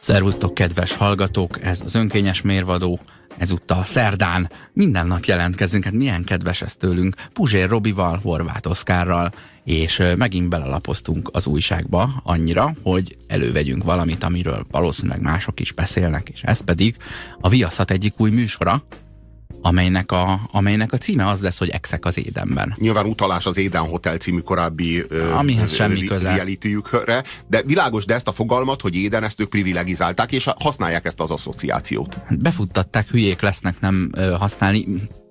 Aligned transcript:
Szervusztok, 0.00 0.54
kedves 0.54 0.92
hallgatók! 0.92 1.62
Ez 1.62 1.80
az 1.84 1.94
önkényes 1.94 2.42
mérvadó, 2.42 3.00
ezúttal 3.38 3.84
szerdán. 3.84 4.50
Minden 4.72 5.06
nap 5.06 5.24
jelentkezünk, 5.24 5.84
hát 5.84 5.92
milyen 5.92 6.24
kedves 6.24 6.62
ez 6.62 6.76
tőlünk. 6.76 7.14
Puzsér 7.32 7.68
Robival, 7.68 8.20
Horváth 8.22 8.68
Oszkárral, 8.68 9.32
és 9.64 10.02
megint 10.16 10.48
belelapoztunk 10.48 11.30
az 11.32 11.46
újságba 11.46 12.20
annyira, 12.24 12.72
hogy 12.82 13.16
elővegyünk 13.26 13.84
valamit, 13.84 14.24
amiről 14.24 14.66
valószínűleg 14.70 15.22
mások 15.22 15.60
is 15.60 15.72
beszélnek, 15.72 16.28
és 16.28 16.42
ez 16.42 16.60
pedig 16.60 16.96
a 17.40 17.48
Viaszat 17.48 17.90
egyik 17.90 18.20
új 18.20 18.30
műsora, 18.30 18.82
amelynek 19.62 20.12
a, 20.12 20.40
amelynek 20.52 20.92
a 20.92 20.96
címe 20.96 21.28
az 21.28 21.40
lesz, 21.40 21.58
hogy 21.58 21.68
Exek 21.68 22.04
az 22.04 22.18
Édenben. 22.18 22.74
Nyilván 22.78 23.06
utalás 23.06 23.46
az 23.46 23.56
Éden 23.56 23.82
Hotel 23.82 24.16
című 24.16 24.40
korábbi 24.40 25.04
Amihez 25.34 25.74
semmi 25.74 26.04
köze. 26.04 26.30
de 27.48 27.62
világos, 27.62 28.04
de 28.04 28.14
ezt 28.14 28.28
a 28.28 28.32
fogalmat, 28.32 28.80
hogy 28.80 28.94
Éden, 28.94 29.24
ezt 29.24 29.40
ők 29.40 29.48
privilegizálták, 29.48 30.32
és 30.32 30.48
használják 30.58 31.04
ezt 31.04 31.20
az 31.20 31.30
asszociációt. 31.30 32.16
Befuttatták, 32.38 33.08
hülyék 33.08 33.40
lesznek 33.40 33.80
nem 33.80 34.10
ö, 34.16 34.30
használni 34.30 34.86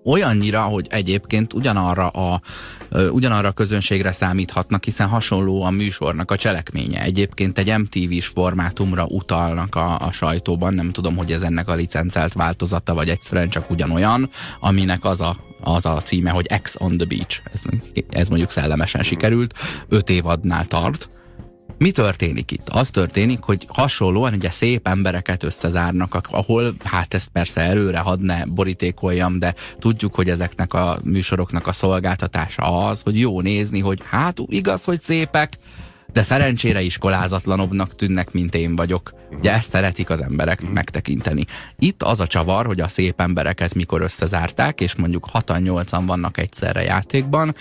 olyannyira, 0.10 0.62
hogy 0.62 0.88
egyébként 0.90 1.54
ugyanarra 1.54 2.08
a, 2.08 2.42
ugyanarra 3.12 3.48
a 3.48 3.52
közönségre 3.52 4.12
számíthatnak, 4.12 4.84
hiszen 4.84 5.08
hasonló 5.08 5.64
a 5.64 5.70
műsornak 5.70 6.32
a 6.32 6.36
cselekménye. 6.36 7.02
Egyébként 7.02 7.58
egy 7.58 7.78
MTV-s 7.78 8.28
formátumra 8.28 9.06
utalnak 9.06 9.76
a, 9.76 10.00
a 10.00 10.12
sajtóban, 10.12 10.74
nem 10.74 10.92
tudom, 10.92 11.16
hogy 11.16 11.32
ez 11.32 11.42
ennek 11.42 11.68
a 11.68 11.76
licencelt 11.76 12.34
változata, 12.34 12.94
vagy 12.94 13.10
egyszerűen 13.10 13.50
csak 13.50 13.70
ugyanolyan, 13.70 14.30
aminek 14.60 15.06
az 15.06 15.22
a 15.22 15.38
az 15.64 15.86
a 15.86 16.02
címe, 16.02 16.30
hogy 16.30 16.60
X 16.62 16.76
on 16.80 16.98
the 16.98 17.06
Beach. 17.06 17.42
Ez, 17.54 17.62
ez 18.10 18.28
mondjuk 18.28 18.52
szellemesen 18.52 19.04
sikerült. 19.04 19.54
Öt 19.88 20.10
évadnál 20.10 20.66
tart 20.66 21.10
mi 21.80 21.92
történik 21.92 22.52
itt? 22.52 22.70
Az 22.70 22.90
történik, 22.90 23.42
hogy 23.42 23.66
hasonlóan 23.68 24.34
ugye 24.34 24.50
szép 24.50 24.88
embereket 24.88 25.44
összezárnak, 25.44 26.20
ahol, 26.30 26.74
hát 26.84 27.14
ezt 27.14 27.30
persze 27.30 27.62
előre 27.62 28.00
hadd 28.00 28.22
ne 28.22 28.46
borítékoljam, 28.46 29.40
de 29.40 29.56
tudjuk, 29.80 30.16
hogy 30.16 30.30
ezeknek 30.30 30.74
a 30.74 31.00
műsoroknak 31.04 31.68
a 31.68 31.72
szolgáltatása 31.72 32.88
az, 32.88 33.02
hogy 33.02 33.20
jó 33.20 33.42
nézni, 33.42 33.80
hogy 33.80 34.02
hát 34.10 34.38
igaz, 34.46 34.84
hogy 34.84 35.00
szépek, 35.00 35.58
de 36.14 36.24
szerencsére 36.24 36.82
iskolázatlanabbnak 36.82 37.96
tűnnek, 37.96 38.32
mint 38.32 38.56
én 38.56 38.76
vagyok. 38.76 39.14
Ugye 39.38 39.54
ezt 39.54 39.70
szeretik 39.70 40.10
az 40.10 40.22
emberek 40.22 40.72
megtekinteni. 40.72 41.46
Itt 41.78 42.04
az 42.04 42.20
a 42.20 42.28
csavar, 42.28 42.66
hogy 42.66 42.80
a 42.80 42.88
szép 42.88 43.22
embereket 43.22 43.74
mikor 43.74 44.02
összezárták, 44.02 44.82
és 44.82 44.96
mondjuk 44.96 45.28
6-8-an 45.34 46.04
vannak 46.06 46.38
egyszerre 46.38 46.84
játékban, 46.84 47.56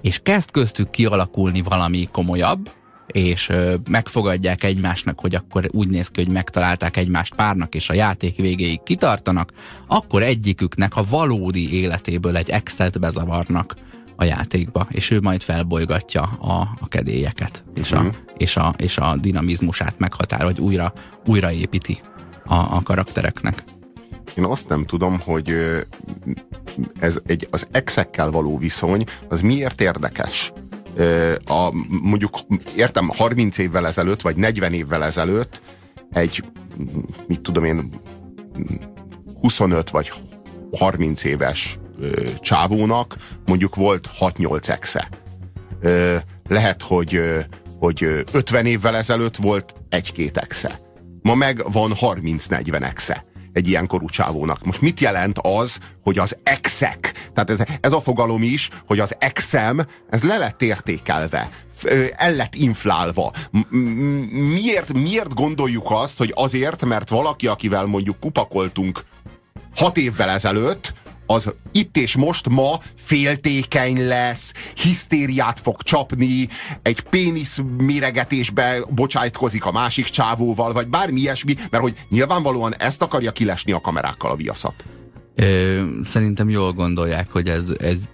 és 0.00 0.20
kezd 0.22 0.50
köztük 0.50 0.90
kialakulni 0.90 1.62
valami 1.62 2.08
komolyabb, 2.12 2.70
és 3.06 3.52
megfogadják 3.90 4.64
egymásnak, 4.64 5.20
hogy 5.20 5.34
akkor 5.34 5.68
úgy 5.70 5.88
néz 5.88 6.08
ki, 6.08 6.22
hogy 6.22 6.32
megtalálták 6.32 6.96
egymást 6.96 7.34
párnak, 7.34 7.74
és 7.74 7.90
a 7.90 7.94
játék 7.94 8.36
végéig 8.36 8.82
kitartanak, 8.82 9.52
akkor 9.86 10.22
egyiküknek 10.22 10.96
a 10.96 11.04
valódi 11.10 11.74
életéből 11.74 12.36
egy 12.36 12.50
exet 12.50 13.00
bezavarnak 13.00 13.74
a 14.16 14.24
játékba, 14.24 14.86
és 14.90 15.10
ő 15.10 15.20
majd 15.20 15.42
felbolygatja 15.42 16.22
a, 16.22 16.68
a 16.80 16.88
kedélyeket, 16.88 17.64
és 17.74 17.92
a, 17.92 18.02
mm. 18.02 18.08
és, 18.36 18.56
a, 18.56 18.74
és 18.76 18.98
a 18.98 19.16
dinamizmusát 19.16 19.98
meghatár, 19.98 20.42
hogy 20.42 20.60
újra, 20.60 20.92
újraépíti 21.26 22.00
a, 22.44 22.54
a 22.54 22.80
karaktereknek. 22.84 23.64
Én 24.36 24.44
azt 24.44 24.68
nem 24.68 24.86
tudom, 24.86 25.20
hogy 25.20 25.54
ez 26.98 27.18
egy, 27.26 27.48
az 27.50 27.68
exekkel 27.70 28.30
való 28.30 28.58
viszony, 28.58 29.04
az 29.28 29.40
miért 29.40 29.80
érdekes? 29.80 30.52
A, 31.44 31.72
mondjuk 31.88 32.38
értem 32.76 33.08
30 33.08 33.58
évvel 33.58 33.86
ezelőtt, 33.86 34.20
vagy 34.20 34.36
40 34.36 34.72
évvel 34.72 35.04
ezelőtt 35.04 35.60
egy, 36.12 36.44
mit 37.26 37.40
tudom 37.40 37.64
én, 37.64 37.90
25 39.40 39.90
vagy 39.90 40.12
30 40.78 41.24
éves 41.24 41.78
csávónak 42.40 43.16
mondjuk 43.46 43.74
volt 43.74 44.08
6-8 44.20 44.68
exe. 44.68 45.08
Lehet, 46.48 46.82
hogy, 46.82 47.20
hogy 47.78 48.24
50 48.32 48.66
évvel 48.66 48.96
ezelőtt 48.96 49.36
volt 49.36 49.74
egy-két 49.88 50.36
exe. 50.36 50.80
Ma 51.22 51.34
meg 51.34 51.72
van 51.72 51.92
30-40 52.00 52.82
exe 52.82 53.24
egy 53.56 53.68
ilyen 53.68 53.86
korú 53.86 54.08
csávónak. 54.08 54.64
Most 54.64 54.80
mit 54.80 55.00
jelent 55.00 55.38
az, 55.38 55.78
hogy 56.02 56.18
az 56.18 56.36
exek, 56.42 57.30
tehát 57.34 57.50
ez, 57.50 57.62
ez 57.80 57.92
a 57.92 58.00
fogalom 58.00 58.42
is, 58.42 58.68
hogy 58.86 59.00
az 59.00 59.16
exem, 59.18 59.86
ez 60.10 60.22
le 60.22 60.36
lett 60.36 60.62
értékelve, 60.62 61.48
el 62.16 62.34
lett 62.34 62.54
inflálva. 62.54 63.32
Miért, 64.30 64.92
miért 64.92 65.34
gondoljuk 65.34 65.86
azt, 65.90 66.18
hogy 66.18 66.32
azért, 66.34 66.84
mert 66.84 67.08
valaki, 67.08 67.46
akivel 67.46 67.84
mondjuk 67.84 68.20
kupakoltunk 68.20 69.02
hat 69.74 69.96
évvel 69.96 70.28
ezelőtt, 70.28 70.92
az 71.26 71.54
itt 71.72 71.96
és 71.96 72.16
most 72.16 72.48
ma 72.48 72.78
féltékeny 72.96 74.06
lesz, 74.06 74.52
hisztériát 74.74 75.60
fog 75.60 75.82
csapni, 75.82 76.48
egy 76.82 77.00
pénisz 77.00 77.60
méregetésbe 77.78 78.78
bocsájtkozik 78.90 79.64
a 79.64 79.72
másik 79.72 80.04
csávóval, 80.04 80.72
vagy 80.72 80.88
bármi 80.88 81.20
ilyesmi, 81.20 81.54
mert 81.70 81.82
hogy 81.82 81.94
nyilvánvalóan 82.08 82.76
ezt 82.76 83.02
akarja 83.02 83.32
kilesni 83.32 83.72
a 83.72 83.80
kamerákkal 83.80 84.30
a 84.30 84.36
viaszat. 84.36 84.74
Ö, 85.34 85.82
szerintem 86.04 86.48
jól 86.48 86.72
gondolják, 86.72 87.30
hogy 87.30 87.48
ez, 87.48 87.72
ez 87.78 88.08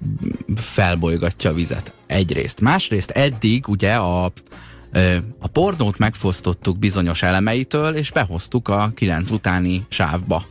felbolygatja 0.56 1.50
a 1.50 1.54
vizet. 1.54 1.92
Egyrészt. 2.06 2.60
Másrészt 2.60 3.10
eddig 3.10 3.68
ugye 3.68 3.94
a, 3.94 4.24
a 5.38 5.46
pornót 5.52 5.98
megfosztottuk 5.98 6.78
bizonyos 6.78 7.22
elemeitől, 7.22 7.94
és 7.94 8.10
behoztuk 8.10 8.68
a 8.68 8.92
kilenc 8.94 9.30
utáni 9.30 9.86
sávba. 9.88 10.46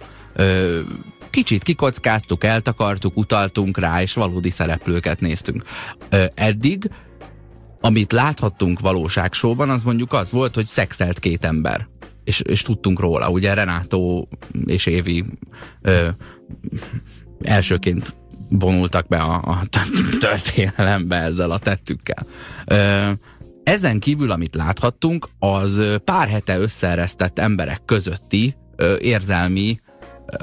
Kicsit 1.31 1.63
kikockáztuk, 1.63 2.43
eltakartuk, 2.43 3.17
utaltunk 3.17 3.77
rá, 3.77 4.01
és 4.01 4.13
valódi 4.13 4.49
szereplőket 4.49 5.19
néztünk. 5.19 5.63
Ö, 6.09 6.25
eddig, 6.35 6.89
amit 7.81 8.11
láthattunk 8.11 8.79
valóságsóban, 8.79 9.69
az 9.69 9.83
mondjuk 9.83 10.13
az 10.13 10.31
volt, 10.31 10.55
hogy 10.55 10.65
szexelt 10.65 11.19
két 11.19 11.45
ember. 11.45 11.87
És, 12.23 12.39
és 12.39 12.61
tudtunk 12.61 12.99
róla. 12.99 13.29
Ugye 13.29 13.53
Renátó 13.53 14.29
és 14.65 14.85
Évi 14.85 15.25
ö, 15.81 16.07
elsőként 17.41 18.15
vonultak 18.49 19.07
be 19.07 19.17
a, 19.17 19.33
a 19.33 19.61
történelembe 20.19 21.15
ezzel 21.15 21.51
a 21.51 21.59
tettükkel. 21.59 22.25
Ö, 22.65 23.09
ezen 23.63 23.99
kívül, 23.99 24.31
amit 24.31 24.55
láthattunk, 24.55 25.27
az 25.39 25.81
pár 26.03 26.27
hete 26.27 26.57
összeeresztett 26.57 27.39
emberek 27.39 27.81
közötti 27.85 28.55
ö, 28.75 28.97
érzelmi 28.99 29.79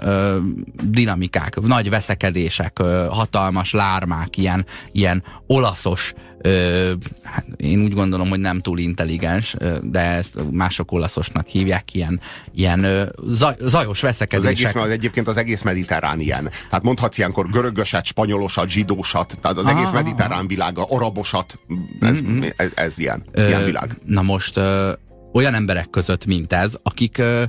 ö, 0.02 0.38
dinamikák, 0.82 1.60
nagy 1.60 1.90
veszekedések, 1.90 2.78
ö, 2.78 3.06
hatalmas 3.10 3.72
lármák, 3.72 4.36
ilyen, 4.36 4.66
ilyen 4.92 5.22
olaszos, 5.46 6.14
ö, 6.38 6.92
hát 7.22 7.46
én 7.56 7.82
úgy 7.82 7.92
gondolom, 7.94 8.28
hogy 8.28 8.38
nem 8.38 8.60
túl 8.60 8.78
intelligens, 8.78 9.54
ö, 9.58 9.76
de 9.82 10.00
ezt 10.00 10.38
mások 10.50 10.92
olaszosnak 10.92 11.46
hívják, 11.46 11.94
ilyen, 11.94 12.20
ilyen 12.54 12.84
ö, 12.84 13.02
zaj, 13.26 13.54
zajos 13.60 14.00
veszekedések. 14.00 14.52
Az, 14.52 14.60
egész, 14.60 14.82
az 14.82 14.90
egyébként 14.90 15.28
az 15.28 15.36
egész 15.36 15.62
mediterrán 15.62 16.20
ilyen. 16.20 16.50
Tehát 16.68 16.84
mondhatsz 16.84 17.18
ilyenkor 17.18 17.48
görögöset, 17.50 18.04
spanyolosat, 18.04 18.68
zsidósat, 18.68 19.38
tehát 19.40 19.58
az 19.58 19.66
egész 19.66 19.86
ah, 19.86 19.94
mediterrán 19.94 20.46
világa, 20.46 20.86
arabosat, 20.88 21.58
ez, 22.00 22.20
mm-hmm. 22.20 22.42
ez, 22.56 22.70
ez 22.74 22.98
ilyen, 22.98 23.24
ö, 23.32 23.46
ilyen 23.46 23.64
világ. 23.64 23.96
Na 24.04 24.22
most 24.22 24.56
ö, 24.56 24.92
olyan 25.32 25.54
emberek 25.54 25.90
között, 25.90 26.26
mint 26.26 26.52
ez, 26.52 26.76
akik, 26.82 27.18
ö, 27.18 27.42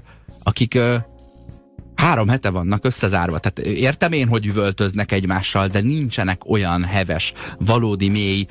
akik 0.43 0.75
ö, 0.75 0.95
három 1.99 2.27
hete 2.27 2.49
vannak 2.49 2.85
összezárva. 2.85 3.39
Tehát 3.39 3.59
értem 3.77 4.11
én, 4.11 4.27
hogy 4.27 4.45
üvöltöznek 4.45 5.11
egymással, 5.11 5.67
de 5.67 5.81
nincsenek 5.81 6.49
olyan 6.49 6.83
heves, 6.83 7.33
valódi 7.59 8.09
mély, 8.09 8.45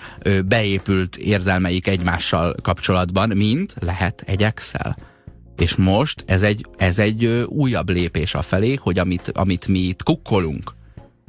beépült 0.46 1.16
érzelmeik 1.16 1.86
egymással 1.86 2.54
kapcsolatban, 2.62 3.28
mint 3.36 3.74
lehet 3.80 4.22
egy 4.26 4.42
Excel. 4.42 4.96
És 5.56 5.76
most 5.76 6.24
ez 6.26 6.42
egy, 6.42 6.66
ez 6.76 6.98
egy 6.98 7.26
újabb 7.46 7.90
lépés 7.90 8.34
a 8.34 8.42
felé, 8.42 8.74
hogy 8.74 8.98
amit, 8.98 9.30
amit 9.34 9.66
mi 9.66 9.78
itt 9.78 10.02
kukkolunk, 10.02 10.74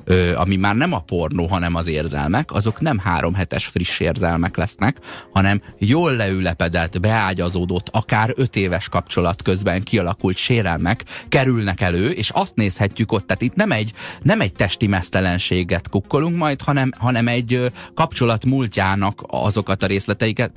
ö, 0.04 0.36
ami 0.36 0.56
már 0.56 0.76
nem 0.76 0.94
a 0.94 1.00
pornó, 1.00 1.46
hanem 1.46 1.76
az 1.76 1.88
érzelmek, 1.88 2.52
azok 2.52 2.82
nem 2.82 2.98
három 2.98 3.34
hetes 3.34 3.66
friss 3.66 4.00
érzelmek 4.00 4.58
lesznek, 4.58 4.98
hanem 5.34 5.62
jól 5.80 6.16
leülepedett, 6.16 7.00
beágyazódott, 7.00 7.90
akár 7.92 8.34
öt 8.36 8.56
éves 8.56 8.90
kapcsolat 8.90 9.42
közben 9.42 9.84
kialakult 9.84 10.38
sérelmek 10.38 11.04
kerülnek 11.30 11.82
elő, 11.82 12.10
és 12.10 12.30
azt 12.30 12.56
nézhetjük 12.56 13.12
ott, 13.12 13.28
tehát 13.28 13.42
itt 13.42 13.56
nem 13.56 13.72
egy, 13.72 13.94
nem 14.22 14.42
egy 14.42 14.54
testi 14.54 14.88
mesztelenséget 14.88 15.90
kukkolunk 15.90 16.38
majd, 16.38 16.62
hanem, 16.62 16.92
hanem 16.98 17.28
egy 17.28 17.72
kapcsolat 17.94 18.46
múltjának 18.46 19.24
azokat 19.28 19.84
a 19.84 19.88
részleteiket, 19.88 20.52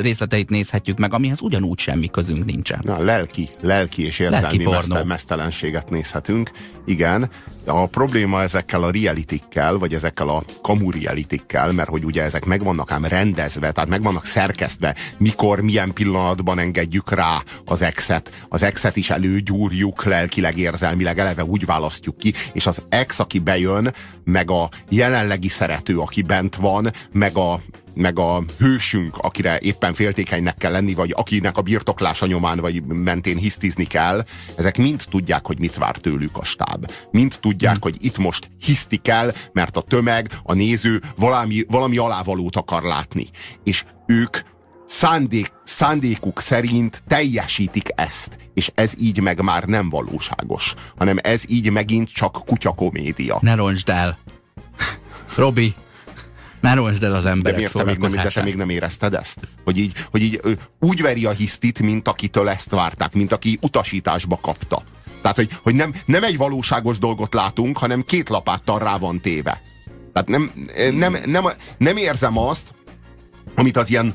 részleteit 0.00 0.50
nézhetjük 0.50 0.98
meg, 0.98 1.14
amihez 1.14 1.40
ugyanúgy 1.40 1.78
semmi 1.78 2.08
közünk 2.10 2.44
nincsen. 2.44 2.78
Na, 2.82 3.02
lelki, 3.02 3.48
lelki 3.60 4.04
és 4.04 4.18
érzelmi 4.18 4.64
lelki 4.64 5.06
mesztelenséget 5.06 5.90
nézhetünk. 5.90 6.50
Igen, 6.86 7.30
a 7.64 7.86
probléma 7.86 8.42
ezekkel 8.42 8.82
a 8.82 8.87
a 8.88 8.90
realitikkel, 8.90 9.78
vagy 9.78 9.94
ezekkel 9.94 10.28
a 10.28 10.44
kamu 10.62 10.90
realitikkel, 10.90 11.72
mert 11.72 11.88
hogy 11.88 12.04
ugye 12.04 12.22
ezek 12.22 12.44
meg 12.44 12.64
vannak 12.64 12.90
ám 12.90 13.04
rendezve, 13.04 13.72
tehát 13.72 13.90
meg 13.90 14.02
vannak 14.02 14.24
szerkesztve, 14.24 14.94
mikor, 15.18 15.60
milyen 15.60 15.92
pillanatban 15.92 16.58
engedjük 16.58 17.10
rá 17.10 17.42
az 17.64 17.82
exet. 17.82 18.46
Az 18.48 18.62
exet 18.62 18.96
is 18.96 19.10
előgyúrjuk 19.10 20.04
lelkileg, 20.04 20.58
érzelmileg, 20.58 21.18
eleve 21.18 21.44
úgy 21.44 21.64
választjuk 21.64 22.16
ki, 22.18 22.32
és 22.52 22.66
az 22.66 22.82
ex, 22.88 23.18
aki 23.18 23.38
bejön, 23.38 23.92
meg 24.24 24.50
a 24.50 24.68
jelenlegi 24.88 25.48
szerető, 25.48 25.98
aki 25.98 26.22
bent 26.22 26.56
van, 26.56 26.90
meg 27.12 27.36
a 27.36 27.60
meg 27.98 28.18
a 28.18 28.44
hősünk, 28.58 29.16
akire 29.16 29.58
éppen 29.58 29.94
féltékenynek 29.94 30.56
kell 30.56 30.72
lenni, 30.72 30.94
vagy 30.94 31.12
akinek 31.16 31.56
a 31.56 31.62
birtoklása 31.62 32.26
nyomán 32.26 32.60
vagy 32.60 32.84
mentén 32.84 33.36
hisztizni 33.36 33.84
kell, 33.84 34.24
ezek 34.56 34.78
mind 34.78 35.04
tudják, 35.10 35.46
hogy 35.46 35.58
mit 35.58 35.76
vár 35.76 35.96
tőlük 35.96 36.36
a 36.36 36.44
stáb. 36.44 36.90
Mind 37.10 37.38
tudják, 37.40 37.72
hmm. 37.72 37.82
hogy 37.82 37.96
itt 38.04 38.18
most 38.18 38.50
hiszti 38.60 38.96
kell, 38.96 39.32
mert 39.52 39.76
a 39.76 39.82
tömeg, 39.82 40.30
a 40.42 40.54
néző 40.54 41.02
valami, 41.16 41.64
valami 41.68 41.96
alávalót 41.96 42.56
akar 42.56 42.82
látni. 42.82 43.26
És 43.64 43.84
ők 44.06 44.38
szándék, 44.86 45.52
szándékuk 45.64 46.40
szerint 46.40 47.02
teljesítik 47.06 47.88
ezt, 47.94 48.36
és 48.54 48.70
ez 48.74 48.92
így 48.98 49.20
meg 49.20 49.42
már 49.42 49.64
nem 49.64 49.88
valóságos, 49.88 50.74
hanem 50.96 51.16
ez 51.22 51.42
így 51.48 51.70
megint 51.70 52.12
csak 52.12 52.42
kutyakomédia. 52.46 53.38
Ne 53.40 53.54
roncsd 53.54 53.88
el! 53.88 54.18
Robi, 55.36 55.74
ne 56.60 56.74
roncsd 56.74 57.02
el 57.02 57.14
az 57.14 57.24
emberek 57.24 57.52
de 57.52 57.56
miért 57.56 57.72
te 57.72 57.84
még, 57.84 57.98
nem, 57.98 58.10
de 58.10 58.30
te 58.30 58.42
még 58.42 58.54
nem 58.54 58.68
érezted 58.68 59.14
ezt? 59.14 59.40
Hogy 59.64 59.78
így, 59.78 59.92
hogy 60.10 60.22
így 60.22 60.40
úgy 60.80 61.02
veri 61.02 61.24
a 61.24 61.30
hisztit, 61.30 61.80
mint 61.80 62.08
akitől 62.08 62.48
ezt 62.48 62.70
várták, 62.70 63.12
mint 63.12 63.32
aki 63.32 63.58
utasításba 63.62 64.38
kapta. 64.42 64.82
Tehát, 65.22 65.36
hogy, 65.36 65.48
hogy 65.62 65.74
nem, 65.74 65.94
nem 66.04 66.24
egy 66.24 66.36
valóságos 66.36 66.98
dolgot 66.98 67.34
látunk, 67.34 67.78
hanem 67.78 68.04
két 68.04 68.28
lapáttal 68.28 68.78
rá 68.78 68.96
van 68.96 69.20
téve. 69.20 69.60
Tehát 70.12 70.28
nem, 70.28 70.52
nem, 70.92 71.16
nem, 71.26 71.44
nem 71.78 71.96
érzem 71.96 72.38
azt, 72.38 72.74
amit 73.54 73.76
az 73.76 73.90
ilyen 73.90 74.14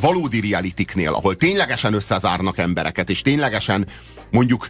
valódi 0.00 0.40
realitiknél, 0.40 1.12
ahol 1.12 1.36
ténylegesen 1.36 1.94
összezárnak 1.94 2.58
embereket, 2.58 3.10
és 3.10 3.22
ténylegesen 3.22 3.86
mondjuk 4.30 4.68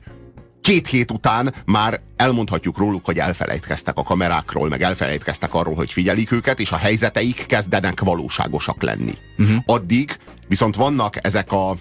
két 0.69 0.87
hét 0.87 1.11
után 1.11 1.55
már 1.67 2.01
elmondhatjuk 2.17 2.79
róluk, 2.79 3.05
hogy 3.05 3.19
elfelejtkeztek 3.19 3.97
a 3.97 4.03
kamerákról, 4.03 4.69
meg 4.69 4.83
elfelejtkeztek 4.83 5.55
arról, 5.55 5.75
hogy 5.75 5.93
figyelik 5.93 6.33
őket, 6.33 6.61
és 6.61 6.73
a 6.73 6.77
helyzeteik 6.77 7.47
kezdenek 7.47 8.01
valóságosak 8.01 8.83
lenni. 8.83 9.15
Uh-huh. 9.39 9.57
Addig 9.67 10.17
viszont 10.49 10.77
vannak 10.77 11.25
ezek 11.25 11.53
a 11.53 11.77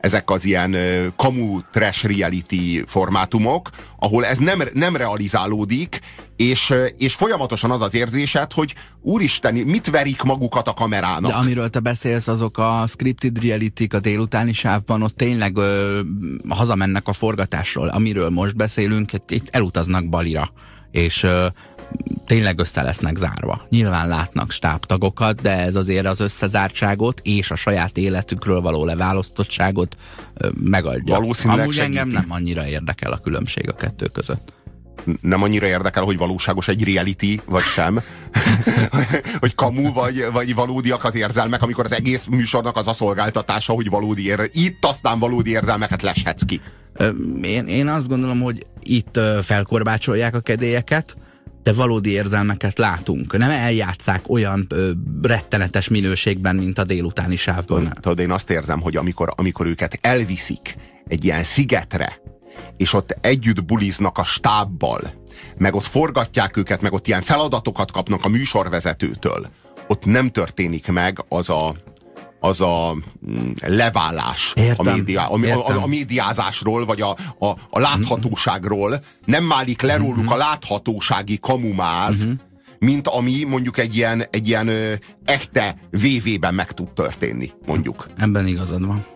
ezek 0.00 0.30
az 0.30 0.44
ilyen 0.44 0.76
kamu 1.16 1.60
trash 1.72 2.06
reality 2.06 2.82
formátumok, 2.86 3.70
ahol 3.98 4.24
ez 4.24 4.38
nem, 4.38 4.62
nem 4.72 4.96
realizálódik, 4.96 6.00
és, 6.36 6.74
és 6.98 7.14
folyamatosan 7.14 7.70
az 7.70 7.80
az 7.80 7.94
érzésed, 7.94 8.52
hogy 8.52 8.74
úristen, 9.02 9.54
mit 9.54 9.90
verik 9.90 10.22
magukat 10.22 10.68
a 10.68 10.74
kamerának. 10.74 11.30
De 11.30 11.36
amiről 11.36 11.70
te 11.70 11.80
beszélsz, 11.80 12.28
azok 12.28 12.58
a 12.58 12.84
scripted 12.86 13.42
reality 13.42 13.86
a 13.94 14.00
délutáni 14.00 14.52
sávban, 14.52 15.02
ott 15.02 15.16
tényleg 15.16 15.56
ö, 15.56 16.00
hazamennek 16.48 17.08
a 17.08 17.12
forgatásról. 17.12 17.88
Amiről 17.88 18.30
most 18.30 18.56
beszélünk, 18.56 19.12
itt 19.28 19.48
elutaznak 19.50 20.08
Balira. 20.08 20.50
És 20.90 21.22
ö, 21.22 21.46
tényleg 22.26 22.58
össze 22.58 22.82
lesznek 22.82 23.16
zárva. 23.16 23.62
Nyilván 23.68 24.08
látnak 24.08 24.50
stábtagokat, 24.50 25.40
de 25.40 25.50
ez 25.50 25.74
azért 25.74 26.06
az 26.06 26.20
összezártságot 26.20 27.20
és 27.24 27.50
a 27.50 27.56
saját 27.56 27.96
életükről 27.96 28.60
való 28.60 28.84
leválasztottságot 28.84 29.96
megadja. 30.64 31.14
Valószínűleg 31.14 31.62
Amúgy 31.62 31.74
segíti. 31.74 31.98
engem 31.98 32.20
nem 32.20 32.32
annyira 32.32 32.66
érdekel 32.66 33.12
a 33.12 33.18
különbség 33.18 33.68
a 33.68 33.74
kettő 33.74 34.06
között 34.06 34.52
nem 35.20 35.42
annyira 35.42 35.66
érdekel, 35.66 36.02
hogy 36.02 36.18
valóságos 36.18 36.68
egy 36.68 36.94
reality, 36.94 37.40
vagy 37.44 37.62
sem. 37.62 38.00
hogy 39.40 39.54
kamu, 39.54 39.92
vagy, 39.92 40.24
vagy 40.32 40.54
valódiak 40.54 41.04
az 41.04 41.14
érzelmek, 41.14 41.62
amikor 41.62 41.84
az 41.84 41.92
egész 41.92 42.26
műsornak 42.26 42.76
az 42.76 42.88
a 42.88 42.92
szolgáltatása, 42.92 43.72
hogy 43.72 43.88
valódi 43.88 44.26
ér... 44.26 44.50
Itt 44.52 44.84
aztán 44.84 45.18
valódi 45.18 45.50
érzelmeket 45.50 46.02
leshetsz 46.02 46.42
ki. 46.42 46.60
Én, 47.42 47.66
én 47.66 47.88
azt 47.88 48.08
gondolom, 48.08 48.40
hogy 48.40 48.66
itt 48.82 49.20
felkorbácsolják 49.42 50.34
a 50.34 50.40
kedélyeket, 50.40 51.16
de 51.68 51.74
valódi 51.74 52.10
érzelmeket 52.10 52.78
látunk. 52.78 53.38
Nem 53.38 53.50
eljátszák 53.50 54.28
olyan 54.28 54.66
ö, 54.68 54.90
rettenetes 55.22 55.88
minőségben, 55.88 56.56
mint 56.56 56.78
a 56.78 56.84
délutáni 56.84 57.36
sávban. 57.36 57.92
Tudod, 58.00 58.18
én 58.18 58.30
azt 58.30 58.50
érzem, 58.50 58.80
hogy 58.80 58.96
amikor, 58.96 59.32
amikor 59.36 59.66
őket 59.66 59.98
elviszik 60.00 60.76
egy 61.06 61.24
ilyen 61.24 61.42
szigetre, 61.42 62.20
és 62.76 62.92
ott 62.92 63.16
együtt 63.20 63.64
buliznak 63.64 64.18
a 64.18 64.24
stábbal, 64.24 65.00
meg 65.58 65.74
ott 65.74 65.84
forgatják 65.84 66.56
őket, 66.56 66.80
meg 66.80 66.92
ott 66.92 67.06
ilyen 67.06 67.22
feladatokat 67.22 67.90
kapnak 67.90 68.24
a 68.24 68.28
műsorvezetőtől, 68.28 69.46
ott 69.88 70.04
nem 70.04 70.30
történik 70.30 70.90
meg 70.90 71.24
az 71.28 71.50
a, 71.50 71.76
az 72.40 72.60
a 72.60 72.96
mm, 73.30 73.50
leválás 73.66 74.52
értem, 74.56 74.92
a, 74.92 74.96
média, 74.96 75.28
a, 75.28 75.72
a, 75.72 75.82
a 75.82 75.86
médiázásról, 75.86 76.84
vagy 76.84 77.00
a, 77.00 77.16
a, 77.38 77.46
a 77.70 77.78
láthatóságról, 77.78 79.00
nem 79.24 79.44
málik 79.44 79.82
le 79.82 79.96
róluk 79.96 80.16
uh-huh. 80.16 80.32
a 80.32 80.36
láthatósági 80.36 81.38
kamumáz, 81.38 82.22
uh-huh. 82.22 82.38
mint 82.78 83.08
ami 83.08 83.44
mondjuk 83.44 83.78
egy 83.78 83.96
ilyen, 83.96 84.26
egy 84.30 84.48
ilyen 84.48 84.68
ö, 84.68 84.92
echte 85.24 85.76
VV-ben 85.90 86.54
meg 86.54 86.72
tud 86.72 86.92
történni, 86.92 87.50
mondjuk. 87.66 88.06
Ebben 88.16 88.46
igazad 88.46 88.86
van. 88.86 89.06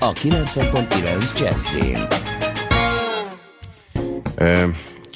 A 0.00 0.12
90.9 0.12 1.38
Jazzin 1.38 2.06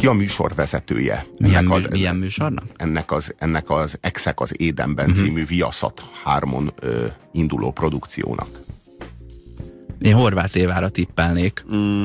ki 0.02 0.08
a 0.08 0.12
műsorvezetője? 0.12 1.25
Milyen, 1.38 1.56
ennek 1.56 1.72
az, 1.72 1.87
milyen 1.90 2.16
műsornak? 2.16 2.64
Ennek 2.76 3.12
az, 3.12 3.34
ennek 3.38 3.70
az 3.70 3.99
Exek 4.00 4.40
az 4.40 4.60
Édenben 4.60 5.10
uh-huh. 5.10 5.25
című 5.25 5.46
Viaszat 5.46 6.02
hármon 6.25 6.72
ö, 6.81 7.06
induló 7.32 7.70
produkciónak. 7.70 8.49
Én 9.99 10.14
Horváth 10.14 10.56
Évára 10.56 10.88
tippelnék. 10.88 11.64
Mm, 11.75 12.04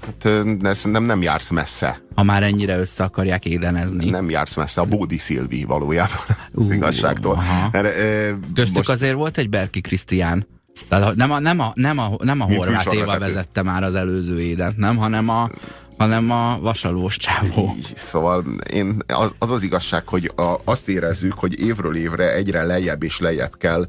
hát 0.00 0.58
de 0.58 0.74
szerintem 0.74 1.04
nem 1.04 1.22
jársz 1.22 1.50
messze. 1.50 2.02
Ha 2.14 2.22
már 2.22 2.42
ennyire 2.42 2.78
össze 2.78 3.04
akarják 3.04 3.44
édenezni. 3.44 4.10
Nem 4.10 4.30
jársz 4.30 4.56
messze, 4.56 4.80
a 4.80 4.84
Bódi 4.84 5.18
Szilvi 5.18 5.64
valójában 5.64 6.18
uh, 6.28 6.36
az 6.64 6.70
igazságtól. 6.70 7.42
Mert, 7.72 7.96
ö, 7.96 8.32
Köztük 8.54 8.76
most... 8.76 8.88
azért 8.88 9.14
volt 9.14 9.38
egy 9.38 9.48
Berki 9.48 9.80
Krisztián. 9.80 10.46
Tehát 10.88 11.16
nem 11.16 11.30
a, 11.30 11.38
nem 11.38 11.60
a, 11.60 11.72
nem 11.74 11.98
a, 11.98 12.10
nem 12.18 12.40
a 12.40 12.44
Horváth 12.44 12.94
Éva 12.94 13.18
vezette 13.18 13.62
már 13.62 13.82
az 13.82 13.94
előző 13.94 14.40
édet, 14.40 14.76
nem, 14.76 14.96
hanem 14.96 15.28
a 15.28 15.50
hanem 15.96 16.30
a 16.30 16.58
vasalós 16.60 17.16
csávó. 17.16 17.74
Szóval 17.96 18.44
én, 18.72 19.02
az 19.38 19.50
az 19.50 19.62
igazság, 19.62 20.08
hogy 20.08 20.32
a, 20.36 20.60
azt 20.64 20.88
érezzük, 20.88 21.32
hogy 21.32 21.60
évről 21.60 21.96
évre 21.96 22.34
egyre 22.34 22.62
lejjebb 22.62 23.02
és 23.02 23.18
lejjebb 23.18 23.56
kell 23.56 23.86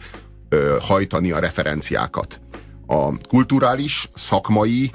ö, 0.50 0.78
hajtani 0.82 1.32
a 1.32 1.40
referenciákat. 1.40 2.42
A 2.88 3.18
kulturális, 3.28 4.10
szakmai, 4.14 4.92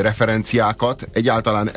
referenciákat. 0.00 1.08
Egyáltalán 1.12 1.70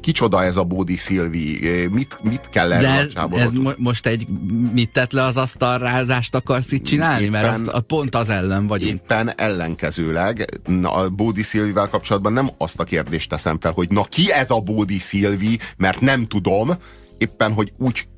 kicsoda 0.00 0.44
ez 0.44 0.56
a 0.56 0.62
Bódi 0.64 0.96
Szilvi? 0.96 1.60
Mit, 1.90 2.18
mit 2.22 2.48
kell 2.50 2.72
erre 2.72 2.88
ez, 2.88 3.12
ez 3.32 3.52
mo- 3.52 3.78
most 3.78 4.06
egy 4.06 4.26
mit 4.72 4.90
tett 4.92 5.12
le 5.12 5.22
az 5.22 5.36
asztalrázást 5.36 6.34
akarsz 6.34 6.72
itt 6.72 6.84
csinálni? 6.84 7.24
Éppen, 7.24 7.40
Mert 7.40 7.54
azt, 7.54 7.66
a 7.66 7.80
pont 7.80 8.14
az 8.14 8.28
ellen 8.28 8.66
vagy 8.66 8.86
Éppen 8.86 9.28
itt. 9.28 9.40
ellenkezőleg 9.40 10.60
a 10.82 11.08
Bódi 11.08 11.42
Szilvivel 11.42 11.88
kapcsolatban 11.88 12.32
nem 12.32 12.50
azt 12.58 12.80
a 12.80 12.84
kérdést 12.84 13.28
teszem 13.28 13.60
fel, 13.60 13.72
hogy 13.72 13.90
na 13.90 14.02
ki 14.04 14.32
ez 14.32 14.50
a 14.50 14.60
Bódi 14.60 14.98
Szilvi, 14.98 15.58
mert 15.76 16.00
nem 16.00 16.26
tudom, 16.26 16.70
éppen, 17.18 17.52
hogy 17.52 17.72
úgy 17.78 18.08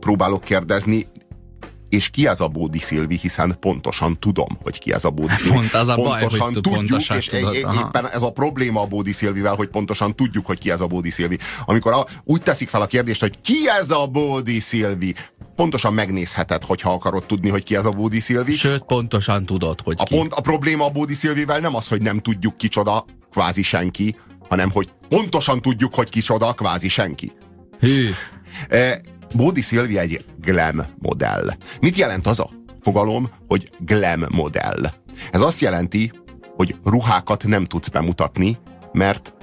próbálok 0.00 0.44
kérdezni, 0.44 1.06
és 1.88 2.08
ki 2.08 2.26
ez 2.26 2.40
a 2.40 2.48
Bódi 2.48 2.78
Szilvi, 2.78 3.18
hiszen 3.18 3.56
pontosan 3.60 4.18
tudom, 4.18 4.58
hogy 4.62 4.78
ki 4.78 4.92
ez 4.92 5.04
a 5.04 5.10
Bódi 5.10 5.34
Szilvi. 5.34 5.54
Pont 5.54 5.72
az 5.72 5.88
a 5.88 5.96
baj, 5.96 6.20
pontosan 6.20 6.52
hogy 6.52 6.60
tudjuk, 6.60 6.74
pontosan 6.74 7.16
és 7.16 7.26
tudod, 7.26 7.54
éppen 7.54 8.08
ez 8.10 8.22
a 8.22 8.30
probléma 8.30 8.80
a 8.80 8.86
Bódi 8.86 9.12
Szilvivel, 9.12 9.54
hogy 9.54 9.68
pontosan 9.68 10.14
tudjuk, 10.14 10.46
hogy 10.46 10.58
ki 10.58 10.70
ez 10.70 10.80
a 10.80 10.86
Bódi 10.86 11.10
Szilvi. 11.10 11.38
Amikor 11.64 11.92
a, 11.92 12.06
úgy 12.24 12.42
teszik 12.42 12.68
fel 12.68 12.80
a 12.80 12.86
kérdést, 12.86 13.20
hogy 13.20 13.40
ki 13.40 13.68
ez 13.80 13.90
a 13.90 14.06
Bódi 14.06 14.60
Szilvi, 14.60 15.14
pontosan 15.54 15.94
megnézheted, 15.94 16.64
hogyha 16.64 16.92
akarod 16.92 17.24
tudni, 17.24 17.48
hogy 17.48 17.62
ki 17.62 17.76
ez 17.76 17.84
a 17.84 17.90
Bódi 17.90 18.20
Szilvi. 18.20 18.52
Sőt, 18.52 18.82
pontosan 18.82 19.46
tudod, 19.46 19.80
hogy 19.80 19.94
a 19.98 20.02
ki. 20.02 20.16
Pont, 20.16 20.32
a 20.32 20.40
probléma 20.40 20.84
a 20.84 20.90
Bódi 20.90 21.14
Szilvivel 21.14 21.58
nem 21.58 21.74
az, 21.74 21.88
hogy 21.88 22.02
nem 22.02 22.18
tudjuk 22.18 22.56
kicsoda, 22.56 23.04
kvázi 23.30 23.62
senki, 23.62 24.16
hanem 24.48 24.70
hogy 24.70 24.88
pontosan 25.08 25.60
tudjuk, 25.60 25.94
hogy 25.94 26.08
kicsoda, 26.08 26.52
kvázi 26.52 26.88
senki. 26.88 27.32
Hű. 27.80 28.10
E, 28.68 29.00
Bódi 29.34 29.60
Szilvi 29.60 29.98
egy 29.98 30.24
glam 30.40 30.82
modell. 30.98 31.50
Mit 31.80 31.96
jelent 31.96 32.26
az 32.26 32.40
a 32.40 32.50
fogalom, 32.80 33.30
hogy 33.48 33.70
glam 33.78 34.20
modell? 34.28 34.86
Ez 35.30 35.40
azt 35.40 35.60
jelenti, 35.60 36.12
hogy 36.56 36.76
ruhákat 36.84 37.44
nem 37.46 37.64
tudsz 37.64 37.88
bemutatni, 37.88 38.58
mert 38.92 39.34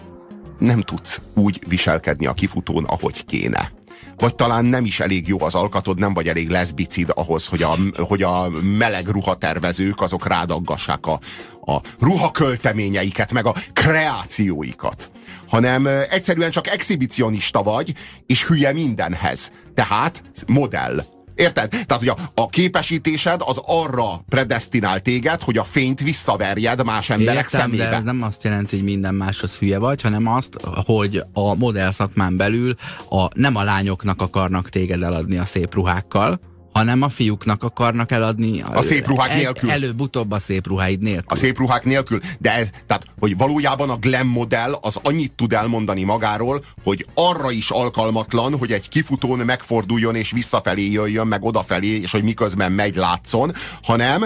nem 0.60 0.82
tudsz 0.82 1.22
úgy 1.36 1.64
viselkedni 1.68 2.26
a 2.26 2.34
kifutón, 2.34 2.84
ahogy 2.84 3.26
kéne. 3.26 3.72
vagy 4.18 4.36
talán 4.36 4.66
nem 4.66 4.86
is 4.86 5.00
elég 5.00 5.28
jó 5.28 5.42
az 5.42 5.56
alkatod, 5.56 6.00
nem 6.00 6.14
vagy 6.14 6.28
elég 6.28 6.50
leszbicid 6.50 7.12
ahhoz, 7.16 7.46
hogy 7.46 7.62
a, 7.64 7.76
hogy 7.98 8.24
a 8.24 8.50
meleg 8.78 9.08
ruhatervezők 9.08 10.02
azok 10.02 10.28
rádaggassák 10.28 11.06
a, 11.06 11.20
a 11.66 11.82
ruhakölteményeiket, 12.00 13.32
meg 13.32 13.46
a 13.46 13.56
kreációikat. 13.74 15.12
Hanem 15.52 15.88
egyszerűen 16.10 16.52
csak 16.52 16.68
exhibicionista 16.68 17.64
vagy, 17.64 17.94
és 18.26 18.46
hülye 18.46 18.74
mindenhez. 18.74 19.52
Tehát 19.74 20.24
modell 20.48 21.04
Érted? 21.36 21.70
Tehát, 21.70 21.98
hogy 21.98 22.08
a, 22.08 22.16
a 22.34 22.50
képesítésed 22.50 23.42
az 23.46 23.62
arra 23.66 24.24
predestinál 24.30 25.00
téged, 25.00 25.42
hogy 25.42 25.58
a 25.58 25.64
fényt 25.64 26.00
visszaverjed 26.00 26.84
más 26.86 27.10
emberek 27.10 27.44
Értem, 27.44 27.62
szemébe. 27.62 27.90
de 27.90 27.96
ez 27.96 28.04
nem 28.04 28.22
azt 28.22 28.44
jelenti, 28.44 28.76
hogy 28.76 28.86
minden 28.86 29.16
máshoz 29.16 29.58
hülye 29.58 29.78
vagy, 29.78 30.02
hanem 30.02 30.28
azt, 30.28 30.56
hogy 30.86 31.24
a 31.34 31.56
modell 31.56 31.92
szakmán 31.92 32.38
belül 32.38 32.76
a, 33.10 33.28
nem 33.34 33.56
a 33.56 33.64
lányoknak 33.64 34.22
akarnak 34.22 34.70
téged 34.70 35.02
eladni 35.02 35.38
a 35.38 35.46
szép 35.46 35.74
ruhákkal, 35.74 36.40
hanem 36.82 37.02
a 37.02 37.10
fiúknak 37.10 37.64
akarnak 37.64 38.12
eladni. 38.12 38.62
A 38.62 38.82
szép 38.82 39.08
ruhák 39.08 39.36
nélkül. 39.36 39.70
Előbb-utóbb 39.70 40.32
a 40.32 40.40
szép 40.40 40.68
ruháid 40.68 41.00
nélkül. 41.00 41.26
A 41.28 41.36
szép 41.36 41.58
ruhák 41.58 41.84
nélkül. 41.84 42.20
De 42.40 42.54
ez, 42.54 42.70
tehát, 42.88 43.04
hogy 43.20 43.38
valójában 43.38 43.90
a 43.90 43.96
glam 43.96 44.28
modell 44.28 44.78
az 44.82 45.00
annyit 45.04 45.32
tud 45.32 45.54
elmondani 45.54 46.04
magáról, 46.04 46.62
hogy 46.84 47.06
arra 47.14 47.52
is 47.52 47.70
alkalmatlan, 47.70 48.58
hogy 48.58 48.72
egy 48.72 48.90
kifutón 48.90 49.40
megforduljon 49.40 50.16
és 50.16 50.32
visszafelé 50.32 50.92
jöjjön, 50.92 51.28
meg 51.28 51.44
odafelé, 51.44 51.88
és 51.88 52.12
hogy 52.12 52.24
miközben 52.24 52.72
megy 52.72 52.96
látszon, 52.96 53.54
hanem 53.84 54.26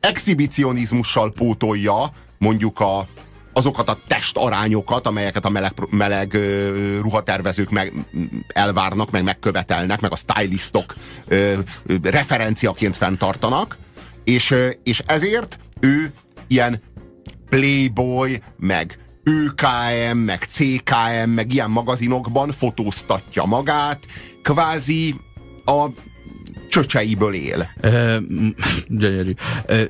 exhibicionizmussal 0.00 1.32
pótolja 1.32 2.12
mondjuk 2.38 2.80
a, 2.80 3.06
azokat 3.52 3.88
a 3.88 3.98
testarányokat, 4.06 5.06
amelyeket 5.06 5.44
a 5.44 5.48
meleg, 5.48 5.72
meleg 5.90 6.32
uh, 6.34 6.98
ruhatervezők 7.00 7.70
meg, 7.70 7.92
elvárnak, 8.48 9.10
meg 9.10 9.22
megkövetelnek, 9.22 10.00
meg 10.00 10.12
a 10.12 10.16
stylistok 10.16 10.94
uh, 11.28 11.58
referenciaként 12.02 12.96
fenntartanak, 12.96 13.78
és, 14.24 14.50
uh, 14.50 14.68
és 14.82 14.98
ezért 14.98 15.58
ő 15.80 16.12
ilyen 16.46 16.82
Playboy, 17.48 18.40
meg 18.56 18.98
ÖKM, 19.24 20.16
meg 20.16 20.44
CKM, 20.48 21.30
meg 21.30 21.52
ilyen 21.52 21.70
magazinokban 21.70 22.50
fotóztatja 22.50 23.44
magát, 23.44 24.06
kvázi 24.42 25.14
a 25.64 25.86
csöcseiből 26.70 27.34
él. 27.34 27.70
Ö, 27.80 28.16
gyönyörű. 28.88 29.34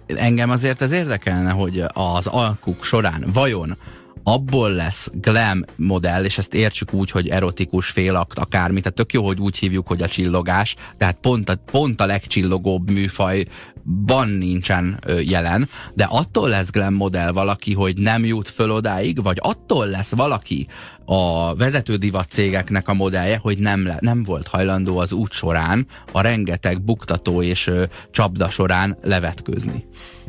Engem 0.06 0.50
azért 0.50 0.82
ez 0.82 0.90
érdekelne, 0.90 1.50
hogy 1.50 1.84
az 1.92 2.26
alkuk 2.26 2.84
során 2.84 3.24
vajon 3.32 3.76
abból 4.22 4.72
lesz 4.72 5.10
glam 5.12 5.64
modell, 5.76 6.24
és 6.24 6.38
ezt 6.38 6.54
értsük 6.54 6.92
úgy, 6.92 7.10
hogy 7.10 7.28
erotikus 7.28 7.88
félakt, 7.88 8.38
akármi, 8.38 8.80
tehát 8.80 8.94
tök 8.94 9.12
jó, 9.12 9.26
hogy 9.26 9.40
úgy 9.40 9.56
hívjuk, 9.56 9.86
hogy 9.86 10.02
a 10.02 10.08
csillogás, 10.08 10.76
tehát 10.96 11.18
pont 11.20 11.48
a, 11.48 11.56
pont 11.70 12.00
a 12.00 12.06
legcsillogóbb 12.06 12.90
műfajban 12.90 14.28
nincsen 14.28 14.98
ö, 15.06 15.20
jelen, 15.20 15.68
de 15.94 16.04
attól 16.04 16.48
lesz 16.48 16.70
glam 16.70 16.94
modell 16.94 17.32
valaki, 17.32 17.74
hogy 17.74 17.96
nem 17.98 18.24
jut 18.24 18.48
föl 18.48 18.70
odáig, 18.70 19.22
vagy 19.22 19.38
attól 19.40 19.86
lesz 19.86 20.14
valaki 20.14 20.66
a 21.04 21.54
vezető 21.54 21.96
divat 21.96 22.30
cégeknek 22.30 22.88
a 22.88 22.94
modellje, 22.94 23.36
hogy 23.36 23.58
nem, 23.58 23.86
le, 23.86 23.96
nem 24.00 24.22
volt 24.22 24.48
hajlandó 24.48 24.98
az 24.98 25.12
út 25.12 25.32
során 25.32 25.86
a 26.12 26.20
rengeteg 26.20 26.82
buktató 26.82 27.42
és 27.42 27.66
ö, 27.66 27.84
csapda 28.10 28.50
során 28.50 28.96
levetkőzni. 29.02 29.86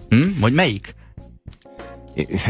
Hm? 0.10 0.40
Vagy 0.40 0.54
melyik? 0.54 0.96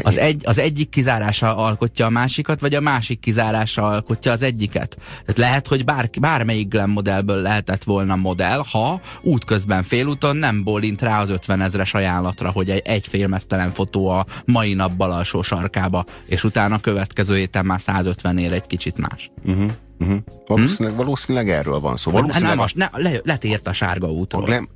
Az, 0.01 0.17
egy, 0.17 0.41
az 0.45 0.57
egyik 0.57 0.89
kizárása 0.89 1.55
alkotja 1.55 2.05
a 2.05 2.09
másikat, 2.09 2.59
vagy 2.59 2.75
a 2.75 2.81
másik 2.81 3.19
kizárása 3.19 3.81
alkotja 3.81 4.31
az 4.31 4.41
egyiket. 4.41 4.97
Tehát 4.97 5.37
lehet, 5.37 5.67
hogy 5.67 5.85
bár, 5.85 6.09
bármelyik 6.19 6.67
glam 6.67 6.91
modellből 6.91 7.41
lehetett 7.41 7.83
volna 7.83 8.15
modell, 8.15 8.63
ha 8.71 9.01
útközben 9.21 9.83
félúton 9.83 10.35
nem 10.35 10.63
bólint 10.63 11.01
rá 11.01 11.21
az 11.21 11.29
50 11.29 11.61
ezres 11.61 11.93
ajánlatra, 11.93 12.49
hogy 12.49 12.69
egy, 12.69 12.81
egy 12.85 13.07
félmeztelen 13.07 13.73
fotó 13.73 14.07
a 14.07 14.25
mai 14.45 14.73
nap 14.73 14.91
bal 14.91 15.11
alsó 15.11 15.41
sarkába, 15.41 16.05
és 16.25 16.43
utána 16.43 16.75
a 16.75 16.79
következő 16.79 17.35
héten 17.35 17.65
már 17.65 17.81
150 17.81 18.37
ér 18.37 18.53
egy 18.53 18.67
kicsit 18.67 18.97
más. 18.97 19.31
Uh-huh, 19.45 19.71
uh-huh. 19.99 20.17
Valószínűleg, 20.47 20.95
hmm? 20.95 21.05
valószínűleg 21.05 21.49
erről 21.49 21.79
van 21.79 21.97
szó. 21.97 22.11
Valószínűleg 22.11 22.55
nem, 22.55 22.65
a, 22.65 22.71
ne, 22.73 23.09
le, 23.09 23.19
letért 23.23 23.67
a 23.67 23.73
sárga 23.73 24.11
útról. 24.11 24.43
A 24.43 24.45
glam, 24.45 24.69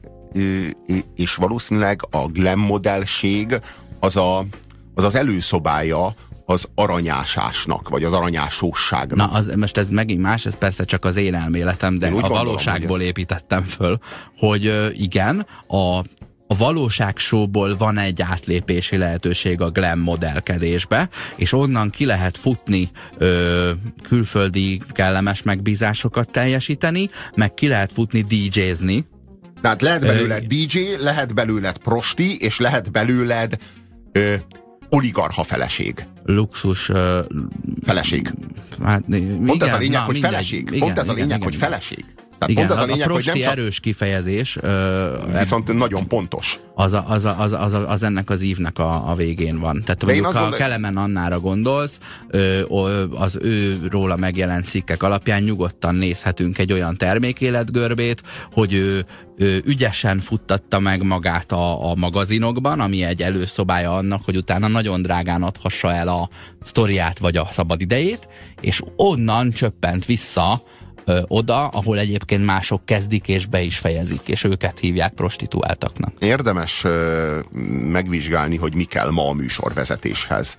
és 1.15 1.36
valószínűleg 1.36 2.01
a 2.12 2.27
glam 2.27 2.60
modellség 2.60 3.60
az 4.00 4.15
a 4.15 4.46
az 4.96 5.04
az 5.04 5.16
előszobája 5.16 6.14
az 6.46 6.68
aranyásásnak, 6.75 7.90
vagy 7.90 8.04
az 8.04 8.14
aranyásóságnak. 8.14 9.18
Na, 9.18 9.38
az, 9.38 9.52
most 9.56 9.78
ez 9.78 9.90
megint 9.90 10.22
más, 10.22 10.46
ez 10.46 10.58
persze 10.58 10.84
csak 10.84 11.06
az 11.06 11.16
én 11.16 11.34
elméletem, 11.34 11.98
de 11.98 12.08
a 12.08 12.12
gondolom, 12.12 12.38
valóságból 12.38 13.00
ez... 13.00 13.06
építettem 13.06 13.64
föl, 13.64 14.00
hogy 14.38 14.92
igen, 14.94 15.46
a 15.68 16.02
a 16.48 16.56
valóságsóból 16.56 17.75
van 17.75 17.98
egy 17.98 18.22
átlépési 18.22 18.98
lehetőség 18.98 19.62
a 19.62 19.70
glam 19.70 20.00
modellkedésbe, 20.00 21.10
és 21.36 21.54
onnan 21.54 21.90
ki 21.90 22.06
lehet 22.06 22.38
futni 22.38 22.90
ö, 23.18 23.72
külföldi 24.04 24.82
kellemes 24.92 25.44
megbízásokat 25.44 26.32
teljesíteni, 26.32 27.10
meg 27.36 27.54
ki 27.54 27.68
lehet 27.68 27.92
futni 27.94 28.22
DJ-zni. 28.22 29.06
Tehát 29.62 29.82
lehet 29.82 30.02
belőled 30.02 30.44
ö, 30.44 30.56
DJ, 30.56 30.80
lehet 31.00 31.34
belőled 31.34 31.78
prosti, 31.78 32.38
és 32.38 32.60
lehet 32.60 32.92
belőled 32.92 33.58
ö, 34.12 34.34
oligarha 34.96 35.44
feleség. 35.44 36.08
Luxus... 36.24 36.90
Uh, 36.90 37.20
feleség. 37.84 38.34
Hát, 38.84 39.04
Pont 39.06 39.56
igen, 39.56 39.68
ez 39.68 39.74
a 39.74 39.78
lényeg, 39.78 40.00
na, 40.00 40.06
hogy 40.06 40.14
mindegy, 40.14 40.32
feleség. 40.32 40.68
Igen, 40.68 40.80
Pont 40.80 40.98
ez 40.98 41.10
a 41.10 41.14
igen, 41.14 41.16
lényeg, 41.16 41.28
igen, 41.28 41.42
hogy 41.42 41.54
igen. 41.54 41.68
feleség. 41.70 42.06
Tehát 42.38 42.50
igen, 42.50 42.68
pont 42.68 42.80
ez 42.80 42.86
a 42.86 42.88
lényeg, 42.88 43.10
a 43.10 43.13
hogy 43.13 43.25
nem 43.25 43.36
csak... 43.36 43.51
erős 43.51 43.80
kifejezés. 43.80 44.56
Uh, 44.56 45.39
viszont 45.39 45.74
nagyon 45.74 46.08
pontos. 46.08 46.60
Az, 46.75 46.94
a, 46.94 47.04
az, 47.08 47.25
a, 47.25 47.39
az, 47.39 47.51
a, 47.51 47.62
az, 47.62 47.74
a, 47.74 47.89
az 47.89 48.04
ennek 48.04 48.30
az 48.30 48.42
ívnek 48.42 48.80
a, 48.80 49.10
a 49.10 49.15
végén 49.15 49.60
van. 49.60 49.82
Tehát 49.82 50.00
De 50.00 50.06
mondjuk, 50.06 50.36
ha 50.36 50.44
a 50.44 50.50
Kelemen 50.50 50.98
Annára 50.98 51.39
gondolsz, 51.39 52.00
ö, 52.27 52.62
az 53.12 53.38
ő 53.42 53.80
róla 53.89 54.15
megjelent 54.15 54.65
cikkek 54.65 55.04
alapján 55.04 55.44
nyugodtan 55.44 55.96
nézhetünk 55.96 56.58
egy 56.58 56.74
olyan 56.74 56.98
termékéletgörbét, 56.98 58.24
hogy 58.51 58.74
ő, 58.74 59.06
ő 59.38 59.62
ügyesen 59.65 60.20
futtatta 60.20 60.80
meg 60.80 61.04
magát 61.04 61.51
a, 61.51 61.89
a 61.89 61.96
magazinokban, 61.96 62.80
ami 62.80 63.04
egy 63.04 63.22
előszobája 63.22 63.96
annak, 63.96 64.22
hogy 64.25 64.38
utána 64.38 64.68
nagyon 64.68 65.01
drágán 65.01 65.44
adhassa 65.44 65.94
el 65.94 66.08
a 66.08 66.30
sztoriát 66.63 67.20
vagy 67.20 67.38
a 67.38 67.48
szabadidejét, 67.51 68.30
és 68.62 68.82
onnan 68.96 69.51
csöppent 69.51 70.06
vissza 70.06 70.62
ö, 71.06 71.22
oda, 71.28 71.68
ahol 71.68 72.00
egyébként 72.00 72.46
mások 72.46 72.86
kezdik 72.86 73.28
és 73.28 73.46
be 73.46 73.62
is 73.62 73.78
fejezik, 73.78 74.28
és 74.28 74.44
őket 74.44 74.80
hívják 74.80 75.14
prostituáltaknak. 75.14 76.14
Érdemes 76.20 76.84
ö, 76.84 77.40
megvizsgálni, 77.92 78.58
hogy 78.58 78.76
mi 78.76 78.84
kell 78.84 79.10
ma 79.10 79.30
a 79.30 79.34
műsorvezetéshez. 79.34 80.58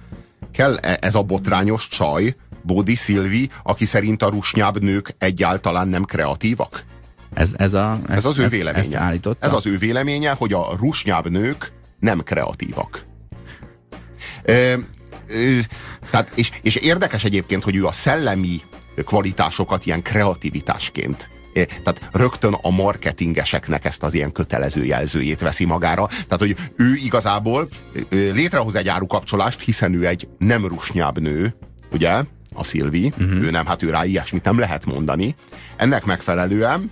Kell 0.53 0.77
-e 0.77 0.99
ez 1.01 1.15
a 1.15 1.23
botrányos 1.23 1.89
csaj, 1.89 2.35
Bódi 2.63 2.95
Szilvi, 2.95 3.49
aki 3.63 3.85
szerint 3.85 4.23
a 4.23 4.29
rusnyább 4.29 4.83
nők 4.83 5.15
egyáltalán 5.19 5.89
nem 5.89 6.05
kreatívak? 6.05 6.85
Ez, 7.35 7.55
ez, 7.57 7.75
a, 7.75 8.01
ez, 8.09 8.17
ez 8.17 8.25
az 8.25 8.39
ő 8.39 8.47
véleménye. 8.47 9.19
Ez 9.39 9.53
az 9.53 9.67
ő 9.67 9.79
véleménye, 9.79 10.31
hogy 10.31 10.53
a 10.53 10.77
rusnyább 10.79 11.31
nők 11.31 11.73
nem 12.01 12.23
kreatívak. 12.23 13.07
Ö, 14.43 14.75
ö, 15.29 15.59
tehát, 16.11 16.33
és, 16.35 16.51
és 16.63 16.77
érdekes 16.77 17.25
egyébként, 17.25 17.63
hogy 17.63 17.77
ő 17.77 17.87
a 17.87 17.93
szellemi 17.93 18.61
kvalitásokat 19.05 19.87
ilyen 19.87 20.03
kreativitásként 20.03 21.29
tehát 21.65 22.09
rögtön 22.13 22.53
a 22.63 22.71
marketingeseknek 22.71 23.85
ezt 23.85 24.03
az 24.03 24.15
ilyen 24.15 24.33
kötelező 24.33 24.85
jelzőjét 24.85 25.41
veszi 25.41 25.65
magára. 25.65 26.07
Tehát, 26.07 26.39
hogy 26.39 26.57
ő 26.77 26.95
igazából 26.95 27.69
létrehoz 28.11 28.75
egy 28.75 28.89
árukapcsolást, 28.89 29.61
hiszen 29.61 29.95
ő 29.95 30.07
egy 30.07 30.29
nem 30.39 30.67
rusnyább 30.67 31.21
nő, 31.21 31.55
ugye, 31.93 32.23
a 32.55 32.65
Szilvi, 32.65 33.13
uh-huh. 33.19 33.43
ő 33.43 33.51
nem, 33.51 33.67
hát 33.67 33.83
ő 33.83 33.91
rá 33.91 34.05
ilyesmit 34.05 34.45
nem 34.45 34.59
lehet 34.59 34.87
mondani. 34.87 35.35
Ennek 35.77 36.05
megfelelően 36.05 36.91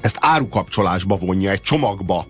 ezt 0.00 0.18
árukapcsolásba 0.20 1.16
vonja, 1.16 1.50
egy 1.50 1.60
csomagba 1.60 2.26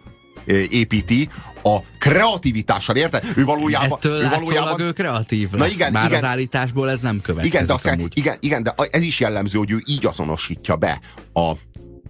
építi 0.71 1.29
a 1.63 1.79
kreativitással, 1.99 2.97
érted? 2.97 3.25
Ő 3.37 3.45
valójában... 3.45 3.99
Ettől 3.99 4.23
ő 4.23 4.29
valójában 4.29 4.81
ő 4.81 4.93
kreatív 4.93 5.51
lesz, 5.51 5.61
Na 5.61 5.75
igen, 5.75 5.93
bár 5.93 6.07
igen, 6.07 6.23
az 6.23 6.29
állításból 6.29 6.91
ez 6.91 7.01
nem 7.01 7.21
következik 7.21 7.53
igen, 7.55 7.67
de 7.67 7.73
aztán, 7.73 8.11
igen, 8.15 8.37
igen, 8.41 8.63
de 8.63 8.75
ez 8.91 9.03
is 9.03 9.21
jellemző, 9.21 9.59
hogy 9.59 9.71
ő 9.71 9.83
így 9.87 10.07
azonosítja 10.07 10.77
be 10.77 11.01
a, 11.33 11.51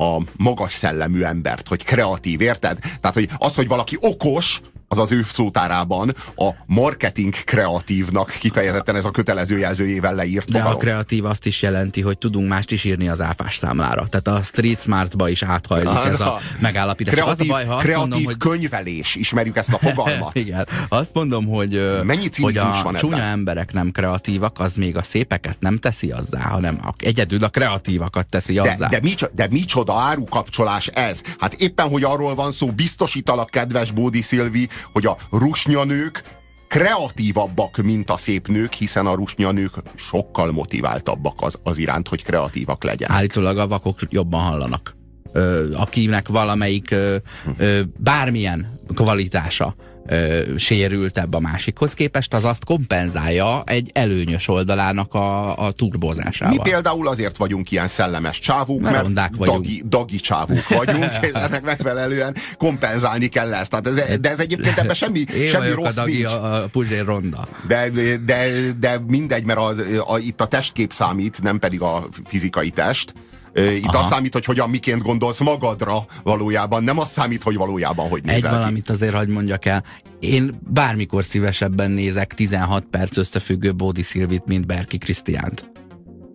a 0.04 0.22
magas 0.36 0.72
szellemű 0.72 1.22
embert, 1.22 1.68
hogy 1.68 1.84
kreatív, 1.84 2.40
érted? 2.40 2.78
Tehát, 3.00 3.16
hogy 3.16 3.28
az, 3.38 3.54
hogy 3.54 3.68
valaki 3.68 3.96
okos, 4.00 4.60
az 4.92 4.98
az 4.98 5.12
ő 5.12 5.22
szótárában 5.28 6.14
a 6.36 6.48
marketing 6.66 7.34
kreatívnak 7.44 8.36
kifejezetten 8.38 8.96
ez 8.96 9.04
a 9.04 9.10
kötelező 9.10 9.58
jelzőjével 9.58 10.14
leírt 10.14 10.50
De 10.50 10.52
fogalom. 10.58 10.76
a 10.76 10.80
kreatív 10.80 11.24
azt 11.24 11.46
is 11.46 11.62
jelenti, 11.62 12.00
hogy 12.00 12.18
tudunk 12.18 12.48
mást 12.48 12.70
is 12.70 12.84
írni 12.84 13.08
az 13.08 13.20
áfás 13.20 13.56
számlára. 13.56 14.06
Tehát 14.06 14.40
a 14.40 14.42
Street 14.42 14.80
Smartba 14.80 15.28
is 15.28 15.42
áthajlik 15.42 15.92
ez 16.06 16.20
a 16.20 16.38
megállapítás. 16.60 17.14
Kreatív, 17.14 17.40
az 17.40 17.46
a 17.48 17.52
baj, 17.52 17.64
ha 17.64 17.76
kreatív 17.76 18.08
mondom, 18.08 18.24
hogy 18.24 18.36
könyvelés, 18.36 19.14
ismerjük 19.14 19.56
ezt 19.56 19.72
a 19.72 19.78
fogalmat. 19.78 20.34
Igen. 20.44 20.66
Azt 20.88 21.14
mondom, 21.14 21.46
hogy, 21.46 22.02
Mennyi 22.04 22.28
hogy 22.40 22.56
a 22.56 22.80
van 22.82 22.94
csúnya 22.94 23.16
ebben? 23.16 23.28
emberek 23.28 23.72
nem 23.72 23.90
kreatívak, 23.90 24.58
az 24.60 24.74
még 24.74 24.96
a 24.96 25.02
szépeket 25.02 25.56
nem 25.60 25.78
teszi 25.78 26.10
azzá, 26.10 26.40
hanem 26.40 26.78
a, 26.82 26.92
egyedül 26.98 27.44
a 27.44 27.48
kreatívakat 27.48 28.26
teszi 28.26 28.52
De, 28.52 28.70
azzá. 28.70 28.88
de, 28.88 28.98
micsoda, 29.02 29.32
de 29.34 29.46
micsoda 29.50 29.94
árukapcsolás 29.94 30.86
ez? 30.86 31.22
Hát 31.38 31.54
éppen, 31.54 31.88
hogy 31.88 32.04
arról 32.04 32.34
van 32.34 32.50
szó, 32.50 32.66
biztosítalak, 32.72 33.50
kedves 33.50 33.90
Bódi 33.92 34.22
Szilvi, 34.22 34.68
hogy 34.92 35.06
a 35.06 35.16
rusnyanők 35.30 36.22
kreatívabbak, 36.68 37.76
mint 37.76 38.10
a 38.10 38.16
szép 38.16 38.48
nők, 38.48 38.72
hiszen 38.72 39.06
a 39.06 39.14
rusnyanők 39.14 39.72
sokkal 39.94 40.52
motiváltabbak 40.52 41.34
az, 41.40 41.58
az 41.62 41.78
iránt, 41.78 42.08
hogy 42.08 42.24
kreatívak 42.24 42.84
legyenek. 42.84 43.16
Állítólag 43.16 43.58
a 43.58 43.68
vakok 43.68 43.98
jobban 44.08 44.40
hallanak. 44.40 44.96
Ö, 45.32 45.74
akinek 45.74 46.28
valamelyik 46.28 46.90
ö, 46.90 47.16
ö, 47.56 47.80
bármilyen 47.96 48.80
kvalitása 48.94 49.74
ö, 50.10 50.42
sérültebb 50.56 51.34
a 51.34 51.40
másikhoz 51.40 51.94
képest, 51.94 52.34
az 52.34 52.44
azt 52.44 52.64
kompenzálja 52.64 53.62
egy 53.66 53.90
előnyös 53.94 54.48
oldalának 54.48 55.14
a, 55.14 55.56
a 55.66 55.72
turbozásával. 55.72 56.56
Mi 56.56 56.70
például 56.70 57.08
azért 57.08 57.36
vagyunk 57.36 57.70
ilyen 57.70 57.86
szellemes 57.86 58.38
csávók, 58.38 58.80
Mert 58.80 59.08
mert, 59.08 59.38
dagi, 59.38 59.82
dagi 59.88 60.16
csávók 60.16 60.68
vagyunk, 60.68 61.12
és 61.22 61.28
ennek 61.32 61.62
megfelelően 61.64 62.34
kompenzálni 62.58 63.28
kell 63.28 63.54
ezt. 63.54 63.70
Tehát 63.70 63.86
ez, 63.86 64.18
de 64.20 64.30
ez 64.30 64.38
egyébként 64.38 64.78
ebben 64.78 64.94
semmi, 64.94 65.24
Én 65.34 65.46
semmi 65.46 65.70
rossz 65.70 65.96
a 65.96 66.00
dagi, 66.00 66.16
nincs. 66.16 66.32
a, 66.32 66.54
a 66.54 66.66
Puzsér 66.72 67.04
ronda. 67.04 67.48
De, 67.66 67.90
de, 68.26 68.48
de 68.78 68.98
mindegy, 69.06 69.44
mert 69.44 69.58
a, 69.58 69.74
a, 70.06 70.18
itt 70.18 70.40
a 70.40 70.46
testkép 70.46 70.92
számít, 70.92 71.42
nem 71.42 71.58
pedig 71.58 71.80
a 71.80 72.08
fizikai 72.24 72.70
test. 72.70 73.14
Itt 73.54 73.84
Aha. 73.86 73.98
az 73.98 74.06
számít, 74.06 74.32
hogy 74.32 74.44
hogyan, 74.44 74.70
miként 74.70 75.02
gondolsz 75.02 75.40
magadra 75.40 76.04
valójában, 76.22 76.84
nem 76.84 76.98
az 76.98 77.08
számít, 77.10 77.42
hogy 77.42 77.56
valójában 77.56 78.08
hogy 78.08 78.20
Egy 78.24 78.32
nézel 78.34 78.50
ki. 78.50 78.56
valamit 78.56 78.90
azért 78.90 79.14
hagyd 79.14 79.30
mondjak 79.30 79.64
el. 79.64 79.84
Én 80.20 80.58
bármikor 80.68 81.24
szívesebben 81.24 81.90
nézek 81.90 82.34
16 82.34 82.84
perc 82.90 83.16
összefüggő 83.16 83.74
Bódi 83.74 84.02
Szilvit, 84.02 84.42
mint 84.46 84.66
Berki 84.66 84.98
Krisztiánt. 84.98 85.70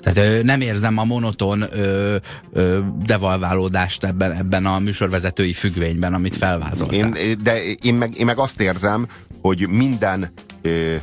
Tehát 0.04 0.18
ö, 0.18 0.44
nem 0.44 0.62
érzem 0.62 0.98
a 0.98 1.04
monoton 1.04 1.62
ö, 1.62 2.16
ö, 2.54 2.80
devalválódást 3.06 4.04
ebben, 4.04 4.32
ebben 4.32 4.66
a 4.66 4.80
műsorvezetői 4.80 5.54
függvényben, 5.54 6.14
amit 6.14 6.36
felvázoltál. 6.36 7.16
Én, 7.16 7.38
de 7.44 7.64
én 7.82 7.96
meg, 7.96 8.18
én 8.18 8.26
meg 8.26 8.38
azt 8.40 8.62
érzem, 8.62 9.08
hogy 9.42 9.68
minden 9.70 10.32
ö, 10.62 10.96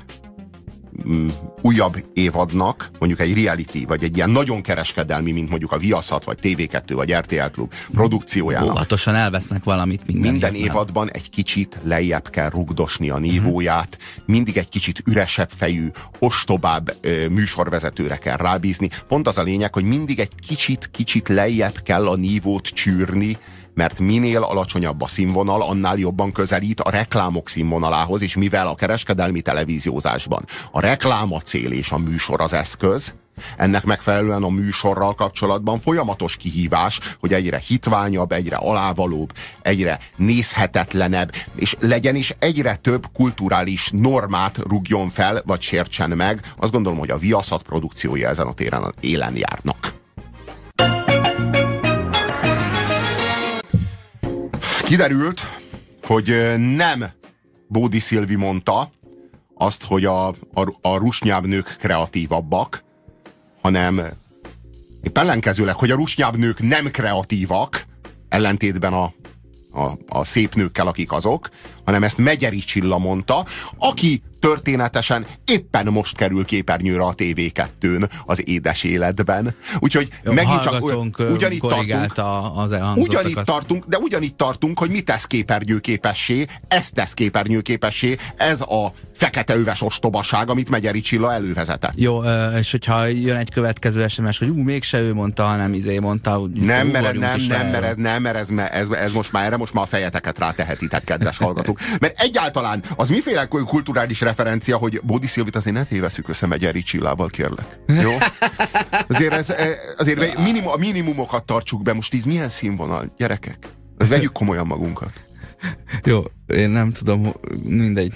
újabb 1.63 1.97
évadnak, 2.13 2.91
mondjuk 2.99 3.21
egy 3.21 3.43
reality, 3.43 3.85
vagy 3.87 4.05
egy 4.05 4.17
ilyen 4.17 4.31
nagyon 4.31 4.61
kereskedelmi, 4.61 5.33
mint 5.33 5.49
mondjuk 5.49 5.73
a 5.73 5.79
Viaszat, 5.79 6.25
vagy 6.25 6.39
TV2, 6.43 6.83
vagy 6.95 7.15
RTL 7.15 7.51
Klub 7.53 7.73
produkciójának, 7.93 8.71
Óvatosan 8.71 9.15
elvesznek 9.15 9.65
valamit 9.65 10.07
minden, 10.07 10.33
minden 10.33 10.55
évadban 10.55 11.11
egy 11.11 11.31
kicsit 11.31 11.81
lejjebb 11.85 12.29
kell 12.29 12.51
rugdosni 12.51 13.11
a 13.11 13.19
nívóját, 13.19 13.99
mindig 14.27 14.57
egy 14.57 14.69
kicsit 14.69 15.03
üresebb 15.07 15.51
fejű, 15.51 15.89
ostobább 16.19 16.95
ö, 17.01 17.29
műsorvezetőre 17.29 18.17
kell 18.17 18.37
rábízni. 18.37 18.89
Pont 19.09 19.27
az 19.27 19.39
a 19.39 19.43
lényeg, 19.43 19.75
hogy 19.75 19.85
mindig 19.85 20.19
egy 20.19 20.35
kicsit-kicsit 20.47 21.29
lejjebb 21.29 21.83
kell 21.83 22.09
a 22.09 22.17
nívót 22.17 22.67
csűrni, 22.67 23.39
mert 23.75 24.01
minél 24.01 24.43
alacsonyabb 24.43 25.01
a 25.01 25.07
színvonal, 25.07 25.63
annál 25.63 25.97
jobban 25.97 26.33
közelít 26.33 26.81
a 26.81 26.91
reklámok 26.91 27.49
színvonalához, 27.49 28.23
és 28.23 28.37
mivel 28.37 28.67
a 28.67 28.75
kereskedelmi 28.75 29.41
televíziózásban 29.41 30.45
a 30.71 30.81
reklám 30.81 31.33
a 31.33 31.41
cél 31.41 31.73
és 31.73 31.91
a 31.91 31.99
műsor 31.99 32.41
az 32.41 32.53
eszköz, 32.53 33.15
ennek 33.57 33.85
megfelelően 33.85 34.43
a 34.43 34.49
műsorral 34.49 35.15
kapcsolatban 35.15 35.79
folyamatos 35.79 36.37
kihívás, 36.37 37.01
hogy 37.21 37.33
egyre 37.33 37.59
hitványabb, 37.67 38.33
egyre 38.33 38.57
alávalóbb, 38.57 39.33
egyre 39.63 39.99
nézhetetlenebb, 40.17 41.33
és 41.57 41.77
legyen 41.81 42.15
is 42.15 42.35
egyre 42.39 42.77
több 42.77 43.07
kulturális 43.13 43.91
normát 43.93 44.59
rugjon 44.59 45.09
fel, 45.09 45.43
vagy 45.47 45.61
sértsen 45.61 46.11
meg. 46.11 46.41
Azt 46.57 46.73
gondolom, 46.73 46.99
hogy 46.99 47.11
a 47.11 47.17
Viaszat 47.17 47.63
produkciója 47.63 48.29
ezen 48.29 48.47
a 48.47 48.55
téren 48.55 48.95
élen 49.01 49.37
járnak. 49.37 50.02
Kiderült, 54.93 55.41
hogy 56.03 56.55
nem 56.59 57.05
Bódi 57.69 57.99
Szilvi 57.99 58.35
mondta 58.35 58.91
azt, 59.55 59.85
hogy 59.85 60.05
a, 60.05 60.29
a, 60.29 60.35
a 60.81 60.97
rusnyább 60.97 61.47
nők 61.47 61.77
kreatívabbak, 61.79 62.83
hanem 63.63 64.01
épp 65.03 65.19
ellenkezőleg, 65.19 65.75
hogy 65.75 65.91
a 65.91 65.95
rusnyább 65.95 66.37
nők 66.37 66.61
nem 66.61 66.91
kreatívak, 66.91 67.85
ellentétben 68.29 68.93
a, 68.93 69.13
a, 69.71 69.99
a 70.09 70.25
szép 70.25 70.55
nőkkel, 70.55 70.87
akik 70.87 71.13
azok, 71.13 71.49
hanem 71.85 72.03
ezt 72.03 72.19
Megyeri 72.19 72.59
Csilla 72.59 72.99
mondta, 72.99 73.45
aki 73.79 74.23
történetesen 74.43 75.27
éppen 75.45 75.87
most 75.87 76.17
kerül 76.17 76.45
képernyőre 76.45 77.03
a 77.03 77.15
TV2-n 77.15 78.11
az 78.25 78.49
édes 78.49 78.83
életben. 78.85 79.55
Úgyhogy 79.79 80.09
Jó, 80.25 80.33
megint 80.33 80.61
csak 80.61 80.85
ugyanitt 81.19 81.61
tartunk, 81.61 82.57
az 82.57 82.75
Ugyanitt 82.97 83.45
tartunk, 83.45 83.85
de 83.85 83.99
ugyanitt 83.99 84.37
tartunk, 84.37 84.79
hogy 84.79 84.91
mi 84.91 85.01
tesz 85.01 85.25
képernyőképessé, 85.25 86.45
ez 86.69 86.91
tesz 86.91 87.13
képernyőképessé, 87.13 88.17
ez 88.37 88.61
a 88.61 88.93
fekete 89.13 89.57
öves 89.57 89.83
ostobaság, 89.83 90.51
amit 90.51 90.71
Megyeri 90.71 91.01
Csilla 91.01 91.33
elővezetett. 91.33 91.93
Jó, 91.95 92.23
és 92.59 92.71
hogyha 92.71 93.07
jön 93.07 93.37
egy 93.37 93.51
következő 93.51 94.09
SMS, 94.09 94.39
hogy 94.39 94.49
ú, 94.49 94.63
mégse 94.63 95.01
ő 95.01 95.15
mondta, 95.15 95.45
hanem 95.45 95.75
izé 95.75 95.99
mondta, 95.99 96.41
úgy 96.41 96.51
Nem, 96.51 96.87
mert, 96.87 97.05
ugorjunk 97.05 97.25
nem, 97.25 97.41
nem, 97.41 97.49
le 97.49 97.71
mert, 97.71 97.85
ez, 97.85 97.91
erről. 97.91 98.03
nem, 98.03 98.23
mert 98.23 98.37
ez, 98.37 98.49
ez, 98.73 98.89
ez, 98.89 99.13
most 99.13 99.33
már 99.33 99.45
erre 99.45 99.57
most 99.57 99.73
már 99.73 99.85
a 99.85 99.87
fejeteket 99.87 100.39
rátehetitek, 100.39 101.05
kedves 101.05 101.39
hallgatók. 101.79 102.01
Mert 102.01 102.21
egyáltalán 102.21 102.83
az 102.97 103.09
miféle 103.09 103.47
kulturális 103.47 104.21
referencia, 104.21 104.77
hogy 104.77 105.01
Bódi 105.03 105.27
Szilvit 105.27 105.57
azért 105.57 105.77
ne 105.77 105.85
téveszük 105.85 106.29
össze 106.29 106.47
Megyeri 106.47 106.83
Csillával, 106.83 107.29
kérlek. 107.29 107.79
Jó? 107.87 108.13
Azért, 109.09 109.33
ez, 109.33 109.51
eh, 109.51 109.69
azért 109.99 110.39
minimum, 110.39 110.71
a 110.71 110.77
minimumokat 110.77 111.45
tartsuk 111.45 111.83
be. 111.83 111.93
Most 111.93 112.15
ez 112.15 112.25
milyen 112.25 112.49
színvonal, 112.49 113.13
gyerekek? 113.17 113.59
Vegyük 114.09 114.33
komolyan 114.33 114.67
magunkat. 114.67 115.13
Jó, 116.05 116.23
én 116.47 116.71
nem 116.71 116.93
tudom, 116.93 117.33
mindegy. 117.63 118.15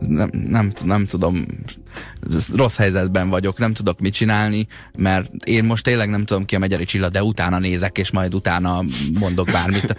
Nem, 0.00 0.30
nem, 0.48 0.72
nem 0.84 1.06
tudom, 1.06 1.46
rossz 2.54 2.76
helyzetben 2.76 3.28
vagyok, 3.28 3.58
nem 3.58 3.72
tudok 3.72 4.00
mit 4.00 4.14
csinálni, 4.14 4.66
mert 4.98 5.30
én 5.44 5.64
most 5.64 5.84
tényleg 5.84 6.10
nem 6.10 6.24
tudom 6.24 6.44
ki 6.44 6.54
a 6.54 6.58
Megyeri 6.58 6.84
Csilla, 6.84 7.08
de 7.08 7.22
utána 7.22 7.58
nézek, 7.58 7.98
és 7.98 8.10
majd 8.10 8.34
utána 8.34 8.84
mondok 9.18 9.48
bármit. 9.52 9.94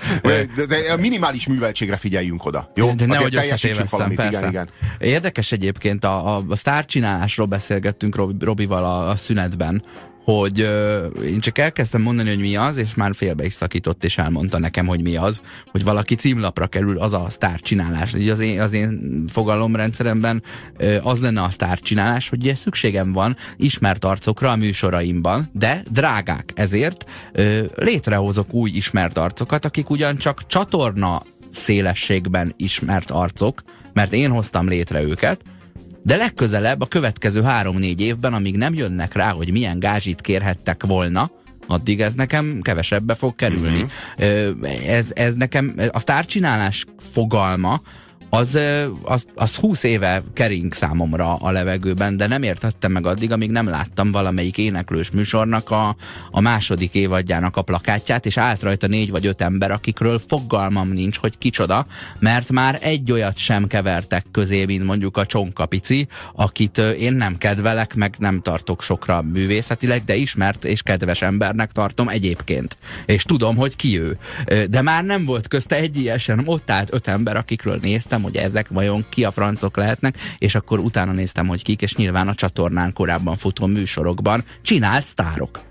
De, 0.55 0.65
de 0.65 0.93
a 0.93 0.97
minimális 0.97 1.47
műveltségre 1.47 1.97
figyeljünk 1.97 2.45
oda. 2.45 2.71
Jó? 2.75 2.91
De 2.93 3.05
nehogy 3.05 3.35
összetévesztem, 3.35 4.13
persze. 4.13 4.37
Igen, 4.37 4.49
igen. 4.49 4.69
Érdekes 4.99 5.51
egyébként, 5.51 6.03
a, 6.03 6.37
a, 6.37 6.45
a 6.49 6.55
sztárcsinálásról 6.55 7.45
beszélgettünk 7.47 8.15
Rob, 8.15 8.43
Robival 8.43 8.85
a, 8.85 9.09
a 9.09 9.15
szünetben, 9.15 9.83
hogy 10.25 10.59
ö, 10.59 11.05
én 11.05 11.39
csak 11.39 11.57
elkezdtem 11.57 12.01
mondani, 12.01 12.29
hogy 12.29 12.39
mi 12.39 12.55
az, 12.55 12.77
és 12.77 12.95
már 12.95 13.15
félbe 13.15 13.45
is 13.45 13.53
szakított, 13.53 14.03
és 14.03 14.17
elmondta 14.17 14.59
nekem, 14.59 14.85
hogy 14.85 15.01
mi 15.01 15.15
az, 15.15 15.41
hogy 15.71 15.83
valaki 15.83 16.15
címlapra 16.15 16.67
kerül, 16.67 16.97
az 16.97 17.13
a 17.13 17.25
sztárcsinálás. 17.29 18.13
Így 18.13 18.29
az 18.29 18.39
én, 18.39 18.61
az 18.61 18.73
én 18.73 19.23
fogalomrendszeremben 19.27 20.43
ö, 20.77 20.97
az 21.03 21.19
lenne 21.19 21.41
a 21.41 21.49
sztárcsinálás, 21.49 22.29
hogy 22.29 22.41
ugye 22.41 22.55
szükségem 22.55 23.11
van 23.11 23.35
ismert 23.57 24.05
arcokra 24.05 24.51
a 24.51 24.55
műsoraimban, 24.55 25.49
de 25.51 25.83
drágák. 25.91 26.51
Ezért 26.55 27.05
ö, 27.31 27.63
létrehozok 27.75 28.53
új 28.53 28.69
ismert 28.69 29.17
arcokat, 29.17 29.65
akik 29.65 29.89
ugyancsak 29.89 30.47
csatorna 30.47 31.21
szélességben 31.49 32.53
ismert 32.57 33.11
arcok, 33.11 33.61
mert 33.93 34.13
én 34.13 34.31
hoztam 34.31 34.67
létre 34.67 35.01
őket, 35.01 35.41
de 36.05 36.15
legközelebb 36.15 36.81
a 36.81 36.85
következő 36.85 37.41
három-négy 37.41 38.01
évben, 38.01 38.33
amíg 38.33 38.57
nem 38.57 38.73
jönnek 38.73 39.13
rá, 39.13 39.31
hogy 39.31 39.51
milyen 39.51 39.79
gázsit 39.79 40.21
kérhettek 40.21 40.85
volna, 40.85 41.31
addig 41.67 42.01
ez 42.01 42.13
nekem 42.13 42.59
kevesebbe 42.61 43.13
fog 43.13 43.35
kerülni. 43.35 43.81
Uh-huh. 43.81 44.87
Ez, 44.87 45.11
ez 45.13 45.35
nekem, 45.35 45.75
a 45.91 45.99
sztárcsinálás 45.99 46.85
fogalma, 46.99 47.81
az, 48.29 48.59
az, 49.03 49.25
az 49.35 49.55
20 49.55 49.83
éve 49.83 50.23
kering 50.33 50.73
számomra 50.73 51.35
a 51.35 51.51
levegőben, 51.51 52.17
de 52.17 52.27
nem 52.27 52.43
értettem 52.43 52.91
meg 52.91 53.05
addig, 53.05 53.31
amíg 53.31 53.51
nem 53.51 53.67
láttam 53.67 54.11
valamelyik 54.11 54.57
éneklős 54.57 55.11
műsornak 55.11 55.71
a, 55.71 55.95
a 56.31 56.41
második 56.41 56.93
évadjának 56.93 57.57
a 57.57 57.61
plakátját, 57.61 58.25
és 58.25 58.37
állt 58.37 58.61
rajta 58.61 58.87
négy 58.87 59.11
vagy 59.11 59.25
öt 59.25 59.41
ember, 59.41 59.71
akikről 59.71 60.19
fogalmam 60.19 60.89
nincs, 60.89 61.17
hogy 61.17 61.37
kicsoda, 61.37 61.85
mert 62.19 62.51
már 62.51 62.79
egy 62.81 63.11
olyat 63.11 63.37
sem 63.37 63.67
kevertek 63.67 64.25
közé, 64.31 64.65
mint 64.65 64.83
mondjuk 64.83 65.17
a 65.17 65.25
Csonkapici, 65.25 66.07
akit 66.33 66.77
én 66.77 67.13
nem 67.13 67.37
kedvelek, 67.37 67.95
meg 67.95 68.15
nem 68.17 68.41
tartok 68.41 68.81
sokra 68.81 69.21
művészetileg, 69.21 70.03
de 70.03 70.15
ismert 70.15 70.65
és 70.65 70.81
kedves 70.81 71.21
embernek 71.21 71.71
tartom 71.71 72.07
egyébként. 72.07 72.77
És 73.05 73.23
tudom, 73.23 73.55
hogy 73.55 73.75
ki 73.75 73.99
ő. 73.99 74.17
De 74.69 74.81
már 74.81 75.03
nem 75.03 75.25
volt 75.25 75.47
közte 75.47 75.75
egy 75.75 75.97
ilyen 75.97 76.41
ott 76.45 76.69
állt 76.69 76.93
öt 76.93 77.07
ember, 77.07 77.37
akikről 77.37 77.79
néztem, 77.81 78.14
néztem, 78.15 78.21
hogy 78.21 78.45
ezek 78.45 78.67
vajon 78.67 79.05
ki 79.09 79.23
a 79.23 79.31
francok 79.31 79.77
lehetnek, 79.77 80.17
és 80.37 80.55
akkor 80.55 80.79
utána 80.79 81.11
néztem, 81.11 81.47
hogy 81.47 81.63
kik, 81.63 81.81
és 81.81 81.95
nyilván 81.95 82.27
a 82.27 82.35
csatornán 82.35 82.93
korábban 82.93 83.37
futó 83.37 83.65
műsorokban 83.65 84.43
csinált 84.61 85.05
sztárok. 85.05 85.63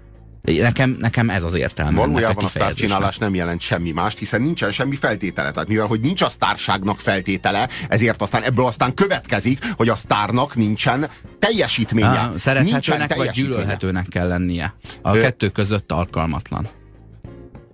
Nekem, 0.42 0.96
nekem 1.00 1.30
ez 1.30 1.44
az 1.44 1.54
értelme. 1.54 1.98
Valójában 1.98 2.44
a, 2.44 2.46
a 2.46 2.48
sztárcsinálás 2.48 3.18
nem 3.18 3.35
jelent 3.35 3.61
semmi 3.61 3.90
mást, 3.90 4.18
hiszen 4.18 4.42
nincsen 4.42 4.72
semmi 4.72 4.96
feltétele. 4.96 5.50
Tehát 5.50 5.68
mivel, 5.68 5.87
hogy 5.87 6.00
nincs 6.00 6.22
a 6.22 6.28
sztárságnak 6.28 7.00
feltétele, 7.00 7.68
ezért 7.88 8.22
aztán 8.22 8.42
ebből 8.42 8.66
aztán 8.66 8.94
következik, 8.94 9.59
hogy 9.76 9.88
a 9.88 9.94
sztárnak 9.94 10.54
nincsen 10.54 11.07
teljesítménye. 11.38 12.09
Ah, 12.09 12.37
szerethetőnek 12.37 13.14
vagy 13.14 13.30
gyűlölhetőnek 13.30 14.07
kell 14.09 14.28
lennie. 14.28 14.74
A 15.02 15.16
Ö... 15.16 15.20
kettő 15.20 15.48
között 15.48 15.92
alkalmatlan. 15.92 16.68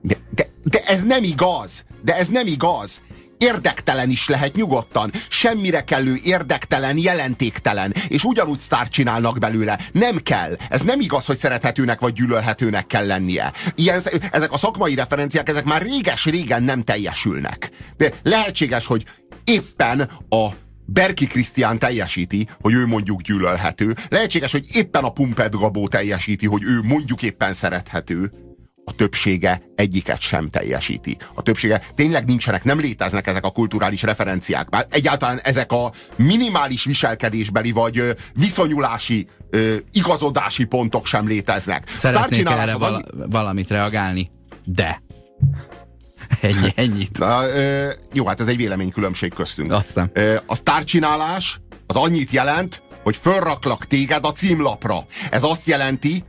De, 0.02 0.16
de, 0.34 0.48
de 0.64 0.78
ez 0.86 1.02
nem 1.02 1.22
igaz! 1.22 1.84
De 2.02 2.16
ez 2.16 2.28
nem 2.28 2.46
igaz! 2.46 3.00
Érdektelen 3.40 4.10
is 4.10 4.28
lehet 4.28 4.54
nyugodtan. 4.54 5.12
Semmire 5.28 5.84
kellő 5.84 6.18
érdektelen, 6.22 6.96
jelentéktelen. 6.96 7.94
És 8.08 8.24
ugyanúgy 8.24 8.58
sztárt 8.58 8.92
csinálnak 8.92 9.38
belőle. 9.38 9.78
Nem 9.92 10.16
kell. 10.16 10.56
Ez 10.68 10.80
nem 10.80 11.00
igaz, 11.00 11.26
hogy 11.26 11.36
szerethetőnek 11.36 12.00
vagy 12.00 12.12
gyűlölhetőnek 12.12 12.86
kell 12.86 13.06
lennie. 13.06 13.52
Ilyen, 13.74 14.00
ezek 14.30 14.52
a 14.52 14.56
szakmai 14.56 14.94
referenciák, 14.94 15.48
ezek 15.48 15.64
már 15.64 15.82
réges-régen 15.82 16.62
nem 16.62 16.82
teljesülnek. 16.82 17.70
De 17.96 18.12
lehetséges, 18.22 18.86
hogy 18.86 19.04
éppen 19.44 20.00
a 20.28 20.48
Berki 20.84 21.26
Krisztián 21.26 21.78
teljesíti, 21.78 22.48
hogy 22.60 22.74
ő 22.74 22.86
mondjuk 22.86 23.20
gyűlölhető. 23.20 23.94
Lehetséges, 24.08 24.52
hogy 24.52 24.64
éppen 24.72 25.04
a 25.04 25.10
Pumped 25.10 25.54
Gabó 25.54 25.88
teljesíti, 25.88 26.46
hogy 26.46 26.62
ő 26.64 26.80
mondjuk 26.82 27.22
éppen 27.22 27.52
szerethető 27.52 28.30
a 28.84 28.94
többsége 28.94 29.62
egyiket 29.74 30.20
sem 30.20 30.46
teljesíti. 30.46 31.16
A 31.34 31.42
többsége 31.42 31.80
tényleg 31.94 32.24
nincsenek, 32.24 32.64
nem 32.64 32.80
léteznek 32.80 33.26
ezek 33.26 33.44
a 33.44 33.50
kulturális 33.50 34.02
referenciák. 34.02 34.68
Bár 34.68 34.86
egyáltalán 34.90 35.40
ezek 35.42 35.72
a 35.72 35.92
minimális 36.16 36.84
viselkedésbeli 36.84 37.70
vagy 37.72 38.02
viszonyulási, 38.34 39.26
ö, 39.50 39.76
igazodási 39.92 40.64
pontok 40.64 41.06
sem 41.06 41.26
léteznek. 41.26 41.88
Szeretnék 41.88 42.48
erre 42.48 42.76
val- 42.76 43.12
valamit 43.30 43.68
reagálni, 43.70 44.30
de 44.64 45.02
Ennyi, 46.40 46.72
ennyit. 46.74 47.18
Na, 47.18 47.46
ö, 47.46 47.88
jó, 48.12 48.26
hát 48.26 48.40
ez 48.40 48.46
egy 48.46 48.56
véleménykülönbség 48.56 49.34
köztünk. 49.34 49.72
Azt 49.72 50.00
ö, 50.12 50.36
a 50.46 50.54
sztárcsinálás 50.54 51.60
az 51.86 51.96
annyit 51.96 52.30
jelent, 52.30 52.82
hogy 53.02 53.16
fölraklak 53.16 53.86
téged 53.86 54.24
a 54.24 54.32
címlapra. 54.32 55.06
Ez 55.30 55.42
azt 55.42 55.66
jelenti, 55.66 56.24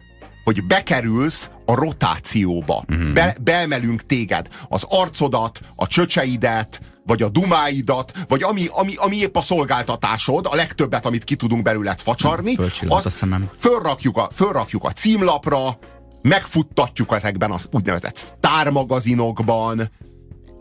hogy 0.54 0.64
bekerülsz 0.64 1.50
a 1.66 1.76
rotációba. 1.76 2.86
Mm-hmm. 2.94 3.14
Be, 3.14 3.36
beemelünk 3.42 4.06
téged. 4.06 4.48
Az 4.70 4.86
arcodat, 4.90 5.60
a 5.76 5.88
csöcseidet, 5.88 6.82
vagy 7.06 7.22
a 7.22 7.30
dumáidat, 7.30 8.12
vagy 8.28 8.44
ami, 8.44 8.68
ami, 8.72 8.94
ami 8.96 9.18
épp 9.18 9.36
a 9.36 9.42
szolgáltatásod, 9.42 10.48
a 10.50 10.56
legtöbbet, 10.56 11.06
amit 11.06 11.24
ki 11.24 11.36
tudunk 11.36 11.62
belőled 11.62 12.00
facsarni, 12.00 12.56
azt 12.88 13.06
a 13.06 13.10
szemem. 13.10 13.50
Fölrakjuk, 13.60 14.18
a, 14.18 14.30
fölrakjuk 14.34 14.84
a 14.84 14.92
címlapra, 14.92 15.78
megfuttatjuk 16.22 17.14
ezekben 17.14 17.52
az 17.52 17.68
úgynevezett 17.72 18.16
sztármagazinokban, 18.16 19.90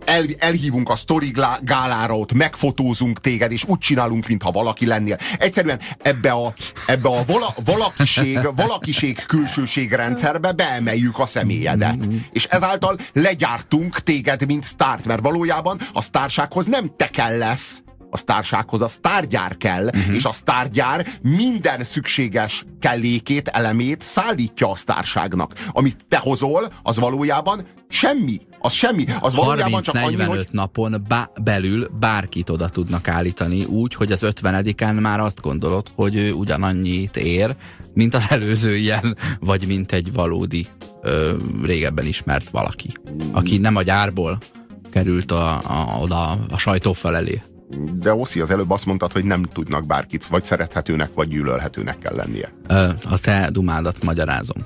el, 0.04 0.24
elhívunk 0.38 0.88
a 0.88 0.96
story 0.96 1.32
gálára, 1.62 2.18
ott 2.18 2.32
megfotózunk 2.32 3.20
téged, 3.20 3.52
és 3.52 3.64
úgy 3.64 3.78
csinálunk, 3.78 4.28
mintha 4.28 4.50
valaki 4.50 4.86
lennél. 4.86 5.16
Egyszerűen 5.38 5.80
ebbe 5.98 6.30
a, 6.30 6.54
ebbe 6.86 7.08
a 7.08 7.24
vala, 7.26 7.54
valakiség, 7.64 8.38
valakiség 8.56 9.24
külsőség 9.26 9.92
rendszerbe 9.92 10.52
beemeljük 10.52 11.18
a 11.18 11.26
személyedet. 11.26 12.08
És 12.32 12.44
ezáltal 12.44 12.96
legyártunk 13.12 13.98
téged, 13.98 14.46
mint 14.46 14.64
sztárt, 14.64 15.06
mert 15.06 15.22
valójában 15.22 15.78
a 15.92 16.02
sztársághoz 16.02 16.66
nem 16.66 16.92
te 16.96 17.08
kell 17.08 17.38
lesz, 17.38 17.82
a 18.10 18.16
sztársághoz 18.16 18.80
a 18.80 18.88
sztárgyár 18.88 19.56
kell, 19.56 19.84
uh-huh. 19.84 20.14
és 20.14 20.24
a 20.24 20.32
sztárgyár 20.32 21.06
minden 21.22 21.84
szükséges 21.84 22.64
kellékét, 22.80 23.48
elemét 23.48 24.02
szállítja 24.02 24.70
a 24.70 24.74
sztárságnak. 24.74 25.52
Amit 25.68 25.96
te 26.08 26.18
hozol, 26.18 26.68
az 26.82 26.98
valójában 26.98 27.66
semmi. 27.88 28.40
Az 28.62 28.72
semmi. 28.72 29.04
Az 29.20 29.34
valójában 29.34 29.82
csak 29.82 29.94
annyi, 29.94 30.22
hogy... 30.22 30.46
napon 30.50 31.04
bá- 31.08 31.42
belül 31.42 31.88
bárkit 31.98 32.50
oda 32.50 32.68
tudnak 32.68 33.08
állítani 33.08 33.64
úgy, 33.64 33.94
hogy 33.94 34.12
az 34.12 34.22
50 34.22 34.94
már 34.94 35.20
azt 35.20 35.40
gondolod, 35.40 35.86
hogy 35.94 36.16
ő 36.16 36.32
ugyanannyit 36.32 37.16
ér, 37.16 37.56
mint 37.94 38.14
az 38.14 38.26
előző 38.28 38.76
ilyen, 38.76 39.16
vagy 39.40 39.66
mint 39.66 39.92
egy 39.92 40.12
valódi 40.12 40.66
ö, 41.02 41.36
régebben 41.62 42.06
ismert 42.06 42.50
valaki, 42.50 42.92
aki 43.32 43.58
nem 43.58 43.76
a 43.76 43.82
gyárból 43.82 44.38
került 44.90 45.32
a, 45.32 45.52
a, 45.52 45.98
oda 46.00 46.30
a 46.50 46.58
sajtó 46.58 46.92
felelé. 46.92 47.42
De 47.94 48.14
Oszi, 48.14 48.40
az 48.40 48.50
előbb 48.50 48.70
azt 48.70 48.86
mondtad, 48.86 49.12
hogy 49.12 49.24
nem 49.24 49.42
tudnak 49.42 49.86
bárkit, 49.86 50.26
vagy 50.26 50.42
szerethetőnek, 50.42 51.14
vagy 51.14 51.28
gyűlölhetőnek 51.28 51.98
kell 51.98 52.14
lennie. 52.14 52.52
Ö, 52.66 52.88
a 53.10 53.18
te 53.18 53.48
dumádat 53.50 54.04
magyarázom. 54.04 54.62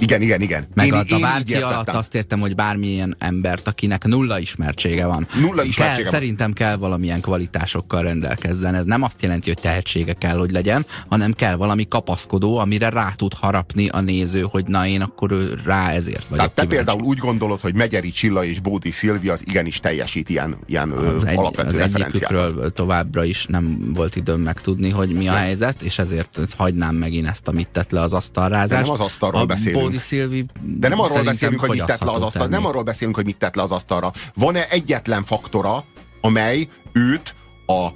Igen, 0.00 0.22
igen, 0.22 0.40
igen. 0.40 0.66
Meg 0.74 0.86
én, 0.86 0.92
a, 0.92 1.02
a 1.08 1.18
bárki 1.20 1.54
alatt 1.54 1.88
azt 1.88 2.14
értem, 2.14 2.40
hogy 2.40 2.54
bármilyen 2.54 3.16
embert, 3.18 3.68
akinek 3.68 4.04
nulla 4.04 4.38
ismertsége 4.38 5.06
van. 5.06 5.26
Nulla 5.40 5.62
ismertsége 5.62 5.94
kell, 5.94 6.02
van. 6.02 6.12
Szerintem 6.12 6.52
kell 6.52 6.76
valamilyen 6.76 7.20
kvalitásokkal 7.20 8.02
rendelkezzen. 8.02 8.74
Ez 8.74 8.84
nem 8.84 9.02
azt 9.02 9.22
jelenti, 9.22 9.48
hogy 9.48 9.62
tehetsége 9.62 10.12
kell, 10.12 10.36
hogy 10.36 10.50
legyen, 10.50 10.86
hanem 11.08 11.32
kell 11.32 11.56
valami 11.56 11.88
kapaszkodó, 11.88 12.58
amire 12.58 12.88
rá 12.88 13.12
tud 13.16 13.34
harapni 13.34 13.88
a 13.88 14.00
néző, 14.00 14.46
hogy 14.50 14.66
na 14.66 14.86
én 14.86 15.00
akkor 15.00 15.32
ő 15.32 15.58
rá 15.64 15.90
ezért 15.90 16.26
vagyok 16.26 16.36
Tehát 16.36 16.52
te 16.52 16.62
kíváncsi. 16.62 16.84
például 16.84 17.08
úgy 17.08 17.18
gondolod, 17.18 17.60
hogy 17.60 17.74
Megyeri 17.74 18.10
Csilla 18.10 18.44
és 18.44 18.60
Bódi 18.60 18.90
Szilvi 18.90 19.28
az 19.28 19.42
igenis 19.46 19.80
teljesít 19.80 20.28
ilyen, 20.28 20.58
ilyen 20.66 20.90
az 20.90 21.24
egy, 21.24 21.36
alapvető 21.36 21.80
az 21.80 21.94
egyikükről 21.94 22.72
továbbra 22.72 23.24
is 23.24 23.46
nem 23.46 23.92
volt 23.94 24.16
időm 24.16 24.40
megtudni, 24.40 24.90
hogy 24.90 25.12
mi 25.12 25.28
a 25.28 25.34
helyzet, 25.34 25.82
és 25.82 25.98
ezért 25.98 26.40
hagynám 26.56 26.94
megint 26.94 27.26
ezt, 27.26 27.48
amit 27.48 27.70
tett 27.70 27.90
le 27.90 28.00
az 28.00 28.12
asztalrázást. 28.12 28.82
nem 28.84 28.92
az 28.92 29.00
asztalról 29.00 29.40
a 29.40 29.44
beszélünk. 29.46 29.85
Bódi 29.86 29.98
Szilvi 29.98 30.46
De 30.62 30.88
nem 30.88 31.00
arról 31.00 31.22
beszélünk, 31.22 31.60
hogy 31.60 31.70
mit 31.70 31.84
tett 31.84 32.02
le 32.02 32.10
az 32.10 32.22
asztalra. 32.22 32.48
Nem 32.48 32.66
arról 32.66 32.82
beszélünk, 32.82 33.16
hogy 33.16 33.24
mit 33.24 33.36
tett 33.36 33.54
le 33.54 33.62
az 33.62 33.70
asztalra. 33.70 34.12
Van-e 34.34 34.68
egyetlen 34.68 35.24
faktora, 35.24 35.84
amely 36.20 36.68
őt 36.92 37.34
a 37.66 37.88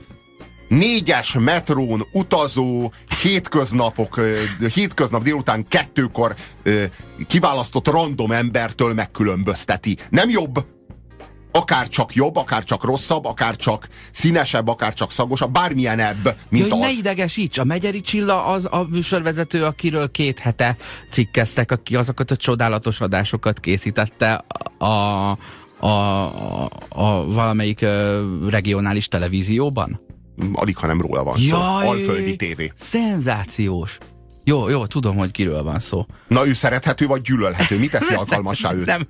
négyes 0.68 1.32
metrón 1.38 2.06
utazó 2.12 2.92
hétköznapok, 3.22 4.20
hétköznap 4.74 5.22
délután 5.22 5.68
kettőkor 5.68 6.34
kiválasztott 7.26 7.88
random 7.88 8.32
embertől 8.32 8.94
megkülönbözteti. 8.94 9.96
Nem 10.10 10.28
jobb, 10.28 10.64
akár 11.52 11.88
csak 11.88 12.14
jobb, 12.14 12.36
akár 12.36 12.64
csak 12.64 12.84
rosszabb, 12.84 13.24
akár 13.24 13.56
csak 13.56 13.88
színesebb, 14.12 14.68
akár 14.68 14.94
csak 14.94 15.10
szagosabb, 15.10 15.52
bármilyen 15.52 15.98
ebb, 15.98 16.36
mint 16.48 16.68
Jaj, 16.68 16.80
az. 16.80 16.86
Ne 16.86 16.92
idegesíts, 16.92 17.58
a 17.58 17.64
Megyeri 17.64 18.00
Csilla 18.00 18.44
az 18.44 18.68
a 18.70 18.86
műsorvezető, 18.90 19.64
akiről 19.64 20.10
két 20.10 20.38
hete 20.38 20.76
cikkeztek, 21.10 21.70
aki 21.70 21.96
azokat 21.96 22.30
a 22.30 22.36
csodálatos 22.36 23.00
adásokat 23.00 23.60
készítette 23.60 24.44
a, 24.78 24.84
a, 24.86 25.86
a, 25.86 26.64
a 26.88 27.26
valamelyik 27.26 27.86
regionális 28.48 29.08
televízióban? 29.08 30.00
Alig, 30.52 30.76
ha 30.76 30.86
nem 30.86 31.00
róla 31.00 31.24
van 31.24 31.36
szó. 31.36 31.56
Jaj, 31.56 31.86
Alföldi 31.86 32.36
tévé. 32.36 32.72
Szenzációs. 32.74 33.98
Jó, 34.50 34.68
jó, 34.68 34.86
tudom, 34.86 35.16
hogy 35.16 35.30
kiről 35.30 35.62
van 35.62 35.78
szó. 35.78 36.06
Na, 36.28 36.46
ő 36.46 36.52
szerethető 36.52 37.06
vagy 37.06 37.20
gyűlölhető? 37.20 37.78
Mi 37.78 37.86
teszi 37.86 38.14
alkalmassá 38.24 38.72
őt? 38.72 38.86
Nem, 38.86 39.08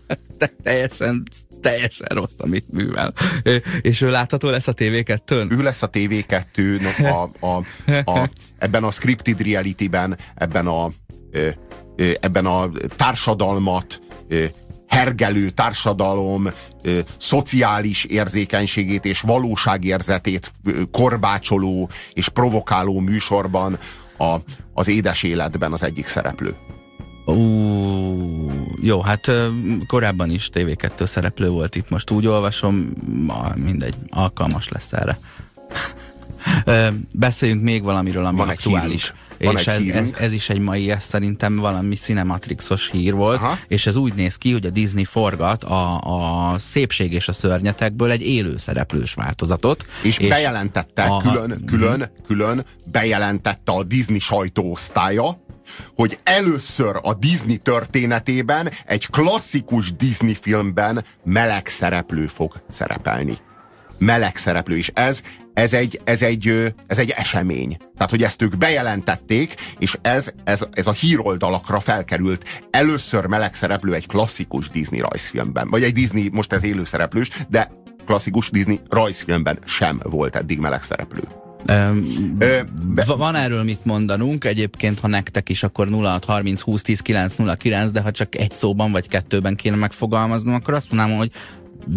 teljesen, 0.63 1.23
teljesen 1.61 2.09
rossz, 2.11 2.39
amit 2.39 2.73
művel. 2.73 3.13
És 3.81 4.01
ő 4.01 4.11
látható 4.11 4.49
lesz 4.49 4.67
a 4.67 4.75
TV2-n? 4.75 5.53
Ő 5.53 5.63
lesz 5.63 5.83
a 5.83 5.91
TV2 5.91 6.81
a, 7.41 7.47
a, 7.47 7.65
a, 8.05 8.31
ebben 8.59 8.85
a 8.85 8.91
scripted 8.91 9.41
reality-ben, 9.41 10.17
ebben 10.35 10.67
a, 10.67 10.91
ebben 12.21 12.47
a 12.47 12.71
társadalmat 12.97 14.01
hergelő 14.87 15.51
társadalom 15.51 16.51
ö, 16.83 16.99
szociális 17.17 18.05
érzékenységét 18.05 19.05
és 19.05 19.21
valóságérzetét 19.21 20.53
korbácsoló 20.91 21.89
és 22.13 22.29
provokáló 22.29 22.99
műsorban 22.99 23.79
a, 24.21 24.37
az 24.81 24.89
édes 24.89 25.23
életben 25.23 25.73
az 25.73 25.83
egyik 25.83 26.07
szereplő. 26.07 26.55
Ú, 27.25 28.53
jó, 28.83 29.01
hát 29.01 29.31
korábban 29.87 30.31
is 30.31 30.51
TV2 30.53 31.07
szereplő 31.07 31.49
volt 31.49 31.75
itt, 31.75 31.91
most 31.91 32.11
úgy 32.11 32.27
olvasom, 32.27 32.93
mindegy, 33.55 33.95
alkalmas 34.09 34.69
lesz 34.69 34.93
erre. 34.93 35.19
Beszéljünk 37.13 37.63
még 37.63 37.83
valamiről, 37.83 38.25
ami 38.25 38.37
Van 38.37 38.49
aktuális. 38.49 39.03
Hírünk. 39.11 39.30
Van 39.45 39.57
és 39.57 39.67
ez, 39.67 39.83
ez, 39.83 40.15
ez 40.19 40.33
is 40.33 40.49
egy 40.49 40.59
mai, 40.59 40.91
ez 40.91 41.03
szerintem 41.03 41.57
valami 41.57 41.95
Cinematrixos 41.95 42.91
hír 42.91 43.15
volt, 43.15 43.41
Aha. 43.41 43.59
és 43.69 43.87
ez 43.87 43.97
úgy 43.97 44.15
néz 44.15 44.37
ki, 44.37 44.53
hogy 44.53 44.67
a 44.67 44.71
Disney 44.71 45.05
forgat 45.05 45.65
a, 45.65 46.01
a 46.53 46.59
Szépség 46.59 47.13
és 47.13 47.29
a 47.29 47.33
Szörnyetekből 47.33 48.11
egy 48.11 48.23
élő 48.23 48.57
szereplős 48.57 49.15
változatot. 49.15 49.87
És, 50.03 50.19
és 50.19 50.29
bejelentette, 50.29 51.03
a, 51.03 51.17
külön, 51.17 51.65
külön, 51.67 52.11
külön 52.27 52.65
bejelentette 52.85 53.73
a 53.73 53.85
Disney 53.85 54.19
sajtóosztálya, 54.19 55.43
hogy 55.95 56.19
először 56.23 56.99
a 57.03 57.15
Disney 57.15 57.57
történetében 57.57 58.71
egy 58.87 59.07
klasszikus 59.07 59.93
Disney 59.97 60.35
filmben 60.41 61.05
meleg 61.25 61.67
szereplő 61.67 62.27
fog 62.27 62.63
szerepelni. 62.69 63.39
Meleg 64.01 64.37
szereplő, 64.37 64.77
és 64.77 64.91
ez, 64.95 65.23
ez, 65.55 65.73
egy, 65.73 66.01
ez, 66.05 66.23
egy, 66.23 66.75
ez 66.87 66.99
egy 66.99 67.11
esemény. 67.11 67.77
Tehát, 67.95 68.11
hogy 68.11 68.23
ezt 68.23 68.43
ők 68.43 68.57
bejelentették, 68.57 69.55
és 69.79 69.99
ez, 70.03 70.33
ez, 70.45 70.67
ez 70.73 70.87
a 70.87 70.93
híroldalakra 70.93 71.81
felkerült. 71.81 72.67
Először 72.71 73.27
meleg 73.27 73.55
szereplő 73.55 73.95
egy 73.95 74.07
klasszikus 74.07 74.71
Disney 74.71 75.01
rajzfilmben, 75.01 75.71
vagy 75.71 75.83
egy 75.83 75.93
Disney, 75.93 76.29
most 76.33 76.53
ez 76.53 76.65
élő 76.65 76.85
szereplős, 76.85 77.31
de 77.49 77.71
klasszikus 78.07 78.51
Disney 78.51 78.81
rajzfilmben 78.89 79.59
sem 79.65 80.01
volt 80.03 80.37
eddig 80.37 80.59
meleg 80.59 80.83
szereplő. 80.83 81.23
Um, 81.69 82.37
be... 82.95 83.05
Van 83.05 83.35
erről 83.35 83.63
mit 83.63 83.85
mondanunk, 83.85 84.45
egyébként 84.45 85.01
ha 85.01 85.09
nektek 85.09 85.49
is, 85.49 85.63
akkor 85.63 85.89
0630 85.89 86.61
20 86.61 86.83
10 86.83 87.01
909, 87.01 87.91
de 87.91 88.01
ha 88.01 88.11
csak 88.11 88.35
egy 88.35 88.53
szóban 88.53 88.93
vagy 88.93 89.09
kettőben 89.09 89.57
kéne 89.57 89.77
megfogalmaznom, 89.77 90.55
akkor 90.55 90.75
azt 90.75 90.91
mondanám, 90.93 91.17
hogy 91.17 91.31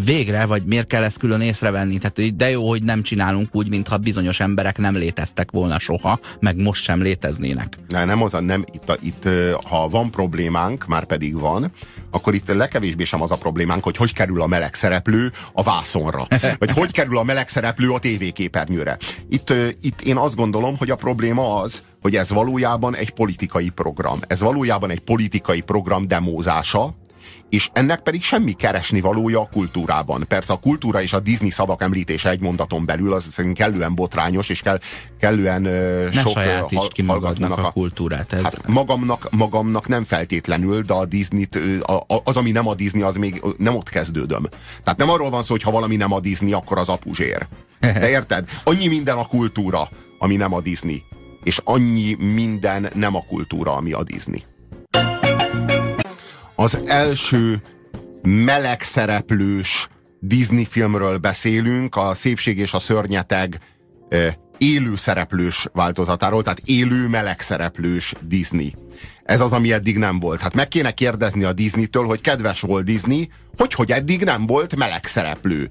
végre, 0.05 0.45
vagy 0.45 0.63
miért 0.65 0.87
kell 0.87 1.03
ezt 1.03 1.17
külön 1.17 1.41
észrevenni? 1.41 1.97
Tehát 1.97 2.35
de 2.35 2.49
jó, 2.49 2.69
hogy 2.69 2.83
nem 2.83 3.03
csinálunk 3.03 3.55
úgy, 3.55 3.69
mintha 3.69 3.97
bizonyos 3.97 4.39
emberek 4.39 4.77
nem 4.77 4.95
léteztek 4.95 5.51
volna 5.51 5.79
soha, 5.79 6.19
meg 6.39 6.61
most 6.61 6.83
sem 6.83 7.01
léteznének. 7.01 7.77
Ne, 7.87 8.05
nem 8.05 8.21
az 8.21 8.33
a, 8.33 8.41
nem, 8.41 8.65
itt, 8.71 8.89
a, 8.89 8.97
itt, 9.01 9.29
ha 9.69 9.87
van 9.87 10.11
problémánk, 10.11 10.85
már 10.87 11.05
pedig 11.05 11.39
van, 11.39 11.71
akkor 12.11 12.33
itt 12.33 12.47
legkevésbé 12.47 13.03
sem 13.03 13.21
az 13.21 13.31
a 13.31 13.37
problémánk, 13.37 13.83
hogy 13.83 13.97
hogy 13.97 14.13
kerül 14.13 14.41
a 14.41 14.47
meleg 14.47 14.73
szereplő 14.73 15.31
a 15.53 15.63
vászonra, 15.63 16.27
vagy 16.59 16.71
hogy 16.71 16.91
kerül 16.91 17.17
a 17.17 17.23
meleg 17.23 17.49
szereplő 17.49 17.91
a 17.91 17.99
tévéképernyőre. 17.99 18.97
Itt, 19.29 19.53
itt 19.81 20.01
én 20.01 20.17
azt 20.17 20.35
gondolom, 20.35 20.77
hogy 20.77 20.89
a 20.89 20.95
probléma 20.95 21.61
az, 21.61 21.81
hogy 22.01 22.15
ez 22.15 22.29
valójában 22.29 22.95
egy 22.95 23.09
politikai 23.09 23.69
program. 23.69 24.19
Ez 24.27 24.41
valójában 24.41 24.89
egy 24.89 24.99
politikai 24.99 25.61
program 25.61 26.07
demózása, 26.07 26.95
és 27.49 27.69
ennek 27.73 27.99
pedig 27.99 28.23
semmi 28.23 28.51
keresni 28.51 29.01
valója 29.01 29.39
a 29.39 29.49
kultúrában. 29.51 30.25
Persze 30.27 30.53
a 30.53 30.57
kultúra 30.57 31.01
és 31.01 31.13
a 31.13 31.19
Disney 31.19 31.49
szavak 31.49 31.81
említése 31.81 32.29
egy 32.29 32.39
mondaton 32.39 32.85
belül 32.85 33.13
az 33.13 33.23
szerintem 33.23 33.67
kellően 33.67 33.95
botrányos, 33.95 34.49
és 34.49 34.61
kell, 34.61 34.79
kellően 35.19 35.65
uh, 35.65 36.13
ne 36.13 36.21
sok 36.21 36.89
ki 36.93 37.01
magadnak 37.01 37.57
a, 37.57 37.65
a 37.65 37.71
kultúrát. 37.71 38.33
Ez... 38.33 38.43
Hát 38.43 38.67
magamnak, 38.67 39.27
magamnak 39.31 39.87
nem 39.87 40.03
feltétlenül, 40.03 40.81
de 40.81 40.93
a 40.93 41.05
disney 41.05 41.47
az, 42.23 42.37
ami 42.37 42.51
nem 42.51 42.67
a 42.67 42.75
Disney, 42.75 43.01
az 43.01 43.15
még 43.15 43.43
nem 43.57 43.75
ott 43.75 43.89
kezdődöm. 43.89 44.45
Tehát 44.83 44.99
nem 44.99 45.09
arról 45.09 45.29
van 45.29 45.43
szó, 45.43 45.51
hogy 45.51 45.63
ha 45.63 45.71
valami 45.71 45.95
nem 45.95 46.11
a 46.11 46.19
Disney, 46.19 46.53
akkor 46.53 46.77
az 46.77 46.89
apuzsér. 46.89 47.47
De 47.79 48.09
érted? 48.09 48.49
Annyi 48.63 48.87
minden 48.87 49.17
a 49.17 49.25
kultúra, 49.25 49.89
ami 50.17 50.35
nem 50.35 50.53
a 50.53 50.61
Disney. 50.61 51.03
És 51.43 51.61
annyi 51.63 52.13
minden 52.13 52.89
nem 52.93 53.15
a 53.15 53.23
kultúra, 53.27 53.75
ami 53.75 53.91
a 53.91 54.03
Disney 54.03 54.43
az 56.55 56.81
első 56.85 57.61
meleg 58.21 58.81
szereplős 58.81 59.87
Disney 60.19 60.65
filmről 60.65 61.17
beszélünk, 61.17 61.95
a 61.95 62.13
Szépség 62.13 62.57
és 62.57 62.73
a 62.73 62.79
Szörnyeteg 62.79 63.59
élő 64.57 64.95
szereplős 64.95 65.67
változatáról, 65.73 66.43
tehát 66.43 66.61
élő 66.65 67.07
meleg 67.07 67.41
szereplős 67.41 68.13
Disney. 68.21 68.75
Ez 69.23 69.41
az, 69.41 69.53
ami 69.53 69.73
eddig 69.73 69.97
nem 69.97 70.19
volt. 70.19 70.41
Hát 70.41 70.53
meg 70.53 70.67
kéne 70.67 70.91
kérdezni 70.91 71.43
a 71.43 71.53
Disney-től, 71.53 72.05
hogy 72.05 72.21
kedves 72.21 72.61
volt 72.61 72.85
Disney, 72.85 73.29
hogy 73.57 73.73
hogy 73.73 73.91
eddig 73.91 74.23
nem 74.23 74.45
volt 74.45 74.75
meleg 74.75 75.05
szereplő. 75.05 75.67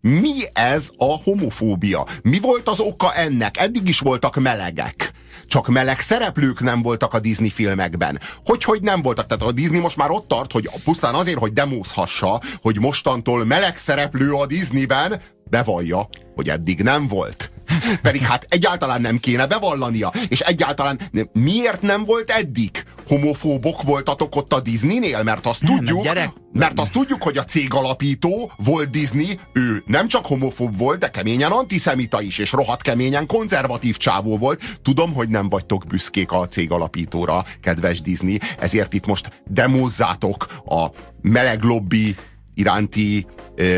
Mi 0.00 0.42
ez 0.52 0.90
a 0.96 1.22
homofóbia? 1.22 2.06
Mi 2.22 2.40
volt 2.40 2.68
az 2.68 2.80
oka 2.80 3.14
ennek? 3.14 3.56
Eddig 3.56 3.88
is 3.88 3.98
voltak 3.98 4.36
melegek 4.36 5.12
csak 5.46 5.68
meleg 5.68 6.00
szereplők 6.00 6.60
nem 6.60 6.82
voltak 6.82 7.14
a 7.14 7.20
Disney 7.20 7.50
filmekben. 7.50 8.20
Hogy, 8.44 8.64
hogy 8.64 8.82
nem 8.82 9.02
voltak? 9.02 9.26
Tehát 9.26 9.42
a 9.42 9.52
Disney 9.52 9.80
most 9.80 9.96
már 9.96 10.10
ott 10.10 10.28
tart, 10.28 10.52
hogy 10.52 10.70
pusztán 10.84 11.14
azért, 11.14 11.38
hogy 11.38 11.52
demózhassa, 11.52 12.40
hogy 12.62 12.78
mostantól 12.78 13.44
meleg 13.44 13.78
szereplő 13.78 14.32
a 14.32 14.46
Disneyben, 14.46 15.20
bevallja, 15.50 16.08
hogy 16.34 16.48
eddig 16.48 16.82
nem 16.82 17.06
volt. 17.06 17.50
Pedig 18.02 18.22
hát 18.22 18.46
egyáltalán 18.48 19.00
nem 19.00 19.16
kéne 19.16 19.46
bevallania. 19.46 20.12
És 20.28 20.40
egyáltalán 20.40 21.00
miért 21.32 21.82
nem 21.82 22.04
volt 22.04 22.30
eddig? 22.30 22.82
Homofóbok 23.06 23.82
voltatok 23.82 24.36
ott 24.36 24.52
a 24.52 24.60
Disneynél? 24.60 25.22
Mert 25.22 25.46
azt 25.46 25.62
nem, 25.62 25.76
tudjuk, 25.76 26.02
gyerek... 26.02 26.30
mert 26.52 26.80
azt 26.80 26.92
tudjuk, 26.92 27.22
hogy 27.22 27.38
a 27.38 27.44
cég 27.44 27.74
alapító 27.74 28.52
volt 28.56 28.90
Disney, 28.90 29.38
ő 29.52 29.82
nem 29.86 30.08
csak 30.08 30.26
homofób 30.26 30.78
volt, 30.78 30.98
de 30.98 31.10
keményen 31.10 31.50
antiszemita 31.50 32.22
is, 32.22 32.38
és 32.38 32.52
rohadt 32.52 32.82
keményen 32.82 33.26
konzervatív 33.26 33.96
csávó 33.96 34.38
volt. 34.38 34.62
Tudom, 34.82 35.12
hogy 35.12 35.28
nem 35.28 35.48
vagytok 35.48 35.86
büszkék 35.86 36.32
a 36.32 36.46
cég 36.46 36.70
alapítóra, 36.70 37.44
kedves 37.60 38.00
Disney, 38.00 38.40
ezért 38.58 38.94
itt 38.94 39.06
most 39.06 39.42
demózzátok 39.46 40.46
a 40.64 40.86
meleg 41.20 41.62
lobby 41.62 42.16
iránti 42.54 43.26
ö, 43.54 43.76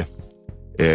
ö, 0.76 0.94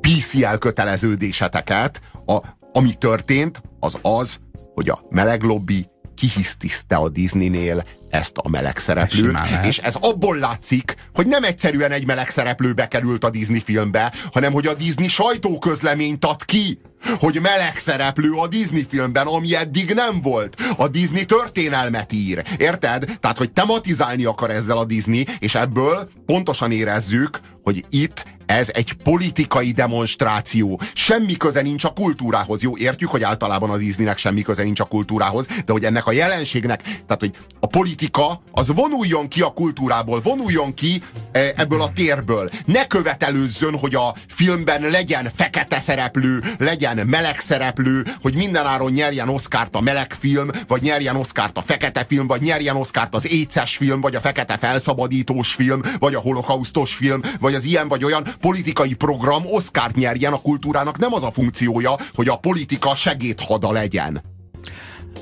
PC 0.00 0.42
elköteleződéseteket, 0.42 2.00
a, 2.26 2.38
ami 2.72 2.94
történt, 2.94 3.62
az 3.80 3.98
az, 4.02 4.38
hogy 4.74 4.88
a 4.88 5.00
meleg 5.10 5.42
lobby 5.42 5.86
kihisztiszte 6.14 6.96
a 6.96 7.08
Disneynél 7.08 7.82
ezt 8.10 8.36
a 8.36 8.48
meleg 8.48 8.76
szereplőt, 8.76 9.38
és 9.64 9.78
ez 9.78 9.94
abból 10.00 10.36
látszik, 10.36 10.94
hogy 11.14 11.26
nem 11.26 11.42
egyszerűen 11.42 11.90
egy 11.90 12.06
meleg 12.06 12.28
szereplő 12.28 12.72
bekerült 12.72 13.24
a 13.24 13.30
Disney 13.30 13.60
filmbe, 13.60 14.12
hanem 14.32 14.52
hogy 14.52 14.66
a 14.66 14.74
Disney 14.74 15.08
sajtóközleményt 15.08 16.24
ad 16.24 16.44
ki, 16.44 16.78
hogy 17.18 17.38
meleg 17.42 17.76
szereplő 17.76 18.32
a 18.32 18.46
Disney 18.48 18.86
filmben, 18.88 19.26
ami 19.26 19.54
eddig 19.54 19.92
nem 19.94 20.20
volt. 20.20 20.62
A 20.76 20.88
Disney 20.88 21.24
történelmet 21.24 22.12
ír. 22.12 22.44
Érted? 22.58 23.18
Tehát, 23.20 23.38
hogy 23.38 23.52
tematizálni 23.52 24.24
akar 24.24 24.50
ezzel 24.50 24.78
a 24.78 24.84
Disney, 24.84 25.26
és 25.38 25.54
ebből 25.54 26.08
pontosan 26.26 26.72
érezzük, 26.72 27.40
hogy 27.62 27.84
itt 27.90 28.24
ez 28.46 28.70
egy 28.72 28.92
politikai 28.92 29.72
demonstráció. 29.72 30.80
Semmi 30.94 31.36
köze 31.36 31.62
nincs 31.62 31.84
a 31.84 31.92
kultúrához. 31.92 32.62
Jó, 32.62 32.76
értjük, 32.76 33.10
hogy 33.10 33.22
általában 33.22 33.70
a 33.70 33.76
Disneynek 33.76 34.18
semmi 34.18 34.42
köze 34.42 34.62
nincs 34.62 34.80
a 34.80 34.84
kultúrához, 34.84 35.46
de 35.64 35.72
hogy 35.72 35.84
ennek 35.84 36.06
a 36.06 36.12
jelenségnek, 36.12 36.82
tehát 36.82 37.20
hogy 37.20 37.34
a 37.60 37.66
politika 37.66 38.42
az 38.52 38.72
vonuljon 38.74 39.28
ki 39.28 39.40
a 39.40 39.52
kultúrából, 39.52 40.20
vonuljon 40.20 40.74
ki 40.74 41.02
e, 41.32 41.52
ebből 41.56 41.82
a 41.82 41.92
térből. 41.92 42.48
Ne 42.66 42.86
követelőzzön, 42.86 43.78
hogy 43.78 43.94
a 43.94 44.14
filmben 44.28 44.82
legyen 44.82 45.30
fekete 45.34 45.78
szereplő, 45.78 46.42
legyen 46.58 47.06
meleg 47.06 47.40
szereplő, 47.40 48.04
hogy 48.22 48.34
mindenáron 48.34 48.90
nyerjen 48.90 49.28
Oszkárt 49.28 49.74
a 49.74 49.80
meleg 49.80 50.12
film, 50.12 50.48
vagy 50.66 50.82
nyerjen 50.82 51.16
Oszkárt 51.16 51.56
a 51.56 51.62
fekete 51.62 52.04
film, 52.04 52.26
vagy 52.26 52.40
nyerjen 52.40 52.76
Oszkárt 52.76 53.14
az 53.14 53.30
éces 53.30 53.76
film, 53.76 54.00
vagy 54.00 54.14
a 54.14 54.20
fekete 54.20 54.56
felszabadítós 54.56 55.54
film, 55.54 55.80
vagy 55.98 56.14
a 56.14 56.20
holokausztos 56.20 56.94
film, 56.94 57.20
vagy 57.40 57.54
az 57.54 57.64
ilyen 57.64 57.88
vagy 57.88 58.04
olyan 58.04 58.26
politikai 58.40 58.94
program 58.94 59.42
Oszkárt 59.46 59.96
nyerjen 59.96 60.32
a 60.32 60.40
kultúrának. 60.40 60.98
Nem 60.98 61.12
az 61.12 61.22
a 61.22 61.30
funkciója, 61.30 61.96
hogy 62.14 62.28
a 62.28 62.36
politika 62.36 62.94
segédhada 62.94 63.72
legyen. 63.72 64.22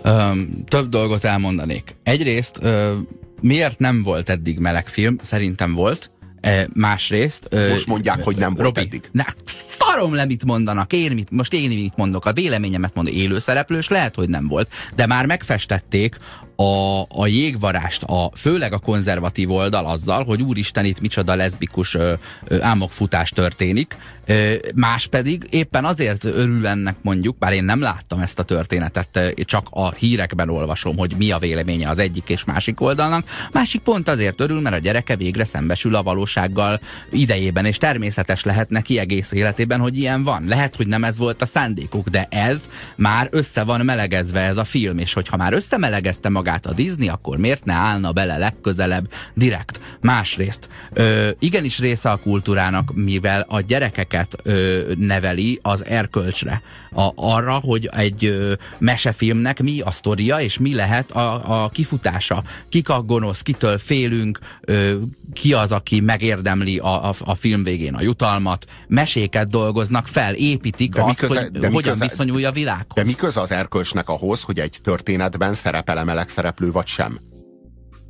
Um, 0.04 0.64
több 0.68 0.88
dolgot 0.88 1.24
elmondanék. 1.24 1.96
Egyrészt, 2.02 2.58
uh, 2.62 2.92
miért 3.40 3.78
nem 3.78 4.02
volt 4.02 4.28
eddig 4.28 4.58
meleg 4.58 4.88
film? 4.88 5.16
Szerintem 5.20 5.74
volt. 5.74 6.10
E, 6.40 6.68
másrészt... 6.74 7.48
Most 7.68 7.86
mondják, 7.86 8.24
hogy 8.24 8.36
nem 8.36 8.54
volt 8.54 8.66
Robi, 8.66 8.80
eddig. 8.80 9.08
Ne, 9.12 9.24
szarom 9.44 10.14
le, 10.14 10.24
mit 10.24 10.44
mondanak. 10.44 10.92
Én 10.92 11.12
mit, 11.12 11.30
most 11.30 11.52
én 11.52 11.68
mit 11.68 11.96
mondok. 11.96 12.24
A 12.26 12.32
véleményemet 12.32 12.94
mondom, 12.94 13.14
élőszereplős 13.14 13.88
lehet, 13.88 14.14
hogy 14.14 14.28
nem 14.28 14.48
volt. 14.48 14.72
De 14.94 15.06
már 15.06 15.26
megfestették 15.26 16.16
a, 16.62 17.06
a 17.08 17.26
jégvarást, 17.26 18.02
a, 18.02 18.30
főleg 18.34 18.72
a 18.72 18.78
konzervatív 18.78 19.50
oldal 19.50 19.86
azzal, 19.86 20.24
hogy 20.24 20.42
úristen 20.42 20.84
itt 20.84 21.00
micsoda 21.00 21.34
leszbikus 21.34 21.94
ö, 21.94 22.12
ö, 22.44 22.60
álmokfutás 22.60 23.30
történik, 23.30 23.96
ö, 24.26 24.54
más 24.74 25.06
pedig 25.06 25.46
éppen 25.50 25.84
azért 25.84 26.24
örül 26.24 26.66
ennek 26.66 26.96
mondjuk, 27.02 27.38
bár 27.38 27.52
én 27.52 27.64
nem 27.64 27.80
láttam 27.80 28.18
ezt 28.18 28.38
a 28.38 28.42
történetet, 28.42 29.34
csak 29.44 29.66
a 29.70 29.92
hírekben 29.92 30.50
olvasom, 30.50 30.96
hogy 30.96 31.14
mi 31.16 31.30
a 31.30 31.38
véleménye 31.38 31.88
az 31.88 31.98
egyik 31.98 32.28
és 32.28 32.44
másik 32.44 32.80
oldalnak, 32.80 33.26
másik 33.52 33.80
pont 33.80 34.08
azért 34.08 34.40
örül, 34.40 34.60
mert 34.60 34.74
a 34.74 34.78
gyereke 34.78 35.16
végre 35.16 35.44
szembesül 35.44 35.94
a 35.94 36.02
valósággal 36.02 36.80
idejében, 37.10 37.64
és 37.64 37.76
természetes 37.76 38.44
lehet 38.44 38.70
neki 38.70 38.98
egész 38.98 39.32
életében, 39.32 39.80
hogy 39.80 39.98
ilyen 39.98 40.24
van. 40.24 40.44
Lehet, 40.46 40.76
hogy 40.76 40.86
nem 40.86 41.04
ez 41.04 41.18
volt 41.18 41.42
a 41.42 41.46
szándékuk, 41.46 42.08
de 42.08 42.26
ez 42.30 42.66
már 42.96 43.28
össze 43.30 43.64
van 43.64 43.80
melegezve 43.84 44.40
ez 44.40 44.56
a 44.56 44.64
film, 44.64 44.98
és 44.98 45.12
hogyha 45.12 45.36
már 45.36 45.52
összemelegezte 45.52 46.28
magát 46.28 46.51
magát 46.52 46.66
a 46.66 46.72
Disney, 46.82 47.08
akkor 47.08 47.36
miért 47.36 47.64
ne 47.64 47.72
állna 47.72 48.12
bele 48.12 48.38
legközelebb 48.38 49.12
direkt? 49.34 49.80
Másrészt, 50.00 50.68
ö, 50.92 51.30
igenis 51.38 51.78
része 51.78 52.10
a 52.10 52.16
kultúrának, 52.16 52.92
mivel 52.94 53.46
a 53.48 53.60
gyerekeket 53.60 54.36
ö, 54.42 54.92
neveli 54.98 55.58
az 55.62 55.84
erkölcsre. 55.84 56.62
A, 56.92 57.10
arra, 57.14 57.52
hogy 57.52 57.88
egy 57.92 58.24
ö, 58.24 58.52
mesefilmnek 58.78 59.62
mi 59.62 59.80
a 59.80 59.90
sztoria, 59.90 60.40
és 60.40 60.58
mi 60.58 60.74
lehet 60.74 61.10
a, 61.10 61.62
a 61.62 61.68
kifutása. 61.68 62.42
Kik 62.68 62.88
a 62.88 63.02
gonosz, 63.02 63.42
kitől 63.42 63.78
félünk, 63.78 64.38
ö, 64.60 64.96
ki 65.32 65.52
az, 65.52 65.72
aki 65.72 66.00
megérdemli 66.00 66.78
a, 66.78 67.08
a, 67.08 67.14
a 67.20 67.34
film 67.34 67.62
végén 67.62 67.94
a 67.94 68.02
jutalmat. 68.02 68.66
Meséket 68.88 69.48
dolgoznak 69.48 70.06
fel, 70.06 70.34
építik 70.34 70.92
de 70.92 71.02
azt, 71.02 71.18
köze, 71.18 71.40
hogy 71.40 71.50
de 71.50 71.68
hogyan 71.68 71.92
köze, 71.92 72.04
viszonyulja 72.04 72.48
a 72.48 72.52
világhoz. 72.52 72.94
De 72.94 73.02
mi 73.04 73.14
köze 73.14 73.40
az 73.40 73.52
erkölcsnek 73.52 74.08
ahhoz, 74.08 74.42
hogy 74.42 74.58
egy 74.58 74.78
történetben 74.82 75.54
szerepel 75.54 76.04
meleg 76.04 76.28
szereplő 76.32 76.70
vagy 76.72 76.86
sem? 76.86 77.20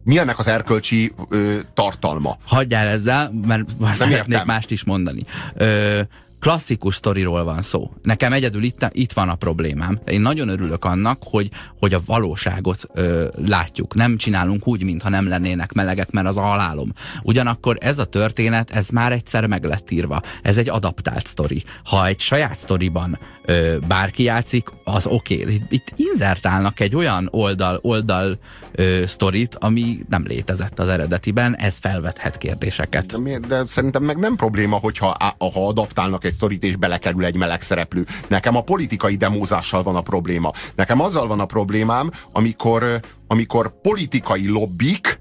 Mi 0.04 0.18
ennek 0.18 0.38
az 0.38 0.48
erkölcsi 0.48 1.12
ö, 1.28 1.58
tartalma? 1.74 2.36
Hagyjál 2.44 2.86
ezzel, 2.86 3.30
mert 3.46 3.64
szeretnék 3.92 4.44
mást 4.44 4.70
is 4.70 4.84
mondani. 4.84 5.24
Ö, 5.54 6.00
klasszikus 6.42 6.94
sztoriról 6.94 7.44
van 7.44 7.62
szó. 7.62 7.90
Nekem 8.02 8.32
egyedül 8.32 8.62
itt, 8.62 8.88
itt 8.92 9.12
van 9.12 9.28
a 9.28 9.34
problémám. 9.34 10.00
Én 10.06 10.20
nagyon 10.20 10.48
örülök 10.48 10.84
annak, 10.84 11.22
hogy, 11.24 11.50
hogy 11.78 11.94
a 11.94 12.00
valóságot 12.06 12.84
ö, 12.94 13.28
látjuk. 13.46 13.94
Nem 13.94 14.16
csinálunk 14.16 14.66
úgy, 14.66 14.84
mintha 14.84 15.08
nem 15.08 15.28
lennének 15.28 15.72
melegek, 15.72 16.10
mert 16.10 16.26
az 16.26 16.36
a 16.36 16.40
halálom. 16.40 16.92
Ugyanakkor 17.22 17.76
ez 17.80 17.98
a 17.98 18.04
történet, 18.04 18.70
ez 18.70 18.88
már 18.88 19.12
egyszer 19.12 19.46
meg 19.46 19.64
lett 19.64 19.90
írva. 19.90 20.22
Ez 20.42 20.58
egy 20.58 20.68
adaptált 20.68 21.26
sztori. 21.26 21.64
Ha 21.84 22.06
egy 22.06 22.20
saját 22.20 22.56
sztoriban 22.56 23.18
ö, 23.44 23.76
bárki 23.88 24.22
játszik, 24.22 24.68
az 24.84 25.06
oké. 25.06 25.40
Okay. 25.40 25.54
Itt, 25.54 25.72
itt 25.72 25.92
inzertálnak 25.96 26.80
egy 26.80 26.94
olyan 26.94 27.28
oldal, 27.30 27.78
oldal 27.82 28.38
ö, 28.72 29.02
sztorit, 29.06 29.54
ami 29.54 29.98
nem 30.08 30.24
létezett 30.26 30.78
az 30.78 30.88
eredetiben, 30.88 31.56
ez 31.56 31.78
felvethet 31.78 32.38
kérdéseket. 32.38 33.06
De, 33.06 33.18
mi, 33.18 33.38
de 33.48 33.64
szerintem 33.66 34.02
meg 34.02 34.16
nem 34.16 34.36
probléma, 34.36 34.76
hogyha 34.76 35.16
ha 35.38 35.66
adaptálnak 35.66 36.24
egy 36.24 36.32
sztorit 36.32 36.64
és 36.64 36.76
belekerül 36.76 37.24
egy 37.24 37.36
meleg 37.36 37.60
szereplő. 37.60 38.04
Nekem 38.28 38.56
a 38.56 38.62
politikai 38.62 39.16
demózással 39.16 39.82
van 39.82 39.96
a 39.96 40.00
probléma. 40.00 40.50
Nekem 40.74 41.00
azzal 41.00 41.26
van 41.26 41.40
a 41.40 41.46
problémám, 41.46 42.10
amikor, 42.32 43.00
amikor 43.26 43.80
politikai 43.80 44.48
lobbik 44.48 45.20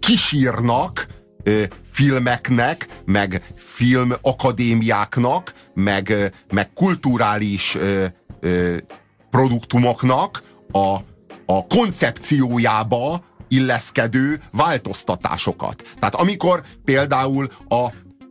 kisírnak 0.00 1.06
filmeknek, 1.84 2.86
meg 3.04 3.42
filmakadémiáknak, 3.56 5.52
meg, 5.74 6.32
meg 6.50 6.72
kulturális 6.72 7.78
produktumoknak 9.30 10.42
a, 10.72 10.96
a 11.50 11.66
koncepciójába 11.66 13.24
illeszkedő 13.48 14.40
változtatásokat. 14.52 15.82
Tehát 15.98 16.14
amikor 16.14 16.62
például 16.84 17.48
a 17.68 17.86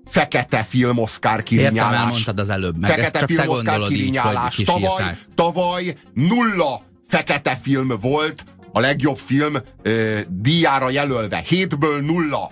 fekete 0.06 0.64
film 0.64 0.98
Oscar 0.98 1.44
kirinyálás. 1.44 2.20
Értem, 2.20 2.36
az 2.38 2.50
előbb. 2.50 2.80
Meg 2.80 2.90
fekete 2.90 3.26
film 3.26 3.48
Oscar 3.48 3.88
kirinyálás. 3.88 4.58
Így, 4.58 4.66
tavaly, 4.66 5.16
tavaly 5.36 5.96
nulla 6.14 6.82
fekete 7.08 7.56
film 7.62 7.94
volt 8.02 8.44
a 8.72 8.80
legjobb 8.80 9.18
film 9.18 9.56
ö, 9.82 10.20
díjára 10.28 10.90
jelölve. 10.90 11.38
Hétből 11.38 12.02
nulla 12.02 12.52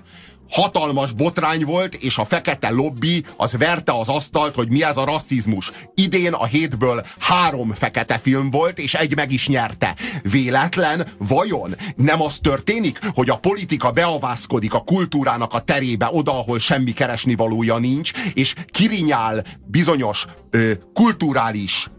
hatalmas 0.49 1.13
botrány 1.13 1.65
volt, 1.65 1.93
és 1.93 2.17
a 2.17 2.25
fekete 2.25 2.69
lobby 2.69 3.23
az 3.38 3.57
verte 3.57 3.91
az 3.91 4.10
asztalt, 4.10 4.55
hogy 4.55 4.69
mi 4.69 4.83
ez 4.83 4.97
a 4.97 5.05
rasszizmus. 5.05 5.71
Idén 5.95 6.33
a 6.33 6.45
hétből 6.45 7.05
három 7.19 7.73
fekete 7.73 8.17
film 8.17 8.49
volt, 8.49 8.79
és 8.79 8.93
egy 8.93 9.15
meg 9.15 9.31
is 9.31 9.47
nyerte. 9.47 9.95
Véletlen? 10.21 11.07
Vajon 11.17 11.75
nem 11.95 12.21
az 12.21 12.39
történik, 12.41 12.99
hogy 13.13 13.29
a 13.29 13.38
politika 13.38 13.91
beavászkodik 13.91 14.73
a 14.73 14.79
kultúrának 14.83 15.53
a 15.53 15.60
terébe, 15.60 16.10
oda, 16.12 16.31
ahol 16.31 16.60
semmi 16.60 16.91
keresni 16.91 17.36
valója 17.36 17.77
nincs, 17.77 18.12
és 18.33 18.53
kirinyál 18.71 19.43
bizonyos 19.65 20.25
ö, 20.49 20.71
kulturális 20.93 21.89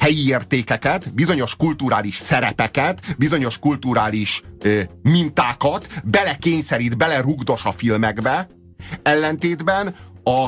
helyi 0.00 0.28
értékeket, 0.28 1.14
bizonyos 1.14 1.56
kulturális 1.56 2.14
szerepeket, 2.14 3.16
bizonyos 3.18 3.58
kulturális 3.58 4.42
ö, 4.58 4.80
mintákat 5.02 5.88
belekényszerít, 6.04 6.96
belerugdos 6.96 7.64
a 7.64 7.72
filmekbe, 7.72 8.48
ellentétben 9.02 9.94
a, 10.24 10.46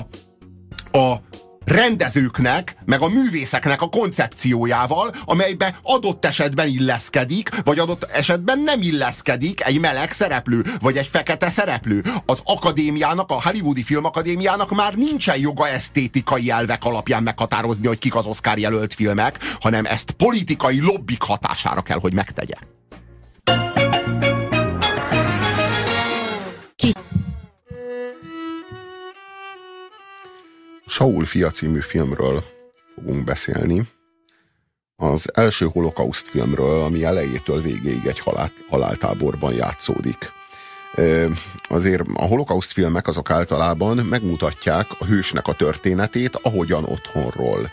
a 0.98 1.16
rendezőknek, 1.64 2.76
meg 2.84 3.00
a 3.00 3.08
művészeknek 3.08 3.82
a 3.82 3.88
koncepciójával, 3.88 5.14
amelybe 5.24 5.78
adott 5.82 6.24
esetben 6.24 6.68
illeszkedik, 6.68 7.62
vagy 7.64 7.78
adott 7.78 8.04
esetben 8.04 8.60
nem 8.60 8.82
illeszkedik 8.82 9.64
egy 9.64 9.80
meleg 9.80 10.12
szereplő, 10.12 10.64
vagy 10.80 10.96
egy 10.96 11.06
fekete 11.06 11.48
szereplő. 11.48 12.04
Az 12.26 12.40
akadémiának, 12.44 13.30
a 13.30 13.42
Hollywoodi 13.42 13.82
Filmakadémiának 13.82 14.70
már 14.70 14.94
nincsen 14.94 15.38
joga 15.38 15.68
esztétikai 15.68 16.50
elvek 16.50 16.84
alapján 16.84 17.22
meghatározni, 17.22 17.86
hogy 17.86 17.98
kik 17.98 18.14
az 18.14 18.26
Oscar 18.26 18.58
jelölt 18.58 18.94
filmek, 18.94 19.38
hanem 19.60 19.84
ezt 19.84 20.10
politikai 20.10 20.80
lobbik 20.80 21.22
hatására 21.22 21.82
kell, 21.82 21.98
hogy 21.98 22.14
megtegye. 22.14 22.56
Saul 30.92 31.24
fia 31.24 31.50
című 31.50 31.78
filmről 31.78 32.44
fogunk 32.94 33.24
beszélni. 33.24 33.82
Az 34.96 35.30
első 35.34 35.66
holokauszt 35.66 36.28
filmről, 36.28 36.80
ami 36.80 37.04
elejétől 37.04 37.60
végéig 37.60 38.06
egy 38.06 38.18
halál, 38.18 38.50
haláltáborban 38.68 39.54
játszódik. 39.54 40.32
Azért 41.68 42.02
a 42.14 42.26
holokauszt 42.26 42.72
filmek 42.72 43.06
azok 43.06 43.30
általában 43.30 43.96
megmutatják 43.96 44.86
a 44.98 45.04
hősnek 45.04 45.46
a 45.48 45.54
történetét, 45.54 46.36
ahogyan 46.42 46.84
otthonról. 46.84 47.70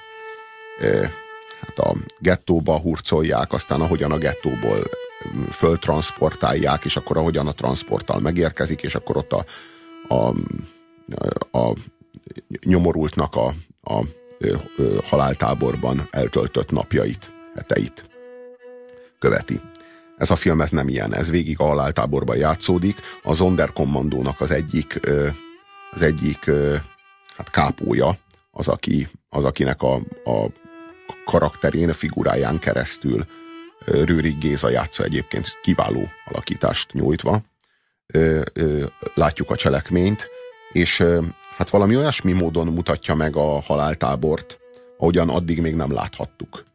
Hát 1.62 1.79
a 1.79 1.95
gettóba 2.19 2.79
hurcolják, 2.79 3.53
aztán 3.53 3.82
ahogyan 3.82 4.12
a 4.12 4.17
gettóból 4.17 4.79
föltransportálják, 5.51 6.86
és 6.86 6.95
akkor 6.97 7.17
ahogyan 7.17 7.47
a 7.47 7.53
transporttal 7.53 8.19
megérkezik, 8.19 8.82
és 8.82 8.95
akkor 8.95 9.17
ott 9.17 9.32
a, 9.32 9.45
a, 10.13 10.34
a 11.58 11.73
nyomorultnak 12.65 13.35
a, 13.35 13.53
a, 13.81 14.03
haláltáborban 15.03 16.07
eltöltött 16.11 16.71
napjait, 16.71 17.33
heteit 17.55 18.09
követi. 19.19 19.61
Ez 20.17 20.31
a 20.31 20.35
film 20.35 20.61
ez 20.61 20.69
nem 20.69 20.87
ilyen, 20.87 21.15
ez 21.15 21.29
végig 21.29 21.59
a 21.59 21.65
haláltáborban 21.65 22.37
játszódik. 22.37 22.97
A 23.23 23.33
Zonderkommandónak 23.33 24.41
az 24.41 24.51
egyik, 24.51 24.99
az 25.91 26.01
egyik 26.01 26.51
hát 27.37 27.49
kápója, 27.49 28.17
az, 28.51 28.67
aki, 28.67 29.07
az 29.29 29.45
akinek 29.45 29.81
a, 29.81 29.93
a 30.23 30.47
karakterén, 31.25 31.89
a 31.89 31.93
figuráján 31.93 32.59
keresztül 32.59 33.25
Rőrik 33.85 34.37
Géza 34.37 34.69
játsza 34.69 35.03
egyébként 35.03 35.59
kiváló 35.61 36.07
alakítást 36.25 36.93
nyújtva. 36.93 37.41
Látjuk 39.13 39.49
a 39.49 39.55
cselekményt, 39.55 40.29
és 40.71 41.03
hát 41.59 41.69
valami 41.69 41.95
olyasmi 41.95 42.31
módon 42.31 42.67
mutatja 42.67 43.15
meg 43.15 43.35
a 43.35 43.61
haláltábort, 43.61 44.59
ahogyan 44.97 45.29
addig 45.29 45.61
még 45.61 45.75
nem 45.75 45.91
láthattuk. 45.91 46.65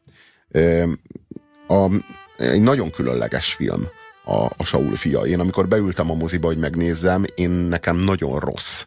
A, 1.68 1.88
egy 2.36 2.62
nagyon 2.62 2.90
különleges 2.90 3.54
film 3.54 3.88
a, 4.24 4.44
a 4.56 4.64
Saul 4.64 4.96
fia. 4.96 5.20
Én 5.20 5.40
amikor 5.40 5.68
beültem 5.68 6.10
a 6.10 6.14
moziba, 6.14 6.46
hogy 6.46 6.58
megnézzem, 6.58 7.24
én 7.34 7.50
nekem 7.50 7.96
nagyon 7.96 8.38
rossz 8.38 8.84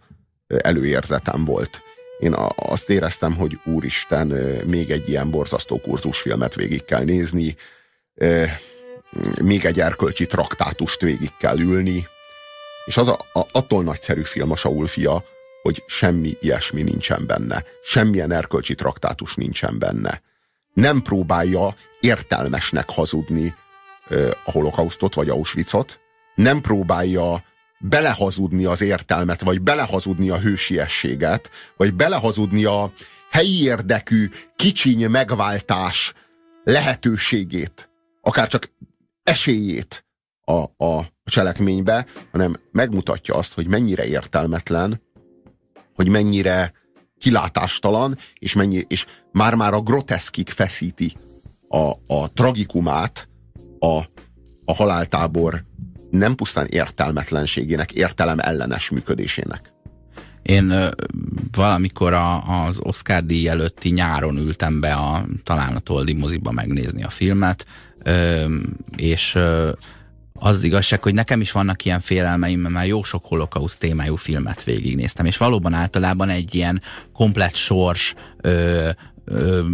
előérzetem 0.48 1.46
volt. 1.46 1.82
Én 2.20 2.36
azt 2.56 2.90
éreztem, 2.90 3.36
hogy 3.36 3.60
úristen, 3.66 4.28
még 4.66 4.92
egy 4.92 5.10
ilyen 5.10 5.32
borzasztó 5.32 5.80
kurzusfilmet 5.80 6.56
végig 6.56 6.86
kell 6.86 7.04
nézni, 7.04 7.56
még 9.42 9.66
egy 9.66 9.80
erkölcsi 9.80 10.26
traktátust 10.26 11.02
végig 11.02 11.32
kell 11.40 11.60
ülni, 11.60 12.08
és 12.86 12.98
az 12.98 13.08
a, 13.08 13.20
a, 13.34 13.42
attól 13.52 13.84
nagyszerű 13.84 14.24
film 14.24 14.52
a 14.52 14.56
Saul 14.56 14.88
fia, 14.88 15.24
hogy 15.68 15.84
semmi 15.88 16.38
ilyesmi 16.40 16.82
nincsen 16.82 17.26
benne. 17.26 17.64
Semmilyen 17.84 18.32
erkölcsi 18.32 18.76
traktátus 18.76 19.36
nincsen 19.36 19.80
benne. 19.80 20.22
Nem 20.74 21.02
próbálja 21.02 21.76
értelmesnek 22.00 22.90
hazudni 22.90 23.56
ö, 24.10 24.30
a 24.46 24.52
holokausztot 24.52 25.14
vagy 25.14 25.30
Auschwitzot, 25.30 26.00
nem 26.36 26.62
próbálja 26.62 27.44
belehazudni 27.80 28.66
az 28.66 28.82
értelmet, 28.82 29.42
vagy 29.42 29.62
belehazudni 29.62 30.30
a 30.30 30.40
hősiességet, 30.40 31.50
vagy 31.78 31.94
belehazudni 31.94 32.64
a 32.66 32.92
helyi 33.32 33.64
érdekű, 33.64 34.30
kicsiny 34.56 35.10
megváltás 35.10 36.14
lehetőségét, 36.64 37.90
akár 38.22 38.48
csak 38.48 38.72
esélyét 39.24 40.06
a, 40.42 40.86
a 40.86 41.14
cselekménybe, 41.26 42.06
hanem 42.32 42.56
megmutatja 42.72 43.36
azt, 43.36 43.54
hogy 43.54 43.68
mennyire 43.68 44.06
értelmetlen, 44.06 45.06
hogy 45.98 46.10
mennyire 46.10 46.74
kilátástalan, 47.18 48.18
és, 48.40 48.54
mennyi, 48.54 48.84
és 48.88 49.06
már-már 49.32 49.74
a 49.74 49.82
groteszkig 49.82 50.50
feszíti 50.50 51.14
a, 51.68 51.92
a 52.08 52.32
tragikumát 52.34 53.30
a, 53.80 54.02
a 54.66 54.74
haláltábor 54.74 55.64
nem 56.10 56.36
pusztán 56.36 56.66
értelmetlenségének, 56.66 57.92
értelem 57.92 58.40
ellenes 58.40 58.90
működésének. 58.90 59.74
Én 60.42 60.70
ö, 60.70 60.90
valamikor 61.52 62.14
a, 62.14 62.66
az 62.66 62.80
Oscar 62.80 63.24
díj 63.24 63.48
előtti 63.48 63.90
nyáron 63.90 64.38
ültem 64.38 64.80
be 64.80 64.94
a, 64.94 65.26
talán 65.44 65.76
a 65.76 65.80
Toldi 65.80 66.14
moziba 66.14 66.52
megnézni 66.52 67.04
a 67.04 67.10
filmet, 67.10 67.66
és 68.96 69.38
az 70.40 70.64
igazság, 70.64 71.04
hogy 71.04 71.14
nekem 71.14 71.42
is 71.42 71.52
vannak 71.52 71.86
ilyen 71.86 72.00
félelmeim, 72.00 72.60
mert 72.60 72.74
már 72.74 72.88
jó 72.88 73.04
sok 73.04 73.26
holokauszt 73.26 73.80
témájú 73.80 74.16
filmet 74.16 74.64
végignéztem, 74.64 75.26
és 75.26 75.38
valóban 75.38 75.74
általában 75.74 76.30
egy 76.30 76.56
ilyen 76.56 76.82
komplet 77.14 77.56
sors, 77.56 78.14
ö, 78.42 78.90
ö, 79.26 79.66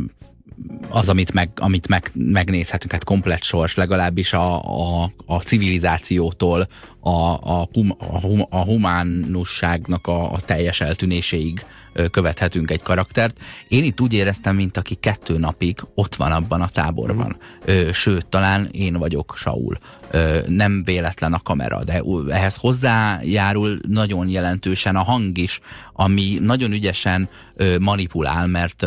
az, 0.89 1.09
amit, 1.09 1.33
meg, 1.33 1.49
amit 1.55 1.87
meg, 1.87 2.11
megnézhetünk, 2.13 2.91
hát 2.91 3.03
komplet 3.03 3.43
sors, 3.43 3.75
legalábbis 3.75 4.33
a, 4.33 4.61
a, 5.01 5.11
a 5.25 5.41
civilizációtól 5.41 6.67
a, 6.99 7.09
a, 7.09 7.67
hum, 7.73 7.95
a, 7.97 8.19
hum, 8.19 8.45
a 8.49 8.63
humánusságnak 8.63 10.07
a, 10.07 10.31
a 10.31 10.39
teljes 10.39 10.81
eltűnéséig 10.81 11.65
követhetünk 12.11 12.71
egy 12.71 12.81
karaktert. 12.81 13.39
Én 13.67 13.83
itt 13.83 14.01
úgy 14.01 14.13
éreztem, 14.13 14.55
mint 14.55 14.77
aki 14.77 14.95
kettő 14.95 15.37
napig 15.37 15.79
ott 15.95 16.15
van 16.15 16.31
abban 16.31 16.61
a 16.61 16.69
táborban. 16.69 17.37
Ö, 17.65 17.89
sőt, 17.91 18.25
talán 18.25 18.69
én 18.71 18.93
vagyok 18.97 19.33
Saul. 19.37 19.77
Nem 20.47 20.83
véletlen 20.83 21.33
a 21.33 21.39
kamera, 21.39 21.83
de 21.83 22.01
ehhez 22.29 22.55
hozzájárul 22.55 23.79
nagyon 23.87 24.27
jelentősen 24.27 24.95
a 24.95 25.03
hang 25.03 25.37
is, 25.37 25.59
ami 25.93 26.37
nagyon 26.41 26.71
ügyesen 26.71 27.29
manipulál, 27.79 28.47
mert 28.47 28.85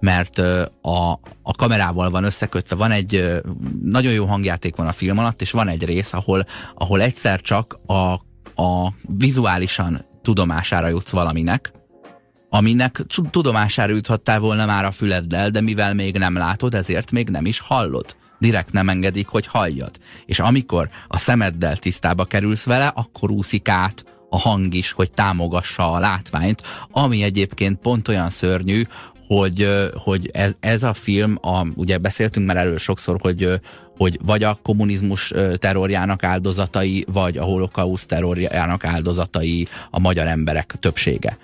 mert 0.00 0.38
a, 0.80 1.10
a 1.42 1.54
kamerával 1.56 2.10
van 2.10 2.24
összekötve, 2.24 2.76
van 2.76 2.90
egy 2.90 3.42
nagyon 3.82 4.12
jó 4.12 4.24
hangjáték 4.24 4.76
van 4.76 4.86
a 4.86 4.92
film 4.92 5.18
alatt, 5.18 5.40
és 5.40 5.50
van 5.50 5.68
egy 5.68 5.84
rész, 5.84 6.12
ahol, 6.12 6.46
ahol 6.74 7.02
egyszer 7.02 7.40
csak 7.40 7.78
a, 7.86 8.12
a 8.62 8.92
vizuálisan 9.02 10.04
tudomására 10.22 10.88
jutsz 10.88 11.10
valaminek, 11.10 11.72
aminek 12.48 13.02
tudomására 13.30 13.92
juthattál 13.92 14.38
volna 14.38 14.66
már 14.66 14.84
a 14.84 14.90
füleddel, 14.90 15.50
de 15.50 15.60
mivel 15.60 15.94
még 15.94 16.18
nem 16.18 16.36
látod, 16.36 16.74
ezért 16.74 17.10
még 17.10 17.28
nem 17.28 17.46
is 17.46 17.58
hallod. 17.58 18.16
Direkt 18.38 18.72
nem 18.72 18.88
engedik, 18.88 19.26
hogy 19.26 19.46
halljad. 19.46 19.90
És 20.26 20.38
amikor 20.38 20.88
a 21.08 21.18
szemeddel 21.18 21.76
tisztába 21.76 22.24
kerülsz 22.24 22.64
vele, 22.64 22.86
akkor 22.86 23.30
úszik 23.30 23.68
át 23.68 24.04
a 24.30 24.38
hang 24.38 24.74
is, 24.74 24.92
hogy 24.92 25.12
támogassa 25.12 25.92
a 25.92 25.98
látványt, 25.98 26.62
ami 26.90 27.22
egyébként 27.22 27.78
pont 27.78 28.08
olyan 28.08 28.30
szörnyű, 28.30 28.86
hogy, 29.26 29.68
hogy 29.94 30.30
ez, 30.32 30.56
ez 30.60 30.82
a 30.82 30.94
film, 30.94 31.38
a, 31.42 31.66
ugye 31.74 31.98
beszéltünk 31.98 32.46
már 32.46 32.56
erről 32.56 32.78
sokszor, 32.78 33.16
hogy, 33.20 33.60
hogy 33.96 34.18
vagy 34.24 34.42
a 34.42 34.58
kommunizmus 34.62 35.32
terrorjának 35.56 36.24
áldozatai, 36.24 37.04
vagy 37.12 37.36
a 37.36 37.44
holokauszt 37.44 38.08
terrorjának 38.08 38.84
áldozatai 38.84 39.66
a 39.90 39.98
magyar 39.98 40.26
emberek 40.26 40.74
többsége. 40.80 41.38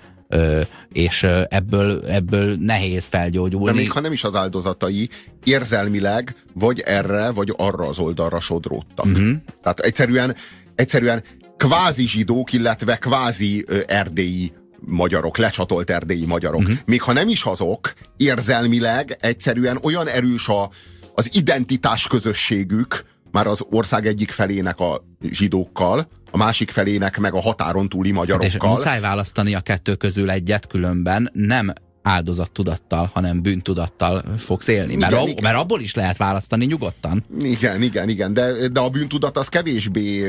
És 0.91 1.23
ebből, 1.49 2.05
ebből 2.05 2.55
nehéz 2.59 3.05
felgyógyulni. 3.05 3.65
De 3.65 3.73
még 3.73 3.91
ha 3.91 3.99
nem 3.99 4.11
is 4.11 4.23
az 4.23 4.35
áldozatai, 4.35 5.09
érzelmileg 5.43 6.35
vagy 6.53 6.79
erre, 6.79 7.31
vagy 7.31 7.53
arra 7.57 7.87
az 7.87 7.99
oldalra 7.99 8.39
sodródtak. 8.39 9.05
Uh-huh. 9.05 9.31
Tehát 9.61 9.79
egyszerűen, 9.79 10.35
egyszerűen 10.75 11.23
kvázi 11.57 12.07
zsidók, 12.07 12.53
illetve 12.53 12.97
kvázi 12.97 13.65
erdélyi 13.87 14.51
magyarok, 14.79 15.37
lecsatolt 15.37 15.89
erdélyi 15.89 16.25
magyarok. 16.25 16.61
Uh-huh. 16.61 16.75
Még 16.85 17.01
ha 17.01 17.13
nem 17.13 17.27
is 17.27 17.43
azok, 17.43 17.93
érzelmileg 18.17 19.15
egyszerűen 19.19 19.79
olyan 19.81 20.07
erős 20.07 20.47
a, 20.47 20.69
az 21.15 21.35
identitás 21.35 22.07
közösségük, 22.07 23.03
már 23.31 23.47
az 23.47 23.65
ország 23.69 24.05
egyik 24.05 24.31
felének 24.31 24.79
a 24.79 25.03
zsidókkal, 25.31 26.07
a 26.33 26.37
másik 26.37 26.71
felének 26.71 27.17
meg 27.17 27.33
a 27.33 27.41
határon 27.41 27.89
túli 27.89 28.11
magyarokkal. 28.11 28.49
Hát 28.49 28.61
és 28.61 28.67
muszáj 28.67 28.99
választani 28.99 29.53
a 29.55 29.59
kettő 29.59 29.95
közül 29.95 30.31
egyet, 30.31 30.67
különben 30.67 31.29
nem 31.33 31.73
áldozattudattal, 32.01 33.09
hanem 33.13 33.41
bűntudattal 33.41 34.23
fogsz 34.37 34.67
élni. 34.67 34.93
Igen, 34.93 35.11
mert, 35.11 35.27
igen. 35.27 35.43
mert 35.43 35.57
abból 35.57 35.81
is 35.81 35.95
lehet 35.95 36.17
választani 36.17 36.65
nyugodtan. 36.65 37.25
Igen, 37.41 37.81
igen, 37.81 38.09
igen, 38.09 38.33
de, 38.33 38.67
de 38.67 38.79
a 38.79 38.89
bűntudat 38.89 39.37
az 39.37 39.47
kevésbé 39.47 40.25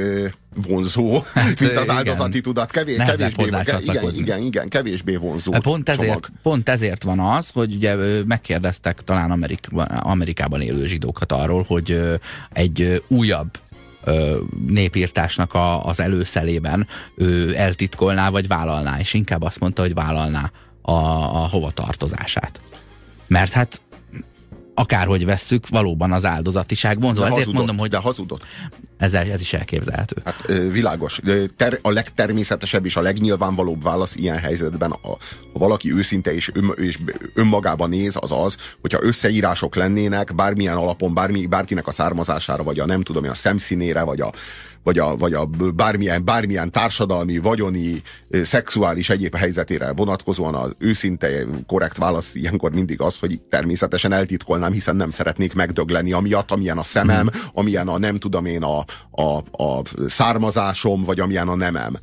vonzó, 0.66 1.20
hát, 1.34 1.60
mint 1.60 1.76
az 1.76 1.88
áldozati 1.88 2.28
igen. 2.28 2.42
tudat. 2.42 2.70
Kevés, 2.70 2.96
kevésbé, 2.96 3.44
igen, 3.44 4.12
igen, 4.12 4.40
igen, 4.40 4.68
kevésbé 4.68 5.16
vonzó. 5.16 5.52
Pont 5.52 5.88
ezért, 5.88 6.30
pont 6.42 6.68
ezért 6.68 7.02
van 7.02 7.18
az, 7.18 7.50
hogy 7.50 7.74
ugye 7.74 7.96
megkérdeztek 8.24 9.00
talán 9.00 9.30
Amerikában, 9.30 9.86
Amerikában 9.86 10.60
élő 10.60 10.86
zsidókat 10.86 11.32
arról, 11.32 11.64
hogy 11.68 12.00
egy 12.52 13.02
újabb 13.08 13.48
népírtásnak 14.66 15.54
a, 15.54 15.86
az 15.86 16.00
előszelében 16.00 16.86
ő 17.16 17.56
eltitkolná, 17.56 18.30
vagy 18.30 18.48
vállalná, 18.48 18.98
és 18.98 19.14
inkább 19.14 19.42
azt 19.42 19.60
mondta, 19.60 19.82
hogy 19.82 19.94
vállalná 19.94 20.50
a, 20.82 20.92
a 21.42 21.48
hova 21.48 21.70
tartozását. 21.70 22.60
Mert 23.26 23.52
hát 23.52 23.80
akárhogy 24.74 25.24
vesszük, 25.24 25.68
valóban 25.68 26.12
az 26.12 26.24
áldozatiság 26.24 27.00
vonzó. 27.00 27.20
De 27.20 27.26
Ezért 27.26 27.38
hazudott, 27.38 27.58
mondom, 27.58 27.78
hogy... 27.78 27.90
De 27.90 27.96
hazudott. 27.96 28.44
Ez, 28.96 29.14
ez 29.14 29.40
is 29.40 29.52
elképzelhető. 29.52 30.16
Hát 30.24 30.46
világos. 30.70 31.20
Ter, 31.56 31.78
a 31.82 31.90
legtermészetesebb 31.90 32.84
és 32.84 32.96
a 32.96 33.00
legnyilvánvalóbb 33.00 33.82
válasz 33.82 34.16
ilyen 34.16 34.38
helyzetben, 34.38 34.90
a, 34.90 35.08
ha 35.52 35.58
valaki 35.58 35.92
őszinte 35.92 36.34
és, 36.34 36.50
ön, 36.54 36.72
és 36.76 36.98
önmagában 37.34 37.88
néz, 37.88 38.16
az 38.20 38.32
az, 38.32 38.56
hogyha 38.80 38.98
összeírások 39.02 39.74
lennének, 39.74 40.34
bármilyen 40.34 40.76
alapon, 40.76 41.14
bármi, 41.14 41.46
bárkinek 41.46 41.86
a 41.86 41.90
származására, 41.90 42.62
vagy 42.62 42.78
a 42.78 42.86
nem 42.86 43.00
tudom, 43.00 43.24
a 43.24 43.34
szemszínére, 43.34 44.02
vagy 44.02 44.20
a, 44.20 44.32
vagy 44.84 44.98
a, 44.98 45.16
vagy 45.16 45.32
a 45.32 45.44
bármilyen, 45.74 46.24
bármilyen 46.24 46.70
társadalmi, 46.70 47.38
vagyoni, 47.38 48.02
szexuális 48.42 49.10
egyéb 49.10 49.34
helyzetére 49.34 49.92
vonatkozóan 49.92 50.54
az 50.54 50.74
őszinte, 50.78 51.46
korrekt 51.66 51.98
válasz 51.98 52.34
ilyenkor 52.34 52.72
mindig 52.72 53.00
az, 53.00 53.18
hogy 53.18 53.40
természetesen 53.40 54.12
eltitkolnám, 54.12 54.72
hiszen 54.72 54.96
nem 54.96 55.10
szeretnék 55.10 55.54
megdögleni 55.54 56.12
amiatt, 56.12 56.50
amilyen 56.50 56.78
a 56.78 56.82
szemem, 56.82 57.26
mhm. 57.26 57.36
amilyen 57.54 57.88
a 57.88 57.98
nem 57.98 58.18
tudom 58.18 58.44
én 58.44 58.62
a, 58.62 58.84
a, 59.10 59.62
a 59.64 59.82
származásom, 60.06 61.02
vagy 61.02 61.20
amilyen 61.20 61.48
a 61.48 61.54
nemem. 61.54 61.96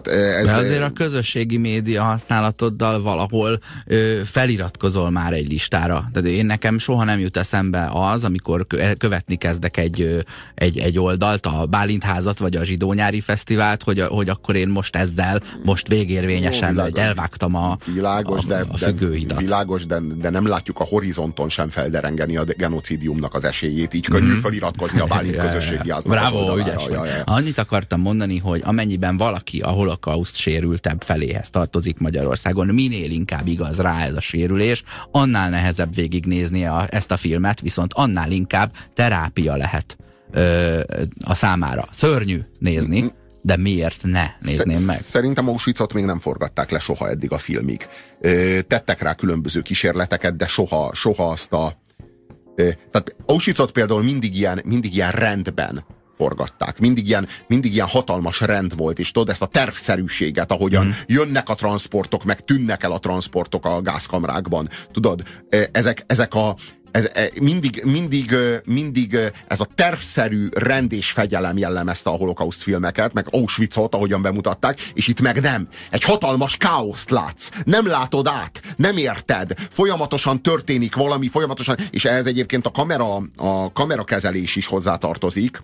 Tehát 0.00 0.36
ez, 0.36 0.44
De 0.44 0.52
azért 0.52 0.82
a 0.82 0.90
közösségi 0.90 1.56
média 1.56 2.02
használatoddal 2.02 3.02
valahol 3.02 3.58
ö, 3.86 4.20
feliratkozol 4.24 5.10
már 5.10 5.32
egy 5.32 5.48
listára. 5.48 6.08
Tehát 6.12 6.28
én 6.28 6.46
nekem 6.46 6.78
soha 6.78 7.04
nem 7.04 7.18
jut 7.18 7.36
eszembe 7.36 7.90
az, 7.92 8.24
amikor 8.24 8.66
követni 8.98 9.36
kezdek 9.36 9.76
egy, 9.76 10.24
egy, 10.54 10.78
egy 10.78 10.98
oldalt, 10.98 11.46
a 11.46 11.66
Bálint 11.66 12.04
házat, 12.04 12.38
vagy 12.38 12.56
a 12.56 12.64
Zsidó 12.64 12.92
nyári 12.92 13.20
fesztivált, 13.20 13.82
hogy, 13.82 14.00
hogy 14.00 14.28
akkor 14.28 14.56
én 14.56 14.68
most 14.68 14.96
ezzel, 14.96 15.42
most 15.64 15.88
végérvényesen 15.88 16.74
Jó, 16.74 17.00
elvágtam 17.02 17.54
a, 17.54 17.78
világos, 17.94 18.44
a, 18.44 18.48
de, 18.48 18.64
a 18.68 18.76
függőhidat. 18.76 19.40
Világos, 19.40 19.86
de, 19.86 19.98
de 20.20 20.30
nem 20.30 20.46
látjuk 20.46 20.78
a 20.78 20.84
horizonton 20.84 21.48
sem 21.48 21.68
felderengeni 21.68 22.36
a 22.36 22.44
genocidiumnak 22.44 23.34
az 23.34 23.44
esélyét, 23.44 23.94
így 23.94 24.08
könnyű 24.08 24.32
mm. 24.32 24.38
feliratkozni 24.38 25.00
a 25.00 25.06
Bálint 25.06 25.36
közösségi 25.46 25.90
háznak. 25.90 26.18
Bravo, 26.18 26.58
ügyes 26.58 26.86
ja, 26.88 27.04
ja, 27.04 27.04
ja. 27.04 27.22
Annyit 27.24 27.58
akartam 27.58 28.00
mondani, 28.00 28.38
hogy 28.38 28.60
amennyiben 28.64 29.16
valaki, 29.16 29.58
ahol 29.58 29.81
holokauszt 29.82 30.36
sérültebb 30.36 31.02
feléhez 31.02 31.50
tartozik 31.50 31.98
Magyarországon. 31.98 32.66
Minél 32.66 33.10
inkább 33.10 33.46
igaz 33.46 33.80
rá 33.80 34.04
ez 34.04 34.14
a 34.14 34.20
sérülés, 34.20 34.82
annál 35.10 35.50
nehezebb 35.50 35.94
végignézni 35.94 36.64
a, 36.66 36.86
ezt 36.90 37.10
a 37.10 37.16
filmet, 37.16 37.60
viszont 37.60 37.92
annál 37.92 38.30
inkább 38.30 38.72
terápia 38.94 39.56
lehet 39.56 39.96
ö, 40.30 40.80
a 41.24 41.34
számára. 41.34 41.88
Szörnyű 41.92 42.40
nézni, 42.58 43.12
de 43.42 43.56
miért 43.56 44.02
ne 44.02 44.26
nézném 44.40 44.82
meg? 44.82 44.98
Szerintem 44.98 45.48
Auschwitzot 45.48 45.92
még 45.92 46.04
nem 46.04 46.18
forgatták 46.18 46.70
le 46.70 46.78
soha 46.78 47.08
eddig 47.08 47.32
a 47.32 47.38
filmig. 47.38 47.86
Ö, 48.20 48.58
tettek 48.66 49.02
rá 49.02 49.14
különböző 49.14 49.60
kísérleteket, 49.60 50.36
de 50.36 50.46
soha, 50.46 50.90
soha 50.94 51.28
azt 51.28 51.52
a... 51.52 51.80
Tehát 52.90 53.16
Auschwitzot 53.26 53.72
például 53.72 54.02
mindig 54.02 54.36
ilyen, 54.36 54.60
mindig 54.64 54.94
ilyen 54.94 55.10
rendben 55.10 55.84
forgatták. 56.22 56.78
Mindig 56.78 57.08
ilyen, 57.08 57.28
mindig 57.46 57.72
ilyen 57.72 57.86
hatalmas 57.86 58.40
rend 58.40 58.76
volt, 58.76 58.98
és 58.98 59.10
tudod, 59.10 59.28
ezt 59.28 59.42
a 59.42 59.46
tervszerűséget, 59.46 60.52
ahogyan 60.52 60.86
mm. 60.86 60.90
jönnek 61.06 61.48
a 61.48 61.54
transportok, 61.54 62.24
meg 62.24 62.40
tűnnek 62.40 62.82
el 62.82 62.92
a 62.92 62.98
transportok 62.98 63.64
a 63.64 63.80
gázkamrákban. 63.80 64.68
Tudod, 64.92 65.22
ezek, 65.72 66.04
ezek 66.06 66.34
a, 66.34 66.56
ez, 66.90 67.08
mindig, 67.40 67.82
mindig, 67.84 68.34
mindig 68.64 69.18
ez 69.46 69.60
a 69.60 69.66
tervszerű 69.74 70.48
rend 70.50 70.92
és 70.92 71.10
fegyelem 71.10 71.58
jellemezte 71.58 72.10
a 72.10 72.16
holokauszt 72.16 72.62
filmeket, 72.62 73.12
meg 73.12 73.26
Auschwitzot, 73.30 73.94
ahogyan 73.94 74.22
bemutatták, 74.22 74.80
és 74.80 75.08
itt 75.08 75.20
meg 75.20 75.40
nem. 75.40 75.68
Egy 75.90 76.02
hatalmas 76.02 76.56
káoszt 76.56 77.10
látsz. 77.10 77.48
Nem 77.64 77.86
látod 77.86 78.26
át, 78.26 78.74
nem 78.76 78.96
érted. 78.96 79.52
Folyamatosan 79.70 80.42
történik 80.42 80.94
valami, 80.94 81.28
folyamatosan, 81.28 81.76
és 81.90 82.04
ehhez 82.04 82.26
egyébként 82.26 82.66
a 82.66 82.70
kamera, 82.70 83.14
a 83.36 83.72
kamerakezelés 83.72 84.56
is 84.56 84.66
hozzátartozik 84.66 85.60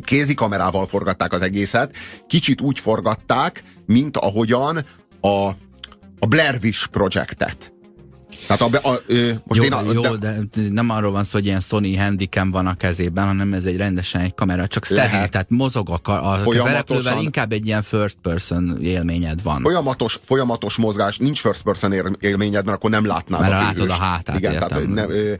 kézi 0.00 0.34
kamerával 0.34 0.86
forgatták 0.86 1.32
az 1.32 1.42
egészet, 1.42 1.96
kicsit 2.26 2.60
úgy 2.60 2.78
forgatták, 2.78 3.62
mint 3.86 4.16
ahogyan 4.16 4.84
a, 5.20 5.48
a 6.18 6.26
Blair 6.28 6.58
Witch 6.62 6.86
projektet. 6.86 7.73
Tehát 8.46 8.62
a, 8.62 8.88
a, 8.90 9.00
ö, 9.06 9.30
most 9.44 9.60
jó, 9.60 9.66
én 9.66 9.72
a, 9.72 9.92
jó 9.92 10.00
de, 10.00 10.16
de 10.16 10.60
nem 10.70 10.90
arról 10.90 11.12
van 11.12 11.24
szó, 11.24 11.30
hogy 11.32 11.46
ilyen 11.46 11.60
Sony 11.60 11.98
Handycam 11.98 12.50
van 12.50 12.66
a 12.66 12.74
kezében, 12.74 13.26
hanem 13.26 13.52
ez 13.52 13.64
egy 13.64 13.76
rendesen 13.76 14.20
egy 14.20 14.34
kamera, 14.34 14.66
csak 14.66 14.84
steril, 14.84 15.28
tehát 15.28 15.50
mozog 15.50 16.00
a, 16.02 16.32
a 16.32 16.40
szereplővel, 16.52 17.20
inkább 17.20 17.52
egy 17.52 17.66
ilyen 17.66 17.82
first 17.82 18.16
person 18.22 18.78
élményed 18.82 19.42
van. 19.42 19.62
Folyamatos, 19.62 20.18
folyamatos 20.22 20.76
mozgás, 20.76 21.18
nincs 21.18 21.40
first 21.40 21.62
person 21.62 21.92
élményed, 22.20 22.64
mert 22.64 22.76
akkor 22.76 22.90
nem 22.90 23.06
látnád 23.06 23.40
mert 23.40 23.52
a 23.52 23.56
látod 23.56 23.90
a 23.90 23.94
hátát, 23.94 24.38
Igen, 24.38 24.52
tehát, 24.52 24.88
ne, 24.88 25.08
ö, 25.08 25.34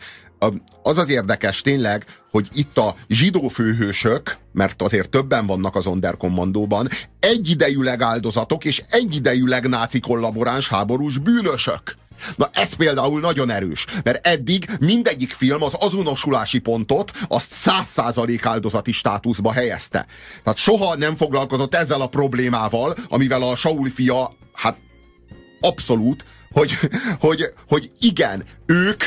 az 0.83 0.99
az 0.99 1.09
érdekes 1.09 1.61
tényleg, 1.61 2.05
hogy 2.31 2.49
itt 2.53 2.79
a 2.79 2.95
zsidó 3.09 3.49
főhősök, 3.49 4.37
mert 4.53 4.83
azért 4.83 5.11
többen 5.11 5.47
vannak 5.47 5.77
az 5.77 5.87
Onderkommandóban, 5.87 6.89
egyidejűleg 7.21 8.03
áldozatok 8.03 8.65
és 8.65 8.83
egyidejűleg 8.91 9.69
náci 9.69 10.01
kollaboráns 10.01 10.69
háborús 10.69 11.19
bűnösök. 11.19 11.97
Na 12.37 12.49
ez 12.53 12.73
például 12.73 13.21
nagyon 13.21 13.51
erős, 13.51 13.85
mert 14.05 14.27
eddig 14.27 14.71
mindegyik 14.81 15.33
film 15.33 15.63
az 15.63 15.75
azonosulási 15.79 16.59
pontot 16.59 17.13
azt 17.29 17.53
száz 17.53 17.87
százalék 17.87 18.47
áldozati 18.47 18.93
státuszba 18.93 19.53
helyezte. 19.53 20.07
Tehát 20.43 20.59
soha 20.59 20.97
nem 20.97 21.17
foglalkozott 21.17 21.75
ezzel 21.75 22.01
a 22.01 22.07
problémával, 22.07 22.95
amivel 23.09 23.43
a 23.43 23.57
Saul 23.57 23.91
fia, 23.95 24.33
hát 24.53 24.77
abszolút, 25.61 26.25
hogy, 26.53 26.73
hogy, 27.21 27.53
hogy 27.69 27.91
igen, 28.01 28.45
ők 28.67 29.05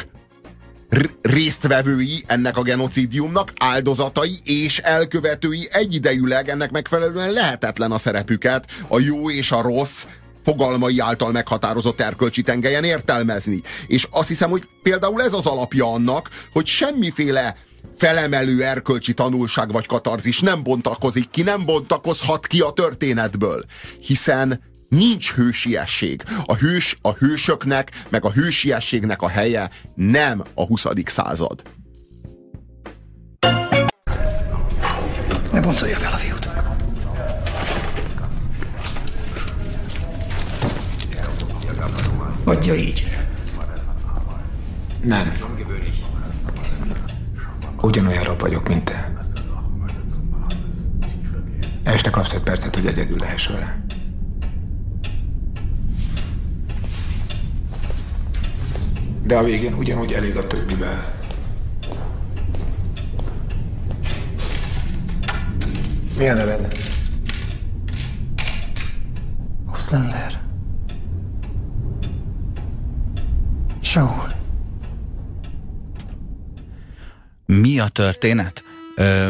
résztvevői 1.22 2.24
ennek 2.28 2.58
a 2.58 2.62
genocidiumnak, 2.62 3.52
áldozatai 3.56 4.38
és 4.44 4.80
elkövetői 4.80 5.68
egyidejűleg 5.72 6.50
ennek 6.50 6.72
megfelelően 6.72 7.32
lehetetlen 7.32 7.92
a 7.92 7.98
szerepüket, 7.98 8.72
a 8.88 9.00
jó 9.00 9.30
és 9.30 9.52
a 9.52 9.62
rossz 9.62 10.06
fogalmai 10.48 11.00
által 11.00 11.32
meghatározott 11.32 12.02
erkölcsi 12.02 12.42
tengelyen 12.42 12.84
értelmezni. 12.84 13.62
És 13.88 14.08
azt 14.12 14.28
hiszem, 14.28 14.50
hogy 14.50 14.68
például 14.84 15.22
ez 15.22 15.34
az 15.34 15.46
alapja 15.46 15.92
annak, 15.92 16.30
hogy 16.52 16.66
semmiféle 16.66 17.56
felemelő 17.98 18.64
erkölcsi 18.64 19.14
tanulság 19.14 19.72
vagy 19.72 19.86
katarzis 19.86 20.40
nem 20.40 20.64
bontakozik 20.64 21.30
ki, 21.30 21.42
nem 21.42 21.66
bontakozhat 21.66 22.48
ki 22.48 22.60
a 22.60 22.72
történetből. 22.72 23.64
Hiszen 24.00 24.62
nincs 24.90 25.34
hősiesség. 25.34 26.24
A, 26.46 26.56
hős, 26.56 26.98
a 27.02 27.12
hősöknek, 27.14 27.92
meg 28.10 28.26
a 28.26 28.32
hősiességnek 28.32 29.22
a 29.22 29.28
helye 29.28 29.70
nem 29.96 30.44
a 30.54 30.66
20. 30.66 30.86
század. 31.06 31.62
Ne 35.52 35.60
boncolja 35.62 35.98
fel 35.98 36.14
a 36.14 36.18
fiút. 36.18 36.37
Adja 42.48 42.76
így. 42.76 43.18
Nem. 45.04 45.32
Ugyanolyan 47.82 48.24
rab 48.24 48.40
vagyok, 48.40 48.68
mint 48.68 48.84
te. 48.84 49.12
Este 51.84 52.10
kapsz 52.10 52.34
egy 52.34 52.42
percet, 52.42 52.76
hogy 52.76 52.86
egyedül 52.86 53.18
lehess 53.18 53.48
vele. 53.48 53.86
De 59.24 59.38
a 59.38 59.44
végén 59.44 59.74
ugyanúgy 59.74 60.14
elég 60.14 60.38
a 60.38 60.48
többivel. 60.48 61.16
Mi 66.18 66.30
a 66.30 66.34
neved? 66.34 66.78
Oszlander. 69.74 70.47
Saul. 73.88 74.32
Mi 77.46 77.80
a 77.80 77.88
történet? 77.88 78.64
Ö, 78.96 79.30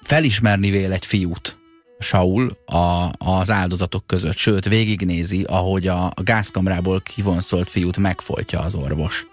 felismerni 0.00 0.70
vél 0.70 0.92
egy 0.92 1.06
fiút, 1.06 1.58
Saul 1.98 2.56
a, 2.66 3.10
az 3.18 3.50
áldozatok 3.50 4.06
között, 4.06 4.36
sőt 4.36 4.68
végignézi, 4.68 5.42
ahogy 5.42 5.86
a, 5.88 6.12
gázkamrából 6.22 7.00
kivonszolt 7.00 7.70
fiút 7.70 7.96
megfoltja 7.96 8.60
az 8.60 8.74
orvos. 8.74 9.26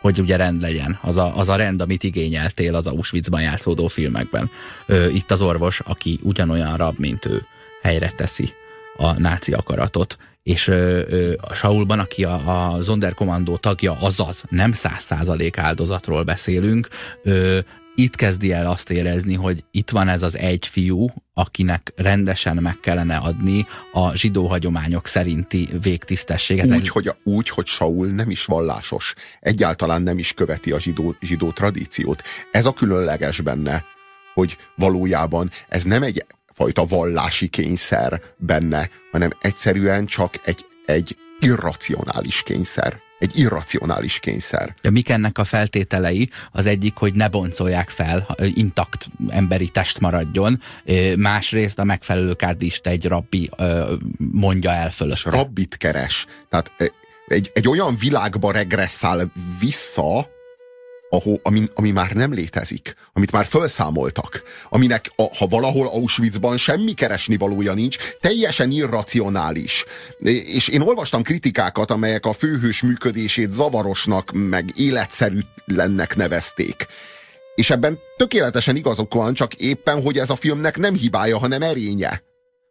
Hogy 0.00 0.20
ugye 0.20 0.36
rend 0.36 0.60
legyen. 0.60 0.98
Az 1.02 1.16
a, 1.16 1.36
az 1.36 1.48
a 1.48 1.56
rend, 1.56 1.80
amit 1.80 2.02
igényeltél 2.02 2.74
az 2.74 2.86
Auschwitzban 2.86 3.42
játszódó 3.42 3.86
filmekben. 3.86 4.50
Ö, 4.86 5.08
itt 5.08 5.30
az 5.30 5.40
orvos, 5.40 5.80
aki 5.80 6.18
ugyanolyan 6.22 6.76
rab, 6.76 6.98
mint 6.98 7.24
ő, 7.24 7.46
helyre 7.82 8.10
teszi 8.10 8.52
a 8.98 9.18
náci 9.18 9.52
akaratot. 9.52 10.16
És 10.42 10.66
ö, 10.66 11.00
ö, 11.08 11.32
Saulban, 11.54 11.98
aki 11.98 12.24
a, 12.24 12.74
a 12.74 12.80
Zonderkommandó 12.80 13.56
tagja, 13.56 13.96
azaz 14.00 14.44
nem 14.48 14.72
száz 14.72 15.02
százalék 15.02 15.58
áldozatról 15.58 16.22
beszélünk, 16.22 16.88
ö, 17.22 17.58
itt 17.98 18.14
kezdi 18.14 18.52
el 18.52 18.66
azt 18.66 18.90
érezni, 18.90 19.34
hogy 19.34 19.64
itt 19.70 19.90
van 19.90 20.08
ez 20.08 20.22
az 20.22 20.36
egy 20.36 20.66
fiú, 20.66 21.06
akinek 21.34 21.92
rendesen 21.96 22.56
meg 22.56 22.80
kellene 22.80 23.16
adni 23.16 23.66
a 23.92 24.16
zsidó 24.16 24.46
hagyományok 24.46 25.06
szerinti 25.06 25.68
végtisztességet. 25.82 26.66
Úgy, 26.66 26.88
hogy, 26.88 27.12
úgy, 27.22 27.48
hogy 27.48 27.66
Saul 27.66 28.06
nem 28.06 28.30
is 28.30 28.44
vallásos. 28.44 29.14
Egyáltalán 29.40 30.02
nem 30.02 30.18
is 30.18 30.32
követi 30.32 30.72
a 30.72 30.80
zsidó, 30.80 31.16
zsidó 31.20 31.50
tradíciót. 31.50 32.22
Ez 32.50 32.66
a 32.66 32.72
különleges 32.72 33.40
benne, 33.40 33.84
hogy 34.34 34.56
valójában 34.74 35.50
ez 35.68 35.82
nem 35.82 36.02
egy 36.02 36.24
fajta 36.58 36.84
vallási 36.84 37.48
kényszer 37.48 38.20
benne, 38.36 38.88
hanem 39.12 39.30
egyszerűen 39.40 40.06
csak 40.06 40.34
egy, 40.44 40.66
egy 40.86 41.16
irracionális 41.40 42.42
kényszer. 42.42 43.00
Egy 43.18 43.38
irracionális 43.38 44.18
kényszer. 44.18 44.74
De 44.82 44.90
mik 44.90 45.08
ennek 45.08 45.38
a 45.38 45.44
feltételei? 45.44 46.30
Az 46.52 46.66
egyik, 46.66 46.96
hogy 46.96 47.14
ne 47.14 47.28
boncolják 47.28 47.88
fel, 47.88 48.36
intakt 48.54 49.08
emberi 49.28 49.68
test 49.68 50.00
maradjon. 50.00 50.60
Másrészt 51.16 51.78
a 51.78 51.84
megfelelő 51.84 52.34
kárdist 52.34 52.86
egy 52.86 53.06
rabbi 53.06 53.50
mondja 54.16 54.70
el 54.70 54.90
fölötte. 54.90 55.30
Rabbit 55.30 55.76
keres. 55.76 56.26
Tehát 56.48 56.72
egy, 57.26 57.50
egy 57.54 57.68
olyan 57.68 57.96
világba 57.96 58.52
regresszál 58.52 59.32
vissza, 59.60 60.28
ahol, 61.10 61.40
ami, 61.42 61.64
ami 61.74 61.90
már 61.90 62.12
nem 62.12 62.32
létezik, 62.32 62.94
amit 63.12 63.32
már 63.32 63.46
felszámoltak, 63.46 64.42
aminek 64.68 65.10
a, 65.16 65.36
ha 65.36 65.46
valahol 65.46 65.86
Auschwitzban 65.86 66.56
semmi 66.56 66.92
keresni 66.92 67.36
valója 67.36 67.74
nincs, 67.74 67.96
teljesen 68.20 68.70
irracionális. 68.70 69.84
És 70.44 70.68
én 70.68 70.80
olvastam 70.80 71.22
kritikákat, 71.22 71.90
amelyek 71.90 72.26
a 72.26 72.32
főhős 72.32 72.82
működését 72.82 73.52
zavarosnak, 73.52 74.30
meg 74.32 74.70
életszerűtlennek 74.76 76.16
nevezték. 76.16 76.86
És 77.54 77.70
ebben 77.70 77.98
tökéletesen 78.16 78.76
igazok 78.76 79.14
van, 79.14 79.34
csak 79.34 79.54
éppen, 79.54 80.02
hogy 80.02 80.18
ez 80.18 80.30
a 80.30 80.36
filmnek 80.36 80.76
nem 80.76 80.94
hibája, 80.94 81.38
hanem 81.38 81.62
erénye. 81.62 82.22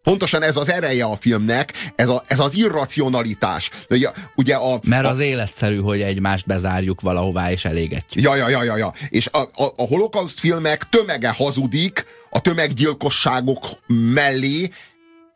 Pontosan 0.08 0.44
ez 0.44 0.56
az 0.56 0.70
ereje 0.70 1.04
a 1.04 1.16
filmnek, 1.16 1.74
ez, 1.96 2.10
a, 2.10 2.22
ez 2.28 2.40
az 2.40 2.56
irracionalitás. 2.56 3.70
Ugye, 3.90 4.12
ugye 4.36 4.56
a, 4.56 4.80
Mert 4.84 5.06
a, 5.06 5.10
az 5.10 5.20
életszerű, 5.20 5.78
hogy 5.78 6.02
egymást 6.02 6.46
bezárjuk 6.46 7.02
valahová 7.02 7.52
és 7.52 7.66
elégetjük. 7.66 8.24
Ja, 8.24 8.36
ja, 8.36 8.50
ja, 8.50 8.64
ja, 8.64 8.78
ja. 8.78 8.94
És 9.10 9.28
a, 9.32 9.38
a, 9.38 9.74
a 9.76 9.84
holokauszt 9.88 10.40
filmek 10.40 10.90
tömege 10.90 11.30
hazudik 11.30 12.06
a 12.30 12.42
tömeggyilkosságok 12.42 13.66
mellé, 13.88 14.70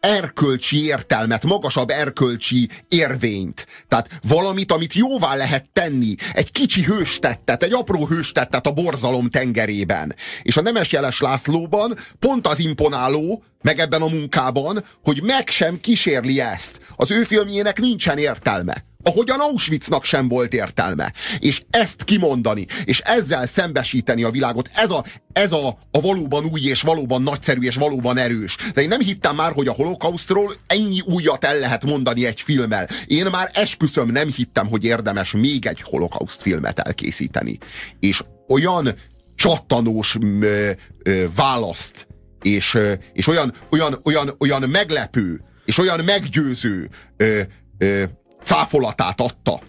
erkölcsi 0.01 0.85
értelmet, 0.85 1.43
magasabb 1.43 1.89
erkölcsi 1.89 2.69
érvényt. 2.87 3.67
Tehát 3.87 4.19
valamit, 4.27 4.71
amit 4.71 4.93
jóvá 4.93 5.35
lehet 5.35 5.69
tenni. 5.73 6.15
Egy 6.33 6.51
kicsi 6.51 6.83
hőstettet, 6.83 7.63
egy 7.63 7.73
apró 7.73 8.07
hőstettet 8.07 8.67
a 8.67 8.71
borzalom 8.71 9.29
tengerében. 9.29 10.15
És 10.41 10.57
a 10.57 10.61
Nemes 10.61 10.91
Jeles 10.91 11.19
Lászlóban 11.19 11.95
pont 12.19 12.47
az 12.47 12.59
imponáló, 12.59 13.43
meg 13.61 13.79
ebben 13.79 14.01
a 14.01 14.07
munkában, 14.07 14.83
hogy 15.03 15.21
meg 15.23 15.47
sem 15.47 15.79
kísérli 15.79 16.39
ezt. 16.39 16.79
Az 16.95 17.11
ő 17.11 17.23
filmjének 17.23 17.79
nincsen 17.79 18.17
értelme 18.17 18.89
ahogyan 19.03 19.39
Auschwitznak 19.39 20.03
sem 20.03 20.27
volt 20.27 20.53
értelme. 20.53 21.13
És 21.39 21.61
ezt 21.69 22.03
kimondani, 22.03 22.65
és 22.83 22.99
ezzel 22.99 23.45
szembesíteni 23.45 24.23
a 24.23 24.29
világot, 24.29 24.69
ez 24.73 24.89
a, 24.89 25.05
ez 25.33 25.51
a, 25.51 25.67
a 25.91 26.01
valóban 26.01 26.45
új, 26.45 26.61
és 26.61 26.81
valóban 26.81 27.21
nagyszerű, 27.21 27.61
és 27.61 27.75
valóban 27.75 28.17
erős. 28.17 28.57
De 28.73 28.81
én 28.81 28.87
nem 28.87 28.99
hittem 28.99 29.35
már, 29.35 29.51
hogy 29.51 29.67
a 29.67 29.73
holokausztról 29.73 30.53
ennyi 30.67 30.99
újat 31.01 31.45
el 31.45 31.59
lehet 31.59 31.85
mondani 31.85 32.25
egy 32.25 32.41
filmmel. 32.41 32.87
Én 33.05 33.25
már 33.25 33.49
esküszöm 33.53 34.09
nem 34.09 34.27
hittem, 34.27 34.67
hogy 34.67 34.83
érdemes 34.83 35.31
még 35.31 35.65
egy 35.65 35.81
holokauszt 35.81 36.41
filmet 36.41 36.79
elkészíteni. 36.79 37.57
És 37.99 38.23
olyan 38.47 38.95
csattanós 39.35 40.17
ö, 40.39 40.71
ö, 41.03 41.25
választ, 41.35 42.07
és, 42.41 42.77
és 43.13 43.27
olyan, 43.27 43.53
olyan, 43.71 43.99
olyan, 44.03 44.35
olyan 44.39 44.69
meglepő, 44.69 45.41
és 45.65 45.77
olyan 45.77 46.03
meggyőző 46.03 46.89
ö, 47.17 47.41
ö, 47.77 48.03
cáfolatát 48.43 49.21
adta 49.21 49.59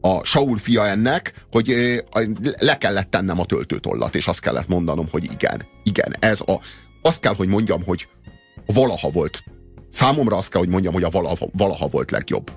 a 0.00 0.24
Saul 0.24 0.58
fia 0.58 0.86
ennek, 0.86 1.32
hogy 1.50 1.74
le 2.58 2.78
kellett 2.78 3.10
tennem 3.10 3.40
a 3.40 3.44
töltőtollat, 3.44 4.14
és 4.14 4.26
azt 4.26 4.40
kellett 4.40 4.68
mondanom, 4.68 5.08
hogy 5.10 5.24
igen, 5.24 5.62
igen, 5.82 6.16
ez 6.18 6.40
a, 6.40 6.60
azt 7.02 7.20
kell, 7.20 7.34
hogy 7.34 7.48
mondjam, 7.48 7.84
hogy 7.84 8.08
valaha 8.66 9.10
volt, 9.10 9.44
számomra 9.90 10.36
azt 10.36 10.50
kell, 10.50 10.60
hogy 10.60 10.70
mondjam, 10.70 10.92
hogy 10.92 11.02
a 11.02 11.08
valaha, 11.08 11.48
valaha 11.52 11.86
volt 11.86 12.10
legjobb 12.10 12.52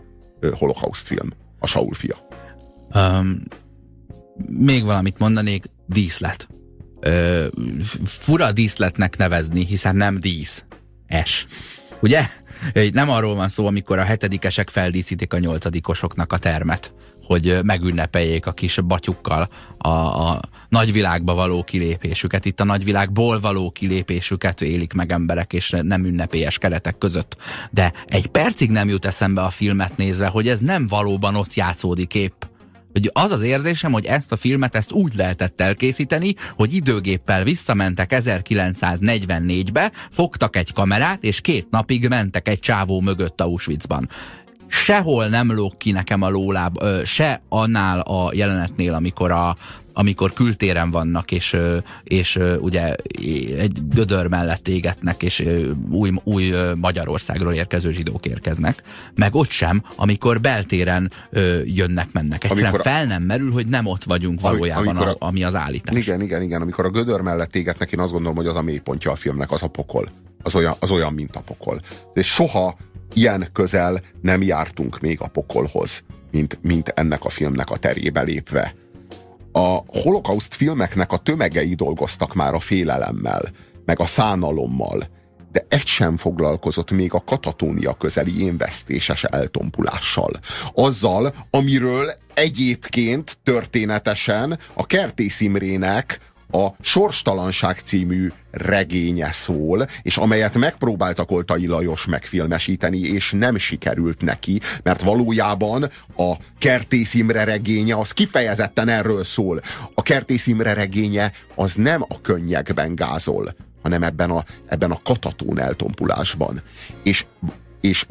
holokauszt 0.52 1.08
film, 1.08 1.30
a 1.60 1.68
Saul 1.68 1.94
fia. 1.94 2.16
Um, 2.96 3.44
még 4.48 4.84
valamit 4.84 5.18
mondanék, 5.18 5.66
díszlet. 5.88 6.48
Ö, 7.00 7.48
fura 8.06 8.52
díszletnek 8.52 9.18
nevezni, 9.18 9.66
hiszen 9.66 9.96
nem 9.96 10.20
dísz. 10.20 10.66
Es. 11.08 11.46
Ugye? 12.02 12.26
Nem 12.94 13.10
arról 13.10 13.36
van 13.36 13.48
szó, 13.48 13.68
amikor 13.68 14.00
a 14.00 14.04
hetedikesek 14.04 14.70
feldíszítik 14.70 15.34
a 15.34 15.40
nyolcadikosoknak 15.40 16.34
a 16.34 16.38
termet, 16.38 16.94
hogy 17.26 17.60
megünnepeljék 17.64 18.46
a 18.46 18.52
kis 18.52 18.80
batyukkal 18.82 19.50
a, 19.78 19.90
a 19.90 20.40
nagyvilágba 20.70 21.34
való 21.34 21.64
kilépésüket, 21.64 22.46
itt 22.46 22.60
a 22.60 22.64
nagyvilágból 22.64 23.40
való 23.40 23.72
kilépésüket 23.72 24.62
élik 24.62 24.94
meg 24.94 25.12
emberek, 25.12 25.54
és 25.54 25.76
nem 25.82 26.06
ünnepélyes 26.06 26.58
keretek 26.58 26.98
között. 26.98 27.38
De 27.70 27.94
egy 28.08 28.28
percig 28.28 28.70
nem 28.72 28.90
jut 28.90 29.06
eszembe 29.06 29.42
a 29.42 29.50
filmet 29.50 29.98
nézve, 29.98 30.28
hogy 30.28 30.48
ez 30.48 30.60
nem 30.60 30.88
valóban 30.88 31.36
ott 31.36 31.54
játszódik 31.54 32.16
épp 32.16 32.44
hogy 32.92 33.10
az 33.14 33.32
az 33.32 33.42
érzésem, 33.42 33.92
hogy 33.92 34.06
ezt 34.06 34.32
a 34.32 34.36
filmet 34.36 34.76
ezt 34.76 34.92
úgy 34.92 35.16
lehetett 35.16 35.62
elkészíteni, 35.62 36.34
hogy 36.56 36.74
időgéppel 36.74 37.44
visszamentek 37.44 38.12
1944-be, 38.14 39.92
fogtak 40.12 40.56
egy 40.56 40.74
kamerát, 40.74 41.24
és 41.24 41.42
két 41.42 41.68
napig 41.70 42.08
mentek 42.08 42.48
egy 42.48 42.60
csávó 42.60 43.02
mögött 43.02 43.42
Auschwitzban. 43.42 44.10
Sehol 44.68 45.28
nem 45.28 45.52
lóg 45.52 45.78
ki 45.78 45.92
nekem 45.92 46.22
a 46.22 46.30
lóláb, 46.30 46.84
se 47.06 47.42
annál 47.50 48.00
a 48.00 48.32
jelenetnél, 48.34 48.94
amikor 48.94 49.32
a, 49.32 49.58
amikor 49.94 50.34
kültéren 50.34 50.92
vannak, 50.92 51.32
és, 51.32 51.58
és 52.04 52.40
ugye 52.60 52.96
egy 53.58 53.88
gödör 53.90 54.28
mellett 54.28 54.68
égetnek, 54.68 55.24
és 55.24 55.46
új, 55.90 56.12
új 56.24 56.54
Magyarországról 56.76 57.54
érkező 57.54 57.92
zsidók 57.92 58.26
érkeznek, 58.26 58.84
meg 59.16 59.36
ott 59.36 59.50
sem, 59.50 59.84
amikor 59.96 60.42
beltéren 60.42 61.12
jönnek-mennek. 61.66 62.44
Egyszerűen 62.44 62.66
amikor 62.66 62.92
fel 62.92 63.06
nem 63.06 63.24
merül, 63.24 63.52
hogy 63.52 63.68
nem 63.68 63.86
ott 63.86 64.04
vagyunk 64.04 64.42
valójában, 64.42 64.88
amikor 64.88 65.08
a, 65.08 65.26
ami 65.26 65.44
az 65.44 65.56
állítás. 65.56 65.96
Igen, 65.96 66.22
igen, 66.22 66.42
igen. 66.42 66.62
Amikor 66.62 66.86
a 66.86 66.90
gödör 66.90 67.22
mellett 67.22 67.56
égetnek, 67.56 67.92
én 67.92 68.00
azt 68.00 68.12
gondolom, 68.12 68.36
hogy 68.36 68.48
az 68.48 68.56
a 68.56 68.62
mélypontja 68.62 69.12
a 69.12 69.16
filmnek, 69.16 69.52
az 69.52 69.64
a 69.64 69.68
pokol. 69.68 70.08
Az 70.44 70.56
olyan, 70.56 70.74
az 70.80 70.92
olyan 70.92 71.14
mint 71.14 71.36
a 71.36 71.40
pokol. 71.40 71.80
És 72.14 72.28
soha 72.28 72.78
ilyen 73.14 73.48
közel 73.54 74.02
nem 74.22 74.42
jártunk 74.42 75.00
még 75.00 75.22
a 75.22 75.28
pokolhoz, 75.28 76.04
mint, 76.32 76.60
mint 76.62 76.88
ennek 76.88 77.26
a 77.26 77.30
filmnek 77.30 77.70
a 77.70 77.78
terébe 77.78 78.22
lépve. 78.22 78.74
A 79.52 79.84
holokauszt 79.88 80.56
filmeknek 80.56 81.12
a 81.12 81.18
tömegei 81.18 81.74
dolgoztak 81.74 82.34
már 82.34 82.54
a 82.54 82.60
félelemmel, 82.60 83.42
meg 83.86 84.00
a 84.00 84.06
szánalommal, 84.06 85.00
de 85.52 85.66
egy 85.70 85.86
sem 85.86 86.18
foglalkozott 86.18 86.92
még 86.92 87.14
a 87.14 87.24
katatónia 87.26 87.94
közeli 87.94 88.44
énvesztéses 88.44 89.24
eltompulással. 89.24 90.32
Azzal, 90.74 91.34
amiről 91.50 92.14
egyébként 92.34 93.38
történetesen 93.44 94.60
a 94.74 94.86
Kertész 94.86 95.40
Imrének 95.40 96.20
a 96.52 96.68
Sorstalanság 96.80 97.80
című 97.80 98.32
regénye 98.52 99.32
szól, 99.32 99.86
és 100.02 100.18
amelyet 100.18 100.58
megpróbáltak 100.58 101.32
Oltai 101.32 101.66
Lajos 101.66 102.06
megfilmesíteni, 102.06 103.00
és 103.00 103.32
nem 103.32 103.58
sikerült 103.58 104.22
neki, 104.22 104.60
mert 104.84 105.02
valójában 105.02 105.90
a 106.18 106.34
Kertész 106.58 107.14
Imre 107.14 107.44
regénye 107.44 107.96
az 107.96 108.12
kifejezetten 108.12 108.88
erről 108.88 109.24
szól. 109.24 109.60
A 109.96 110.02
Kertész 110.02 110.48
Imre 110.48 110.74
regénye 110.74 111.32
az 111.56 111.74
nem 111.76 112.02
a 112.08 112.22
könnyekben 112.22 112.96
gázol, 112.96 113.56
hanem 113.82 114.04
ebben 114.04 114.30
a, 114.30 114.44
ebben 114.68 114.92
a 114.92 115.00
katatón 115.04 115.60
eltompulásban. 115.60 116.62
És, 117.04 117.26
és 117.82 118.06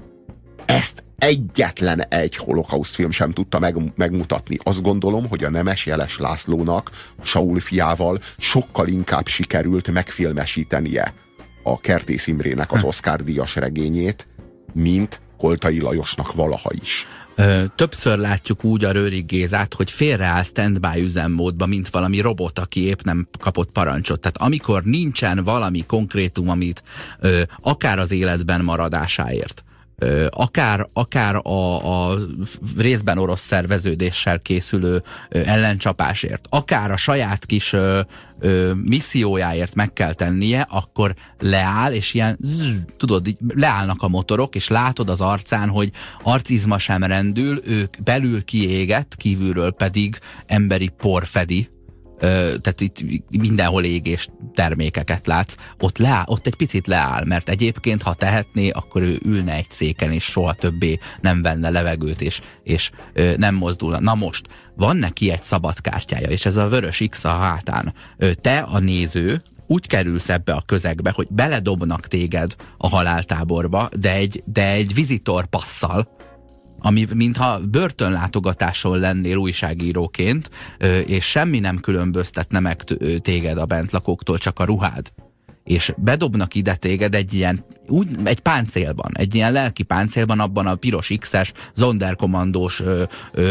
ezt 0.66 1.04
egyetlen 1.20 2.00
egy 2.00 2.36
holokauszt 2.36 2.94
film 2.94 3.10
sem 3.10 3.32
tudta 3.32 3.58
meg, 3.58 3.92
megmutatni. 3.96 4.58
Azt 4.62 4.82
gondolom, 4.82 5.28
hogy 5.28 5.44
a 5.44 5.50
Nemes 5.50 5.86
Jeles 5.86 6.18
Lászlónak, 6.18 6.90
Saul 7.22 7.60
fiával 7.60 8.18
sokkal 8.38 8.88
inkább 8.88 9.26
sikerült 9.26 9.90
megfilmesítenie 9.90 11.14
a 11.62 11.80
Kertész 11.80 12.26
Imrének 12.26 12.72
az 12.72 12.80
hm. 12.80 12.86
Oscar 12.86 13.22
díjas 13.22 13.56
regényét, 13.56 14.26
mint 14.72 15.20
Koltai 15.36 15.80
Lajosnak 15.80 16.34
valaha 16.34 16.70
is. 16.80 17.06
Ö, 17.34 17.62
többször 17.74 18.18
látjuk 18.18 18.64
úgy 18.64 18.84
a 18.84 18.92
Rőrig 18.92 19.26
Gézát, 19.26 19.74
hogy 19.74 19.90
félreáll 19.90 20.42
standby 20.42 21.00
üzemmódba, 21.00 21.66
mint 21.66 21.88
valami 21.88 22.20
robot, 22.20 22.58
aki 22.58 22.84
épp 22.84 23.00
nem 23.02 23.28
kapott 23.38 23.70
parancsot. 23.70 24.20
Tehát 24.20 24.36
amikor 24.36 24.82
nincsen 24.82 25.44
valami 25.44 25.84
konkrétum, 25.86 26.48
amit 26.48 26.82
ö, 27.20 27.42
akár 27.60 27.98
az 27.98 28.10
életben 28.10 28.60
maradásáért, 28.60 29.64
akár, 30.30 30.86
akár 30.92 31.34
a, 31.42 32.10
a 32.10 32.16
részben 32.76 33.18
orosz 33.18 33.40
szerveződéssel 33.40 34.38
készülő 34.38 35.02
ellencsapásért, 35.28 36.46
akár 36.50 36.90
a 36.90 36.96
saját 36.96 37.46
kis 37.46 37.72
ö, 37.72 38.00
ö, 38.40 38.72
missziójáért 38.74 39.74
meg 39.74 39.92
kell 39.92 40.12
tennie, 40.12 40.66
akkor 40.70 41.14
leáll, 41.38 41.92
és 41.92 42.14
ilyen 42.14 42.38
zzz, 42.40 42.84
tudod, 42.96 43.26
így 43.26 43.36
leállnak 43.54 44.02
a 44.02 44.08
motorok, 44.08 44.54
és 44.54 44.68
látod 44.68 45.10
az 45.10 45.20
arcán, 45.20 45.68
hogy 45.68 45.90
arcizma 46.22 46.78
sem 46.78 47.02
rendül, 47.02 47.60
ők 47.64 48.02
belül 48.04 48.44
kiéget, 48.44 49.14
kívülről 49.16 49.72
pedig 49.72 50.18
emberi 50.46 50.88
por 50.88 51.26
fedi 51.26 51.68
tehát 52.20 52.80
itt 52.80 53.04
mindenhol 53.38 53.84
égés 53.84 54.28
termékeket 54.54 55.26
látsz, 55.26 55.54
ott, 55.78 55.98
leáll, 55.98 56.24
ott 56.26 56.46
egy 56.46 56.54
picit 56.54 56.86
leáll, 56.86 57.24
mert 57.24 57.48
egyébként, 57.48 58.02
ha 58.02 58.14
tehetné, 58.14 58.70
akkor 58.70 59.02
ő 59.02 59.20
ülne 59.24 59.52
egy 59.52 59.70
széken, 59.70 60.12
és 60.12 60.24
soha 60.24 60.54
többé 60.54 60.98
nem 61.20 61.42
venne 61.42 61.70
levegőt, 61.70 62.20
és, 62.20 62.40
és 62.62 62.90
nem 63.36 63.54
mozdulna. 63.54 64.00
Na 64.00 64.14
most, 64.14 64.46
van 64.76 64.96
neki 64.96 65.30
egy 65.30 65.42
szabad 65.42 65.80
kártyája, 65.80 66.28
és 66.28 66.46
ez 66.46 66.56
a 66.56 66.68
vörös 66.68 67.04
X 67.10 67.24
a 67.24 67.28
hátán. 67.28 67.94
Te, 68.40 68.58
a 68.58 68.78
néző, 68.78 69.42
úgy 69.66 69.86
kerülsz 69.86 70.28
ebbe 70.28 70.52
a 70.52 70.62
közegbe, 70.66 71.10
hogy 71.10 71.26
beledobnak 71.30 72.06
téged 72.06 72.54
a 72.78 72.88
haláltáborba, 72.88 73.88
de 73.98 74.14
egy, 74.14 74.42
de 74.46 74.70
egy 74.70 74.94
vizitor 74.94 75.46
passzal, 75.46 76.18
ami 76.80 77.06
mintha 77.14 77.60
börtönlátogatáson 77.70 78.98
lennél 78.98 79.36
újságíróként, 79.36 80.50
és 81.06 81.24
semmi 81.24 81.58
nem 81.58 81.78
különböztetne 81.78 82.60
meg 82.60 82.84
téged 83.22 83.58
a 83.58 83.64
bentlakóktól, 83.64 84.38
csak 84.38 84.58
a 84.58 84.64
ruhád. 84.64 85.12
És 85.64 85.92
bedobnak 85.96 86.54
ide 86.54 86.74
téged 86.74 87.14
egy 87.14 87.34
ilyen, 87.34 87.64
úgy, 87.88 88.08
egy 88.24 88.40
páncélban, 88.40 89.10
egy 89.14 89.34
ilyen 89.34 89.52
lelki 89.52 89.82
páncélban, 89.82 90.40
abban 90.40 90.66
a 90.66 90.74
piros 90.74 91.12
X-es, 91.18 91.52
zonderkommandós 91.74 92.82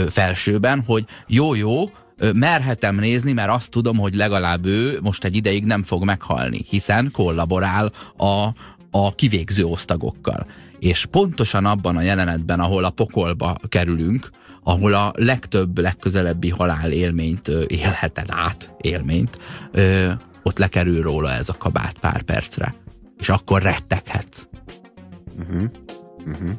felsőben, 0.10 0.84
hogy 0.86 1.06
jó-jó, 1.28 1.90
merhetem 2.34 2.96
nézni, 2.96 3.32
mert 3.32 3.50
azt 3.50 3.72
tudom, 3.72 3.98
hogy 3.98 4.14
legalább 4.14 4.66
ő 4.66 5.00
most 5.02 5.24
egy 5.24 5.36
ideig 5.36 5.66
nem 5.66 5.84
fog 5.84 6.04
meghalni, 6.04 6.66
hiszen 6.70 7.10
kollaborál 7.12 7.92
a, 8.18 8.48
a 8.92 9.16
kivégző 9.16 9.64
osztagokkal. 9.64 10.46
És 10.80 11.06
pontosan 11.06 11.66
abban 11.66 11.98
a 11.98 12.02
jelenetben, 12.02 12.60
ahol 12.60 12.84
a 12.84 12.90
pokolba 12.90 13.58
kerülünk, 13.70 14.30
ahol 14.64 14.94
a 14.94 15.12
legtöbb, 15.16 15.78
legközelebbi 15.78 16.50
halál 16.50 16.92
élményt 16.92 17.48
élheted 17.68 18.28
át, 18.28 18.74
élményt, 18.82 19.38
ö, 19.72 20.12
ott 20.44 20.58
lekerül 20.58 21.02
róla 21.02 21.32
ez 21.32 21.50
a 21.50 21.58
kabát 21.58 22.00
pár 22.00 22.22
percre. 22.22 22.76
És 23.18 23.30
akkor 23.30 23.62
retteghetsz. 23.62 24.48
Uh-huh. 25.40 25.64
Uh-huh. 26.28 26.50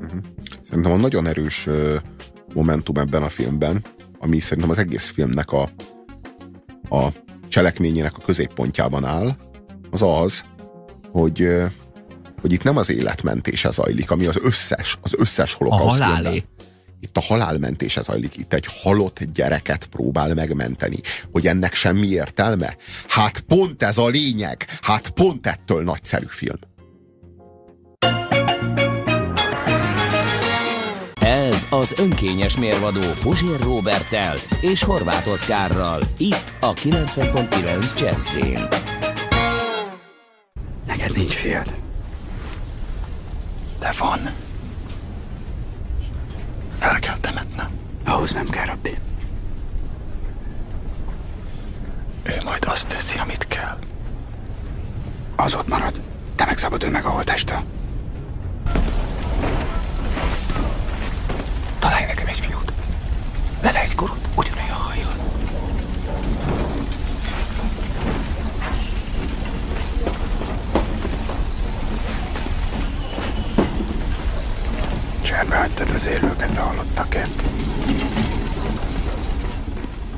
Uh-huh. 0.00 0.20
Szerintem 0.62 0.92
a 0.92 0.96
nagyon 0.96 1.26
erős 1.26 1.66
uh, 1.66 1.96
momentum 2.54 2.96
ebben 2.96 3.22
a 3.22 3.28
filmben, 3.28 3.84
ami 4.18 4.38
szerintem 4.38 4.70
az 4.70 4.78
egész 4.78 5.10
filmnek 5.10 5.52
a, 5.52 5.68
a 6.88 7.08
cselekményének 7.48 8.16
a 8.16 8.24
középpontjában 8.24 9.04
áll, 9.04 9.36
az 9.90 10.02
az, 10.02 10.44
hogy 11.12 11.48
hogy 12.40 12.52
itt 12.52 12.62
nem 12.62 12.76
az 12.76 12.90
életmentése 12.90 13.70
zajlik, 13.70 14.10
ami 14.10 14.26
az 14.26 14.38
összes, 14.42 14.98
az 15.02 15.14
összes 15.18 15.52
holokauszt. 15.52 16.00
A 16.00 16.04
halálé. 16.04 16.44
Itt 17.00 17.16
a 17.16 17.20
halálmentése 17.20 18.00
zajlik. 18.00 18.36
Itt 18.36 18.52
egy 18.52 18.66
halott 18.82 19.24
gyereket 19.32 19.86
próbál 19.86 20.34
megmenteni. 20.34 21.00
Hogy 21.32 21.46
ennek 21.46 21.74
semmi 21.74 22.06
értelme? 22.06 22.76
Hát 23.08 23.40
pont 23.40 23.82
ez 23.82 23.98
a 23.98 24.06
lényeg. 24.06 24.66
Hát 24.80 25.10
pont 25.10 25.46
ettől 25.46 25.82
nagyszerű 25.82 26.26
film. 26.28 26.58
Ez 31.20 31.66
az 31.70 31.94
önkényes 31.96 32.56
mérvadó 32.56 33.00
Puzsér 33.22 33.60
Robertel 33.60 34.36
és 34.60 34.82
Horváth 34.82 35.28
Oszkárral. 35.28 36.02
Itt 36.16 36.52
a 36.60 36.72
90.9 36.72 38.00
Jazzin. 38.00 38.66
Neked 40.90 41.16
nincs 41.16 41.34
fiad. 41.34 41.74
De 43.78 43.92
van. 43.98 44.30
El 46.78 46.98
kell 46.98 47.16
temetnem. 47.18 47.70
Ahhoz 48.04 48.34
nem 48.34 48.48
kell, 48.48 48.64
rabbi. 48.64 48.98
Ő 52.22 52.40
majd 52.44 52.64
azt 52.64 52.88
teszi, 52.88 53.18
amit 53.18 53.46
kell. 53.48 53.78
Az 55.36 55.54
ott 55.54 55.68
marad. 55.68 56.00
Te 56.34 56.44
megszabadul 56.44 56.90
meg 56.90 57.04
a 57.04 57.10
holtestől. 57.10 57.62
Találj 61.78 62.04
nekem 62.06 62.26
egy 62.26 62.40
fiút. 62.40 62.72
Vele 63.62 63.80
egy 63.80 63.94
gurut, 63.94 64.28
ugyanolyan 64.34 64.76
hajjal. 64.76 65.14
Cserbe 75.30 75.56
hagytad 75.56 75.90
az 75.90 76.06
élőket 76.06 76.56
a 76.56 76.60
halottakért. 76.60 77.42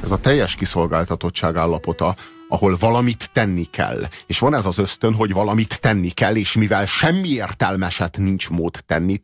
Ez 0.02 0.10
a 0.10 0.18
teljes 0.18 0.54
kiszolgáltatottság 0.54 1.56
állapota, 1.56 2.14
ahol 2.48 2.76
valamit 2.80 3.30
tenni 3.32 3.64
kell. 3.64 4.02
És 4.26 4.38
van 4.38 4.54
ez 4.54 4.66
az 4.66 4.78
ösztön, 4.78 5.14
hogy 5.14 5.32
valamit 5.32 5.80
tenni 5.80 6.10
kell, 6.10 6.36
és 6.36 6.52
mivel 6.52 6.86
semmi 6.86 7.28
értelmeset 7.28 8.18
nincs 8.18 8.50
mód 8.50 8.78
tenni, 8.86 9.22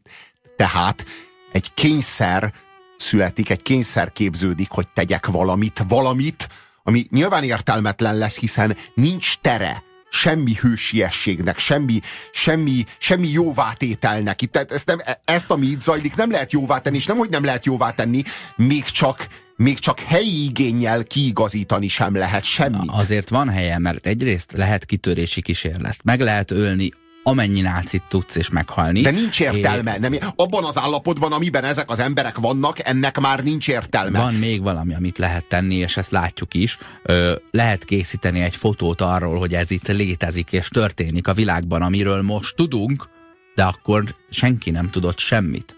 tehát 0.56 1.04
egy 1.52 1.74
kényszer 1.74 2.52
születik, 2.96 3.50
egy 3.50 3.62
kényszer 3.62 4.12
képződik, 4.12 4.70
hogy 4.70 4.86
tegyek 4.94 5.26
valamit, 5.26 5.84
valamit, 5.88 6.48
ami 6.82 7.06
nyilván 7.10 7.42
értelmetlen 7.42 8.16
lesz, 8.16 8.38
hiszen 8.38 8.76
nincs 8.94 9.36
tere 9.36 9.82
semmi 10.10 10.52
hősiességnek, 10.60 11.58
semmi, 11.58 12.00
semmi, 12.32 12.84
semmi 12.98 13.28
jóvátételnek. 13.28 14.42
Itt, 14.42 14.56
ezt, 14.56 14.86
nem, 14.86 14.98
ezt, 15.24 15.50
ami 15.50 15.66
itt 15.66 15.80
zajlik, 15.80 16.16
nem 16.16 16.30
lehet 16.30 16.52
jóvá 16.52 16.78
tenni, 16.78 16.96
és 16.96 17.06
nem, 17.06 17.16
hogy 17.16 17.30
nem 17.30 17.44
lehet 17.44 17.64
jóvá 17.64 17.90
tenni, 17.90 18.22
még 18.56 18.84
csak, 18.84 19.26
még 19.56 19.78
csak 19.78 20.00
helyi 20.00 20.44
igényel 20.44 21.04
kiigazítani 21.04 21.88
sem 21.88 22.14
lehet 22.14 22.44
semmi. 22.44 22.86
Azért 22.86 23.28
van 23.28 23.48
helye, 23.48 23.78
mert 23.78 24.06
egyrészt 24.06 24.52
lehet 24.52 24.84
kitörési 24.84 25.42
kísérlet, 25.42 25.96
meg 26.02 26.20
lehet 26.20 26.50
ölni 26.50 26.90
amennyi 27.28 27.60
nácit 27.60 28.02
tudsz 28.08 28.36
és 28.36 28.48
meghalni. 28.48 29.00
De 29.00 29.10
nincs 29.10 29.40
értelme. 29.40 29.94
É... 29.94 29.98
Nem, 29.98 30.12
abban 30.36 30.64
az 30.64 30.78
állapotban, 30.78 31.32
amiben 31.32 31.64
ezek 31.64 31.90
az 31.90 31.98
emberek 31.98 32.38
vannak, 32.38 32.88
ennek 32.88 33.20
már 33.20 33.42
nincs 33.42 33.68
értelme. 33.68 34.18
Van 34.18 34.34
még 34.34 34.62
valami, 34.62 34.94
amit 34.94 35.18
lehet 35.18 35.44
tenni, 35.44 35.74
és 35.74 35.96
ezt 35.96 36.10
látjuk 36.10 36.54
is. 36.54 36.78
Ö, 37.02 37.34
lehet 37.50 37.84
készíteni 37.84 38.40
egy 38.40 38.56
fotót 38.56 39.00
arról, 39.00 39.38
hogy 39.38 39.54
ez 39.54 39.70
itt 39.70 39.88
létezik 39.88 40.52
és 40.52 40.68
történik 40.68 41.28
a 41.28 41.32
világban, 41.32 41.82
amiről 41.82 42.22
most 42.22 42.56
tudunk, 42.56 43.08
de 43.54 43.64
akkor 43.64 44.04
senki 44.30 44.70
nem 44.70 44.90
tudott 44.90 45.18
semmit. 45.18 45.76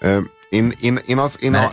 Ö, 0.00 0.20
én, 0.48 0.72
én, 0.80 1.00
én, 1.06 1.18
az, 1.18 1.36
én, 1.40 1.54
a, 1.54 1.72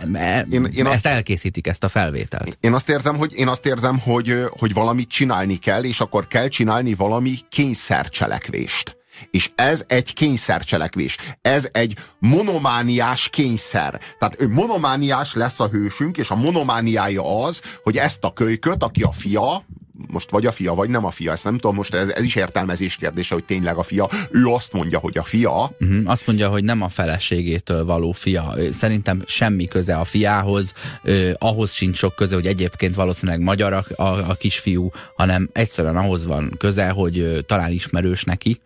én, 0.50 0.64
én 0.64 0.86
ezt 0.86 0.94
azt, 0.94 1.06
elkészítik, 1.06 1.66
ezt 1.66 1.84
a 1.84 1.88
felvételt. 1.88 2.58
Én 2.60 2.72
azt 2.72 2.88
érzem, 2.88 3.16
hogy, 3.16 3.34
én 3.34 3.48
azt 3.48 3.66
érzem 3.66 3.98
hogy, 3.98 4.34
hogy 4.58 4.72
valamit 4.72 5.08
csinálni 5.08 5.56
kell, 5.56 5.84
és 5.84 6.00
akkor 6.00 6.26
kell 6.26 6.48
csinálni 6.48 6.94
valami 6.94 7.38
kényszercselekvést. 7.48 8.96
És 9.30 9.50
ez 9.54 9.84
egy 9.86 10.12
kényszercselekvés. 10.12 11.16
Ez 11.42 11.68
egy 11.72 11.98
monomániás 12.18 13.28
kényszer. 13.28 14.00
Tehát 14.18 14.48
monomániás 14.48 15.34
lesz 15.34 15.60
a 15.60 15.68
hősünk, 15.68 16.16
és 16.16 16.30
a 16.30 16.36
monomániája 16.36 17.44
az, 17.44 17.62
hogy 17.82 17.96
ezt 17.96 18.24
a 18.24 18.32
kölyköt, 18.32 18.82
aki 18.82 19.02
a 19.02 19.12
fia, 19.12 19.64
most 20.06 20.30
vagy 20.30 20.46
a 20.46 20.52
fia, 20.52 20.74
vagy 20.74 20.90
nem 20.90 21.04
a 21.04 21.10
fia, 21.10 21.32
ezt 21.32 21.44
nem 21.44 21.58
tudom, 21.58 21.76
most 21.76 21.94
ez, 21.94 22.08
ez 22.08 22.24
is 22.24 22.34
értelmezés 22.34 22.96
kérdése, 22.96 23.34
hogy 23.34 23.44
tényleg 23.44 23.76
a 23.76 23.82
fia. 23.82 24.08
Ő 24.30 24.46
azt 24.46 24.72
mondja, 24.72 24.98
hogy 24.98 25.18
a 25.18 25.22
fia. 25.22 25.70
Uh-huh. 25.80 26.02
Azt 26.04 26.26
mondja, 26.26 26.48
hogy 26.48 26.64
nem 26.64 26.82
a 26.82 26.88
feleségétől 26.88 27.84
való 27.84 28.12
fia. 28.12 28.54
Szerintem 28.70 29.22
semmi 29.26 29.68
köze 29.68 29.96
a 29.96 30.04
fiához, 30.04 30.72
eh, 31.02 31.32
ahhoz 31.38 31.72
sincs 31.72 31.96
sok 31.96 32.14
köze, 32.14 32.34
hogy 32.34 32.46
egyébként 32.46 32.94
valószínűleg 32.94 33.40
magyar 33.40 33.72
a, 33.72 33.84
a, 33.94 34.30
a 34.30 34.34
kisfiú, 34.34 34.90
hanem 35.16 35.48
egyszerűen 35.52 35.96
ahhoz 35.96 36.26
van 36.26 36.54
köze, 36.58 36.88
hogy 36.88 37.20
eh, 37.20 37.38
talán 37.46 37.72
ismerős 37.72 38.24
neki, 38.24 38.60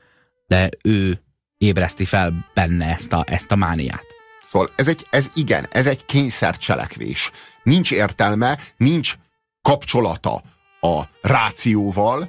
de 0.47 0.69
ő 0.83 1.21
ébreszti 1.59 2.05
fel 2.05 2.51
benne 2.55 2.87
ezt 2.87 3.13
a, 3.13 3.25
ezt 3.27 3.51
a 3.53 3.57
mániát. 3.57 4.05
Szóval 4.43 4.69
ez 4.77 4.89
egy, 4.89 5.07
ez 5.11 5.31
igen, 5.35 5.69
ez 5.71 5.87
egy 5.87 6.05
kényszercselekvés. 6.05 7.31
Nincs 7.63 7.93
értelme, 7.93 8.59
nincs 8.77 9.15
kapcsolata 9.63 10.43
a 10.81 11.03
rációval, 11.23 12.29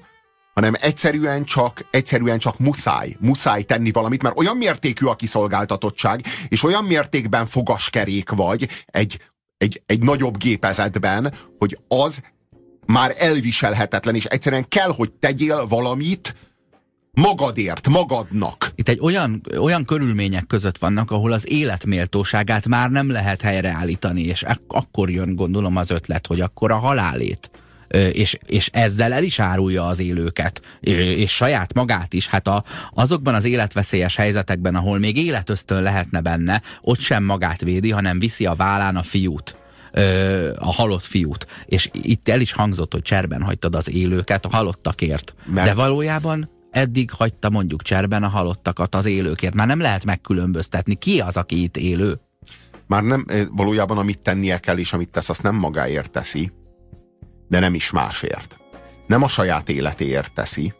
hanem 0.53 0.73
egyszerűen 0.79 1.43
csak, 1.43 1.87
egyszerűen 1.91 2.37
csak 2.37 2.59
muszáj, 2.59 3.15
muszáj 3.19 3.63
tenni 3.63 3.91
valamit, 3.91 4.21
mert 4.21 4.37
olyan 4.37 4.57
mértékű 4.57 5.05
a 5.05 5.15
kiszolgáltatottság, 5.15 6.21
és 6.47 6.63
olyan 6.63 6.83
mértékben 6.83 7.45
fogaskerék 7.45 8.29
vagy 8.29 8.67
egy, 8.85 9.19
egy, 9.57 9.81
egy 9.85 10.03
nagyobb 10.03 10.37
gépezetben, 10.37 11.33
hogy 11.57 11.77
az 11.87 12.21
már 12.85 13.15
elviselhetetlen, 13.17 14.15
és 14.15 14.25
egyszerűen 14.25 14.67
kell, 14.67 14.93
hogy 14.95 15.11
tegyél 15.11 15.67
valamit 15.67 16.35
magadért, 17.11 17.87
magadnak. 17.87 18.71
Itt 18.75 18.89
egy 18.89 18.99
olyan, 18.99 19.41
olyan 19.57 19.85
körülmények 19.85 20.47
között 20.47 20.77
vannak, 20.77 21.11
ahol 21.11 21.31
az 21.31 21.49
életméltóságát 21.49 22.67
már 22.67 22.89
nem 22.89 23.11
lehet 23.11 23.41
helyreállítani, 23.41 24.21
és 24.21 24.43
ak- 24.43 24.61
akkor 24.67 25.09
jön 25.09 25.35
gondolom 25.35 25.75
az 25.75 25.89
ötlet, 25.89 26.27
hogy 26.27 26.41
akkor 26.41 26.71
a 26.71 26.77
halálét 26.77 27.51
és, 27.91 28.37
és 28.45 28.69
ezzel 28.73 29.13
el 29.13 29.23
is 29.23 29.39
árulja 29.39 29.85
az 29.85 29.99
élőket, 29.99 30.61
és 30.79 31.31
saját 31.31 31.73
magát 31.73 32.13
is. 32.13 32.27
Hát 32.27 32.47
a, 32.47 32.63
azokban 32.93 33.33
az 33.33 33.45
életveszélyes 33.45 34.15
helyzetekben, 34.15 34.75
ahol 34.75 34.99
még 34.99 35.17
életöztön 35.17 35.81
lehetne 35.81 36.21
benne, 36.21 36.61
ott 36.81 36.99
sem 36.99 37.23
magát 37.23 37.61
védi, 37.61 37.91
hanem 37.91 38.19
viszi 38.19 38.45
a 38.45 38.53
vállán 38.53 38.95
a 38.95 39.03
fiút 39.03 39.55
a 40.55 40.73
halott 40.73 41.05
fiút. 41.05 41.47
És 41.65 41.89
itt 41.91 42.29
el 42.29 42.41
is 42.41 42.51
hangzott, 42.51 42.93
hogy 42.93 43.01
cserben 43.01 43.41
hagytad 43.41 43.75
az 43.75 43.89
élőket 43.89 44.45
a 44.45 44.49
halottakért. 44.49 45.35
Mert... 45.45 45.67
De 45.67 45.73
valójában 45.73 46.49
eddig 46.71 47.11
hagyta 47.11 47.49
mondjuk 47.49 47.81
cserben 47.81 48.23
a 48.23 48.27
halottakat 48.27 48.95
az 48.95 49.05
élőkért. 49.05 49.53
Már 49.53 49.67
nem 49.67 49.79
lehet 49.79 50.05
megkülönböztetni. 50.05 50.95
Ki 50.95 51.19
az, 51.19 51.37
aki 51.37 51.63
itt 51.63 51.77
élő? 51.77 52.19
Már 52.87 53.03
nem, 53.03 53.25
valójában 53.51 53.97
amit 53.97 54.19
tennie 54.19 54.57
kell, 54.57 54.77
és 54.77 54.93
amit 54.93 55.09
tesz, 55.09 55.29
azt 55.29 55.43
nem 55.43 55.55
magáért 55.55 56.11
teszi, 56.11 56.51
de 57.51 57.59
nem 57.59 57.73
is 57.73 57.91
másért. 57.91 58.57
Nem 59.07 59.23
a 59.23 59.27
saját 59.27 59.69
életéért 59.69 60.31
teszi, 60.33 60.73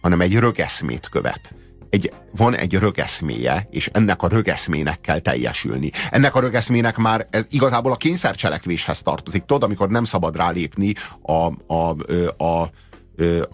hanem 0.00 0.20
egy 0.20 0.38
rögeszmét 0.38 1.08
követ. 1.08 1.54
Egy, 1.90 2.12
van 2.36 2.56
egy 2.56 2.74
rögeszméje, 2.74 3.66
és 3.70 3.90
ennek 3.92 4.22
a 4.22 4.28
rögeszmének 4.28 5.00
kell 5.00 5.18
teljesülni. 5.18 5.90
Ennek 6.10 6.34
a 6.34 6.40
rögeszmének 6.40 6.96
már 6.96 7.26
ez 7.30 7.44
igazából 7.48 7.92
a 7.92 7.96
kényszercselekvéshez 7.96 9.02
tartozik. 9.02 9.44
Tudod, 9.44 9.62
amikor 9.62 9.88
nem 9.88 10.04
szabad 10.04 10.36
rálépni 10.36 10.94
a, 11.22 11.32
a, 11.32 11.96
a, 12.36 12.36
a, 12.44 12.62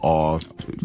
a, 0.07 0.39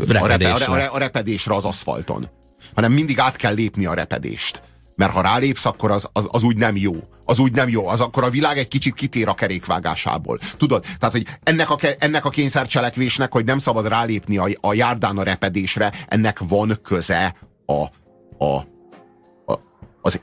repedésre. 0.07 0.65
a, 0.65 0.73
a, 0.73 0.93
a 0.93 0.97
repedésre 0.97 1.55
az 1.55 1.65
aszfalton, 1.65 2.29
hanem 2.75 2.91
mindig 2.91 3.19
át 3.19 3.35
kell 3.35 3.53
lépni 3.53 3.85
a 3.85 3.93
repedést 3.93 4.61
mert 5.01 5.13
ha 5.13 5.21
rálépsz, 5.21 5.65
akkor 5.65 5.91
az, 5.91 6.09
az, 6.13 6.27
az 6.31 6.43
úgy 6.43 6.57
nem 6.57 6.75
jó. 6.75 6.95
Az 7.25 7.39
úgy 7.39 7.51
nem 7.51 7.69
jó. 7.69 7.87
Az 7.87 8.01
akkor 8.01 8.23
a 8.23 8.29
világ 8.29 8.57
egy 8.57 8.67
kicsit 8.67 8.93
kitér 8.93 9.27
a 9.27 9.33
kerékvágásából. 9.33 10.37
Tudod? 10.57 10.85
Tehát, 10.99 11.15
hogy 11.15 11.25
ennek 11.43 11.69
a, 11.69 11.75
ennek 11.97 12.25
a 12.25 12.29
kényszercselekvésnek, 12.29 13.31
hogy 13.31 13.45
nem 13.45 13.57
szabad 13.57 13.87
rálépni 13.87 14.37
a, 14.37 14.47
a 14.61 14.73
járdán 14.73 15.17
a 15.17 15.23
repedésre, 15.23 15.91
ennek 16.07 16.39
van 16.39 16.79
köze 16.81 17.35
a, 17.65 17.83
a, 18.45 18.55
a, 19.45 19.59
az 20.01 20.21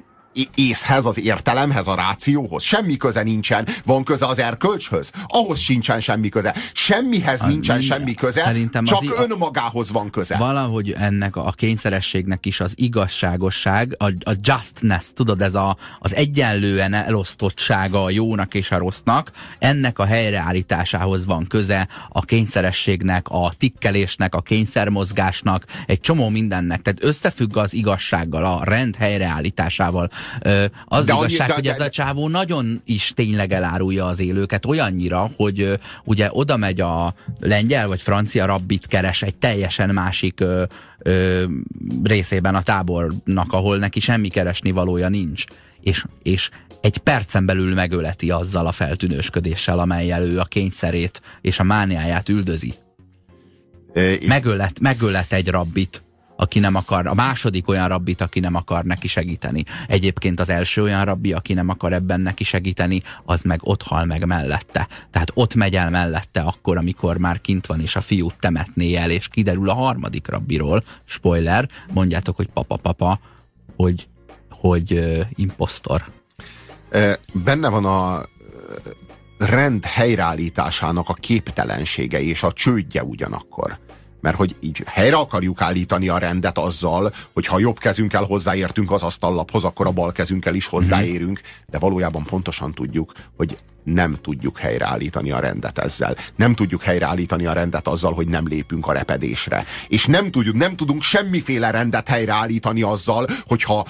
észhez, 0.54 1.04
az 1.04 1.18
értelemhez, 1.18 1.86
a 1.86 1.94
rációhoz. 1.94 2.62
Semmi 2.62 2.96
köze 2.96 3.22
nincsen. 3.22 3.66
Van 3.84 4.04
köze 4.04 4.26
az 4.26 4.38
erkölcshöz? 4.38 5.10
Ahhoz 5.26 5.58
sincsen 5.58 6.00
semmi 6.00 6.28
köze. 6.28 6.54
Semmihez 6.72 7.42
a, 7.42 7.46
nincsen 7.46 7.76
mi, 7.76 7.82
semmi 7.82 8.14
köze, 8.14 8.40
Szerintem 8.40 8.84
csak 8.84 9.02
az 9.02 9.26
önmagához 9.30 9.90
van 9.92 10.10
köze. 10.10 10.36
Valahogy 10.36 10.90
ennek 10.98 11.36
a 11.36 11.52
kényszerességnek 11.56 12.46
is 12.46 12.60
az 12.60 12.72
igazságosság, 12.76 13.94
a, 13.98 14.04
a 14.04 14.32
justness, 14.42 15.12
tudod, 15.14 15.42
ez 15.42 15.54
a, 15.54 15.76
az 15.98 16.14
egyenlően 16.14 16.94
elosztottsága 16.94 18.04
a 18.04 18.10
jónak 18.10 18.54
és 18.54 18.70
a 18.70 18.78
rossznak, 18.78 19.30
ennek 19.58 19.98
a 19.98 20.04
helyreállításához 20.04 21.26
van 21.26 21.46
köze 21.46 21.88
a 22.08 22.20
kényszerességnek, 22.20 23.28
a 23.28 23.52
tikkelésnek, 23.58 24.34
a 24.34 24.40
kényszermozgásnak, 24.40 25.64
egy 25.86 26.00
csomó 26.00 26.28
mindennek. 26.28 26.82
Tehát 26.82 27.04
összefügg 27.04 27.56
az 27.56 27.74
igazsággal, 27.74 28.44
a 28.44 28.64
rend 28.64 28.96
helyreállításával. 28.96 30.10
Az 30.84 31.06
de 31.06 31.12
igazság, 31.12 31.40
annyi, 31.40 31.48
de, 31.48 31.54
hogy 31.54 31.66
ez 31.66 31.80
a 31.80 31.88
csávó 31.88 32.28
nagyon 32.28 32.82
is 32.84 33.12
tényleg 33.14 33.52
elárulja 33.52 34.06
az 34.06 34.20
élőket 34.20 34.66
olyannyira, 34.66 35.30
hogy 35.36 35.78
ugye 36.04 36.28
oda 36.32 36.56
megy 36.56 36.80
a 36.80 37.14
lengyel 37.40 37.88
vagy 37.88 38.02
francia 38.02 38.46
rabbit 38.46 38.86
keres 38.86 39.22
egy 39.22 39.36
teljesen 39.36 39.90
másik 39.90 40.40
ö, 40.40 40.62
ö, 40.98 41.44
részében 42.02 42.54
a 42.54 42.62
tábornak, 42.62 43.52
ahol 43.52 43.78
neki 43.78 44.00
semmi 44.00 44.28
keresni 44.28 44.70
valója 44.70 45.08
nincs. 45.08 45.44
És, 45.80 46.04
és 46.22 46.50
egy 46.80 46.98
percen 46.98 47.46
belül 47.46 47.74
megöleti 47.74 48.30
azzal 48.30 48.66
a 48.66 48.72
feltűnősködéssel, 48.72 49.78
amelyel 49.78 50.22
ő 50.22 50.38
a 50.38 50.44
kényszerét 50.44 51.22
és 51.40 51.58
a 51.58 51.62
mániáját 51.62 52.28
üldözi. 52.28 52.74
Megölet, 54.26 54.80
megölet 54.80 55.32
egy 55.32 55.48
rabbit 55.48 56.02
aki 56.40 56.58
nem 56.58 56.74
akar, 56.74 57.06
a 57.06 57.14
második 57.14 57.68
olyan 57.68 57.88
rabbit, 57.88 58.20
aki 58.20 58.40
nem 58.40 58.54
akar 58.54 58.84
neki 58.84 59.08
segíteni. 59.08 59.64
Egyébként 59.86 60.40
az 60.40 60.50
első 60.50 60.82
olyan 60.82 61.04
rabbi, 61.04 61.32
aki 61.32 61.52
nem 61.52 61.68
akar 61.68 61.92
ebben 61.92 62.20
neki 62.20 62.44
segíteni, 62.44 63.02
az 63.24 63.42
meg 63.42 63.60
ott 63.62 63.82
hal 63.82 64.04
meg 64.04 64.26
mellette. 64.26 64.88
Tehát 65.10 65.30
ott 65.34 65.54
megy 65.54 65.74
el 65.74 65.90
mellette 65.90 66.40
akkor, 66.40 66.76
amikor 66.76 67.16
már 67.16 67.40
kint 67.40 67.66
van, 67.66 67.80
és 67.80 67.96
a 67.96 68.00
fiút 68.00 68.34
temetné 68.40 68.94
el, 68.94 69.10
és 69.10 69.28
kiderül 69.28 69.68
a 69.68 69.74
harmadik 69.74 70.28
rabbiról, 70.28 70.84
spoiler, 71.04 71.68
mondjátok, 71.92 72.36
hogy 72.36 72.48
papa-papa, 72.48 73.20
hogy, 73.76 74.08
hogy 74.50 74.92
uh, 74.92 75.20
impostor. 75.34 76.04
Benne 77.32 77.68
van 77.68 77.84
a 77.84 78.20
rend 79.38 79.84
helyreállításának 79.84 81.08
a 81.08 81.12
képtelensége 81.12 82.20
és 82.20 82.42
a 82.42 82.52
csődje 82.52 83.04
ugyanakkor 83.04 83.78
mert 84.20 84.36
hogy 84.36 84.56
így 84.60 84.82
helyre 84.86 85.16
akarjuk 85.16 85.60
állítani 85.60 86.08
a 86.08 86.18
rendet 86.18 86.58
azzal, 86.58 87.12
hogy 87.32 87.46
ha 87.46 87.58
jobb 87.58 87.78
kezünkkel 87.78 88.22
hozzáértünk 88.22 88.90
az 88.90 89.02
asztallaphoz, 89.02 89.64
akkor 89.64 89.86
a 89.86 89.90
bal 89.90 90.12
kezünkkel 90.12 90.54
is 90.54 90.66
hozzáérünk, 90.66 91.40
de 91.66 91.78
valójában 91.78 92.22
pontosan 92.22 92.74
tudjuk, 92.74 93.12
hogy 93.36 93.58
nem 93.84 94.14
tudjuk 94.14 94.58
helyreállítani 94.58 95.30
a 95.30 95.38
rendet 95.38 95.78
ezzel. 95.78 96.16
Nem 96.36 96.54
tudjuk 96.54 96.82
helyreállítani 96.82 97.46
a 97.46 97.52
rendet 97.52 97.88
azzal, 97.88 98.12
hogy 98.12 98.28
nem 98.28 98.46
lépünk 98.46 98.86
a 98.86 98.92
repedésre. 98.92 99.64
És 99.88 100.06
nem 100.06 100.30
tudjuk, 100.30 100.56
nem 100.56 100.76
tudunk 100.76 101.02
semmiféle 101.02 101.70
rendet 101.70 102.08
helyreállítani 102.08 102.82
azzal, 102.82 103.26
hogyha 103.46 103.86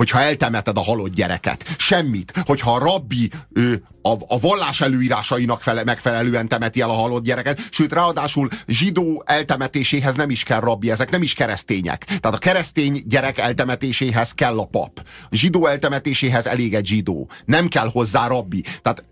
hogyha 0.00 0.20
eltemeted 0.20 0.76
a 0.76 0.80
halott 0.80 1.14
gyereket. 1.14 1.64
Semmit. 1.78 2.32
Hogyha 2.44 2.74
a 2.74 2.78
rabbi 2.78 3.30
ő, 3.52 3.82
a, 4.02 4.12
a 4.28 4.38
vallás 4.38 4.80
előírásainak 4.80 5.62
fele, 5.62 5.84
megfelelően 5.84 6.48
temeti 6.48 6.80
el 6.80 6.90
a 6.90 6.92
halott 6.92 7.22
gyereket, 7.22 7.60
sőt, 7.70 7.92
ráadásul 7.92 8.48
zsidó 8.66 9.22
eltemetéséhez 9.26 10.14
nem 10.14 10.30
is 10.30 10.42
kell 10.42 10.60
rabbi, 10.60 10.90
ezek 10.90 11.10
nem 11.10 11.22
is 11.22 11.34
keresztények. 11.34 12.04
Tehát 12.04 12.36
a 12.36 12.38
keresztény 12.38 13.02
gyerek 13.06 13.38
eltemetéséhez 13.38 14.32
kell 14.32 14.58
a 14.58 14.64
pap. 14.64 15.02
A 15.30 15.36
zsidó 15.36 15.66
eltemetéséhez 15.66 16.46
elég 16.46 16.74
egy 16.74 16.86
zsidó. 16.86 17.28
Nem 17.44 17.68
kell 17.68 17.90
hozzá 17.92 18.26
rabbi. 18.26 18.64
Tehát 18.82 19.02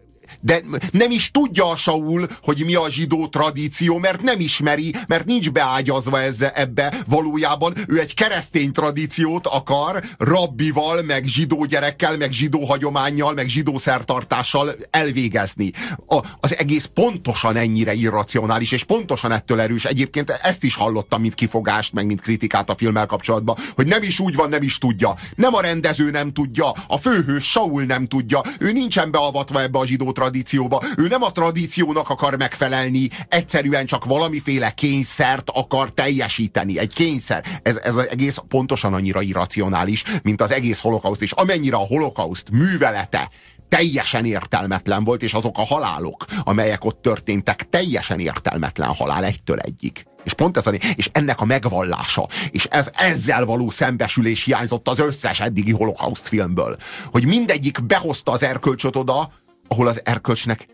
de 0.40 0.60
nem 0.92 1.10
is 1.10 1.30
tudja 1.30 1.70
a 1.70 1.76
Saul, 1.76 2.28
hogy 2.42 2.62
mi 2.64 2.74
a 2.74 2.90
zsidó 2.90 3.26
tradíció, 3.26 3.98
mert 3.98 4.22
nem 4.22 4.40
ismeri, 4.40 4.94
mert 5.08 5.24
nincs 5.24 5.50
beágyazva 5.50 6.20
ezze, 6.20 6.52
ebbe. 6.54 6.94
Valójában 7.06 7.74
ő 7.86 8.00
egy 8.00 8.14
keresztény 8.14 8.72
tradíciót 8.72 9.46
akar 9.46 10.02
rabbival, 10.18 11.02
meg 11.02 11.24
zsidó 11.24 11.64
gyerekkel, 11.64 12.16
meg 12.16 12.32
zsidó 12.32 12.64
hagyományjal, 12.64 13.32
meg 13.32 13.48
zsidó 13.48 13.78
szertartással 13.78 14.74
elvégezni. 14.90 15.72
A, 16.06 16.24
az 16.40 16.56
egész 16.56 16.90
pontosan 16.94 17.56
ennyire 17.56 17.94
irracionális, 17.94 18.72
és 18.72 18.84
pontosan 18.84 19.32
ettől 19.32 19.60
erős. 19.60 19.84
Egyébként 19.84 20.30
ezt 20.30 20.64
is 20.64 20.74
hallottam, 20.74 21.20
mint 21.20 21.34
kifogást, 21.34 21.92
meg 21.92 22.06
mint 22.06 22.20
kritikát 22.20 22.70
a 22.70 22.74
filmmel 22.74 23.06
kapcsolatban, 23.06 23.56
hogy 23.74 23.86
nem 23.86 24.02
is 24.02 24.18
úgy 24.18 24.34
van, 24.34 24.48
nem 24.48 24.62
is 24.62 24.78
tudja. 24.78 25.14
Nem 25.34 25.54
a 25.54 25.60
rendező 25.60 26.10
nem 26.10 26.32
tudja, 26.32 26.72
a 26.86 26.96
főhős 26.98 27.50
Saul 27.50 27.84
nem 27.84 28.06
tudja, 28.06 28.42
ő 28.58 28.72
nincsen 28.72 29.10
beavatva 29.10 29.62
ebbe 29.62 29.78
a 29.78 29.86
zsidó 29.86 30.12
tradícióba. 30.18 30.82
Ő 30.96 31.08
nem 31.08 31.22
a 31.22 31.32
tradíciónak 31.32 32.10
akar 32.10 32.36
megfelelni, 32.36 33.08
egyszerűen 33.28 33.86
csak 33.86 34.04
valamiféle 34.04 34.70
kényszert 34.70 35.50
akar 35.50 35.90
teljesíteni. 35.90 36.78
Egy 36.78 36.92
kényszer. 36.92 37.44
Ez, 37.62 37.76
ez 37.76 37.96
egész 37.96 38.38
pontosan 38.48 38.94
annyira 38.94 39.22
irracionális, 39.22 40.04
mint 40.22 40.40
az 40.40 40.50
egész 40.50 40.80
holokauszt. 40.80 41.22
És 41.22 41.32
amennyire 41.32 41.76
a 41.76 41.86
holokauszt 41.86 42.50
művelete 42.50 43.30
teljesen 43.68 44.24
értelmetlen 44.24 45.04
volt, 45.04 45.22
és 45.22 45.34
azok 45.34 45.58
a 45.58 45.66
halálok, 45.66 46.24
amelyek 46.42 46.84
ott 46.84 47.02
történtek, 47.02 47.68
teljesen 47.70 48.20
értelmetlen 48.20 48.88
halál 48.88 49.24
egytől 49.24 49.58
egyik. 49.58 50.06
És 50.24 50.32
pont 50.34 50.56
ez 50.56 50.66
a, 50.66 50.72
és 50.94 51.08
ennek 51.12 51.40
a 51.40 51.44
megvallása, 51.44 52.28
és 52.50 52.64
ez 52.64 52.90
ezzel 52.94 53.44
való 53.44 53.70
szembesülés 53.70 54.44
hiányzott 54.44 54.88
az 54.88 54.98
összes 54.98 55.40
eddigi 55.40 55.72
holokauszt 55.72 56.28
filmből. 56.28 56.76
Hogy 57.04 57.26
mindegyik 57.26 57.84
behozta 57.84 58.32
az 58.32 58.42
erkölcsöt 58.42 58.96
oda, 58.96 59.28
ahol 59.68 59.86
az 59.86 60.00
erkölcsnek 60.04 60.66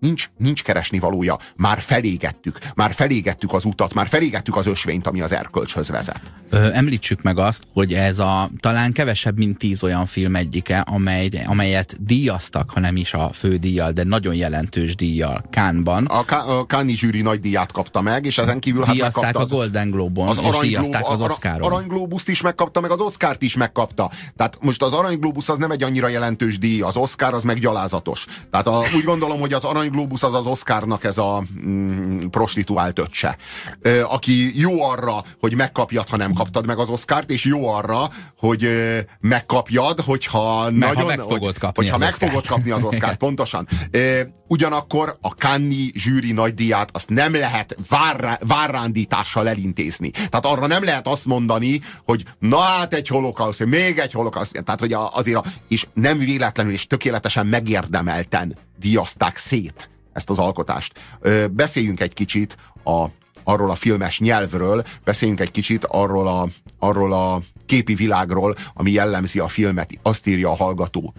nincs, 0.00 0.30
nincs 0.36 0.62
keresni 0.62 0.98
valója. 0.98 1.36
Már 1.56 1.78
felégettük, 1.80 2.58
már 2.74 2.94
felégettük 2.94 3.52
az 3.52 3.64
utat, 3.64 3.94
már 3.94 4.08
felégettük 4.08 4.56
az 4.56 4.66
ösvényt, 4.66 5.06
ami 5.06 5.20
az 5.20 5.32
erkölcshöz 5.32 5.88
vezet. 5.88 6.20
Ö, 6.50 6.72
említsük 6.72 7.22
meg 7.22 7.38
azt, 7.38 7.64
hogy 7.72 7.94
ez 7.94 8.18
a 8.18 8.50
talán 8.60 8.92
kevesebb, 8.92 9.36
mint 9.36 9.58
tíz 9.58 9.82
olyan 9.82 10.06
film 10.06 10.36
egyike, 10.36 10.80
amely, 10.80 11.28
amelyet 11.46 12.04
díjaztak, 12.04 12.70
ha 12.70 12.80
nem 12.80 12.96
is 12.96 13.14
a 13.14 13.30
fődíjjal, 13.32 13.92
de 13.92 14.04
nagyon 14.04 14.34
jelentős 14.34 14.94
díjjal 14.94 15.44
Kánban. 15.50 16.04
A, 16.04 16.24
a 16.58 16.66
Káni 16.66 16.94
zsűri 16.94 17.22
nagy 17.22 17.40
díját 17.40 17.72
kapta 17.72 18.00
meg, 18.00 18.24
és 18.24 18.38
ezen 18.38 18.58
kívül 18.58 18.84
hát 18.84 18.94
díjazták 18.94 19.24
megkapta 19.24 19.54
a 19.54 19.58
Golden 19.58 19.90
Globe-on, 19.90 20.28
az 20.28 20.40
és 20.42 20.56
díjazták 20.60 21.08
az 21.08 21.20
Oscaron. 21.20 21.72
Aranyglóbuszt 21.72 22.28
is 22.28 22.40
megkapta, 22.40 22.80
meg 22.80 22.90
az 22.90 23.00
Oscárt 23.00 23.42
is 23.42 23.56
megkapta. 23.56 24.10
Tehát 24.36 24.58
most 24.60 24.82
az 24.82 24.92
Aranyglóbusz 24.92 25.48
az 25.48 25.58
nem 25.58 25.70
egy 25.70 25.82
annyira 25.82 26.08
jelentős 26.08 26.58
díj, 26.58 26.80
az 26.80 26.96
Oscar 26.96 27.34
az 27.34 27.42
meg 27.42 27.58
gyalázatos. 27.58 28.24
Tehát 28.50 28.66
a, 28.66 28.82
úgy 28.96 29.04
gondolom, 29.04 29.40
hogy 29.40 29.52
az 29.52 29.64
Aranyglóbusz 29.86 30.22
az 30.22 30.34
az 30.34 30.46
Oscarnak 30.46 31.04
ez 31.04 31.18
a 31.18 31.42
mm, 31.66 32.18
prostituált 32.18 32.98
öccse. 32.98 33.36
Ö, 33.80 34.02
aki 34.02 34.60
jó 34.60 34.82
arra, 34.82 35.22
hogy 35.40 35.54
megkapjad, 35.54 36.08
ha 36.08 36.16
nem 36.16 36.32
kaptad 36.32 36.66
meg 36.66 36.78
az 36.78 36.88
Oscárt, 36.88 37.30
és 37.30 37.44
jó 37.44 37.68
arra, 37.68 38.08
hogy 38.38 38.64
ö, 38.64 38.98
megkapjad, 39.20 40.00
hogyha 40.00 40.70
Meg, 40.70 40.88
ha 40.88 40.94
nagyon... 40.94 41.06
meg 41.06 41.18
fogod 41.18 41.58
kapni 41.58 41.82
hogyha 41.82 41.98
meg 41.98 42.14
fogod 42.14 42.46
kapni 42.46 42.70
az 42.70 42.84
Oscárt, 42.90 43.16
pontosan. 43.16 43.68
Ö, 43.90 44.20
ugyanakkor 44.48 45.18
a 45.20 45.28
Cannes 45.28 45.90
zsűri 45.94 46.32
nagydíját 46.32 46.88
azt 46.92 47.08
nem 47.08 47.34
lehet 47.34 47.76
várra, 47.88 48.38
várrándítással 48.40 49.48
elintézni. 49.48 50.10
Tehát 50.10 50.46
arra 50.46 50.66
nem 50.66 50.84
lehet 50.84 51.06
azt 51.06 51.24
mondani, 51.24 51.80
hogy 52.04 52.24
na 52.38 52.58
hát 52.58 52.94
egy 52.94 53.08
holokauszt, 53.08 53.64
még 53.64 53.98
egy 53.98 54.12
holokauszt. 54.12 54.62
Tehát, 54.64 54.80
hogy 54.80 54.92
azért 54.92 55.36
a, 55.36 55.44
és 55.68 55.86
nem 55.94 56.18
véletlenül 56.18 56.72
és 56.72 56.86
tökéletesen 56.86 57.46
megérdemelten 57.46 58.64
díjazták 58.78 59.36
szét 59.36 59.90
ezt 60.12 60.30
az 60.30 60.38
alkotást. 60.38 61.18
Beszéljünk 61.50 62.00
egy 62.00 62.14
kicsit 62.14 62.56
a, 62.84 63.06
arról 63.44 63.70
a 63.70 63.74
filmes 63.74 64.18
nyelvről, 64.18 64.82
beszéljünk 65.04 65.40
egy 65.40 65.50
kicsit 65.50 65.84
arról 65.84 66.28
a, 66.28 66.48
arról 66.78 67.12
a 67.12 67.40
képi 67.66 67.94
világról, 67.94 68.54
ami 68.74 68.90
jellemzi 68.90 69.38
a 69.38 69.48
filmet. 69.48 69.98
Azt 70.02 70.26
írja 70.26 70.50
a 70.50 70.56
hallgató. 70.56 71.14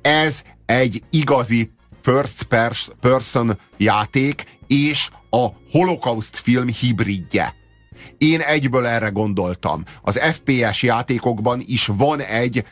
Ez 0.00 0.42
egy 0.66 1.02
igazi 1.10 1.70
first 2.00 2.42
pers- 2.42 2.92
person 3.00 3.58
játék, 3.76 4.44
és 4.66 5.10
a 5.30 5.46
holokauszt 5.70 6.36
film 6.36 6.68
hibridje. 6.68 7.54
Én 8.18 8.40
egyből 8.40 8.86
erre 8.86 9.08
gondoltam. 9.08 9.82
Az 10.02 10.18
FPS 10.18 10.82
játékokban 10.82 11.62
is 11.66 11.86
van 11.86 12.20
egy 12.20 12.64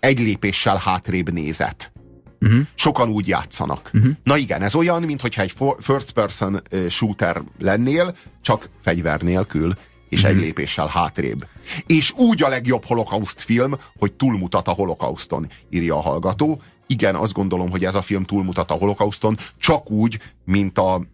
egy 0.00 0.18
lépéssel 0.18 0.76
hátrébb 0.76 1.32
nézet. 1.32 1.92
Uh-huh. 2.40 2.60
Sokan 2.74 3.08
úgy 3.08 3.28
játszanak. 3.28 3.90
Uh-huh. 3.94 4.12
Na 4.22 4.36
igen, 4.36 4.62
ez 4.62 4.74
olyan, 4.74 5.02
mintha 5.02 5.42
egy 5.42 5.54
first 5.78 6.12
person 6.12 6.62
shooter 6.88 7.42
lennél, 7.58 8.14
csak 8.40 8.68
fegyver 8.82 9.20
nélkül, 9.20 9.72
és 10.08 10.22
uh-huh. 10.22 10.36
egy 10.36 10.42
lépéssel 10.44 10.86
hátrébb. 10.86 11.46
És 11.86 12.12
úgy 12.12 12.42
a 12.42 12.48
legjobb 12.48 12.84
holokauszt 12.84 13.42
film, 13.42 13.74
hogy 13.98 14.12
túlmutat 14.12 14.68
a 14.68 14.72
holokauszton, 14.72 15.48
írja 15.70 15.96
a 15.96 16.00
hallgató. 16.00 16.60
Igen, 16.86 17.14
azt 17.14 17.32
gondolom, 17.32 17.70
hogy 17.70 17.84
ez 17.84 17.94
a 17.94 18.02
film 18.02 18.24
túlmutat 18.24 18.70
a 18.70 18.74
holokauszton, 18.74 19.36
csak 19.58 19.90
úgy, 19.90 20.18
mint 20.44 20.78
a 20.78 21.06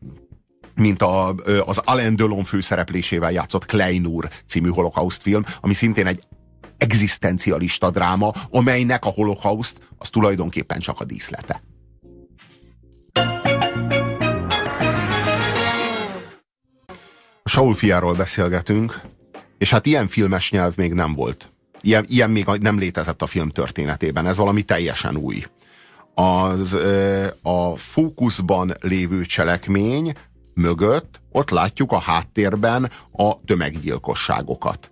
mint 0.74 1.02
a, 1.02 1.34
az 1.64 1.78
Alain 1.78 2.16
Delon 2.16 2.44
főszereplésével 2.44 3.32
játszott 3.32 3.66
Klein 3.66 4.06
úr 4.06 4.28
című 4.46 4.68
holokauszt 4.68 5.22
film, 5.22 5.42
ami 5.60 5.74
szintén 5.74 6.06
egy 6.06 6.22
egzisztencialista 6.83 7.91
dráma, 7.91 8.33
amelynek 8.51 9.05
a 9.05 9.09
holokauszt 9.09 9.78
az 9.99 10.11
tulajdonképpen 10.11 10.78
csak 10.78 11.01
a 11.01 11.05
díszlete. 11.05 11.62
A 17.43 17.49
Saul 17.49 17.74
fiáról 17.74 18.14
beszélgetünk, 18.14 19.01
és 19.59 19.70
hát 19.70 19.87
ilyen 19.87 20.07
filmes 20.07 20.51
nyelv 20.51 20.76
még 20.76 20.93
nem 20.93 21.14
volt. 21.14 21.53
Ilyen, 21.80 22.05
ilyen 22.09 22.30
még 22.30 22.47
nem 22.61 22.78
létezett 22.78 23.22
a 23.22 23.26
film 23.26 23.49
történetében. 23.49 24.26
Ez 24.26 24.37
valami 24.37 24.62
teljesen 24.62 25.16
új. 25.16 25.45
Az 26.14 26.76
a 27.43 27.76
fókuszban 27.76 28.72
lévő 28.80 29.24
cselekmény 29.24 30.12
mögött 30.55 31.20
ott 31.33 31.51
látjuk 31.51 31.93
a 31.93 31.99
háttérben 31.99 32.91
a 33.12 33.41
tömeggyilkosságokat. 33.45 34.91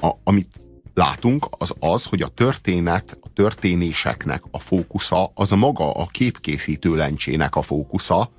A, 0.00 0.06
a, 0.06 0.20
amit 0.24 0.60
látunk, 0.94 1.46
az 1.50 1.74
az, 1.78 2.04
hogy 2.04 2.22
a 2.22 2.28
történet, 2.28 3.18
a 3.22 3.28
történéseknek 3.34 4.42
a 4.50 4.58
fókusza, 4.58 5.32
az 5.34 5.50
maga 5.50 5.90
a 5.90 6.06
képkészítő 6.06 6.94
lencsének 6.94 7.56
a 7.56 7.62
fókusza, 7.62 8.30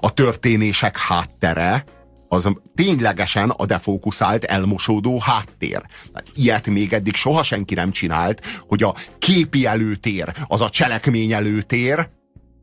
a 0.00 0.12
történések 0.12 0.98
háttere, 0.98 1.84
az 2.28 2.48
ténylegesen 2.74 3.50
a 3.50 3.66
defókuszált, 3.66 4.44
elmosódó 4.44 5.18
háttér. 5.18 5.82
Tehát 6.12 6.30
ilyet 6.34 6.66
még 6.66 6.92
eddig 6.92 7.14
soha 7.14 7.42
senki 7.42 7.74
nem 7.74 7.90
csinált, 7.90 8.44
hogy 8.66 8.82
a 8.82 8.94
képi 9.18 9.66
előtér 9.66 10.32
az 10.46 10.60
a 10.60 10.70
cselekmény 10.70 11.32
előtér, 11.32 12.08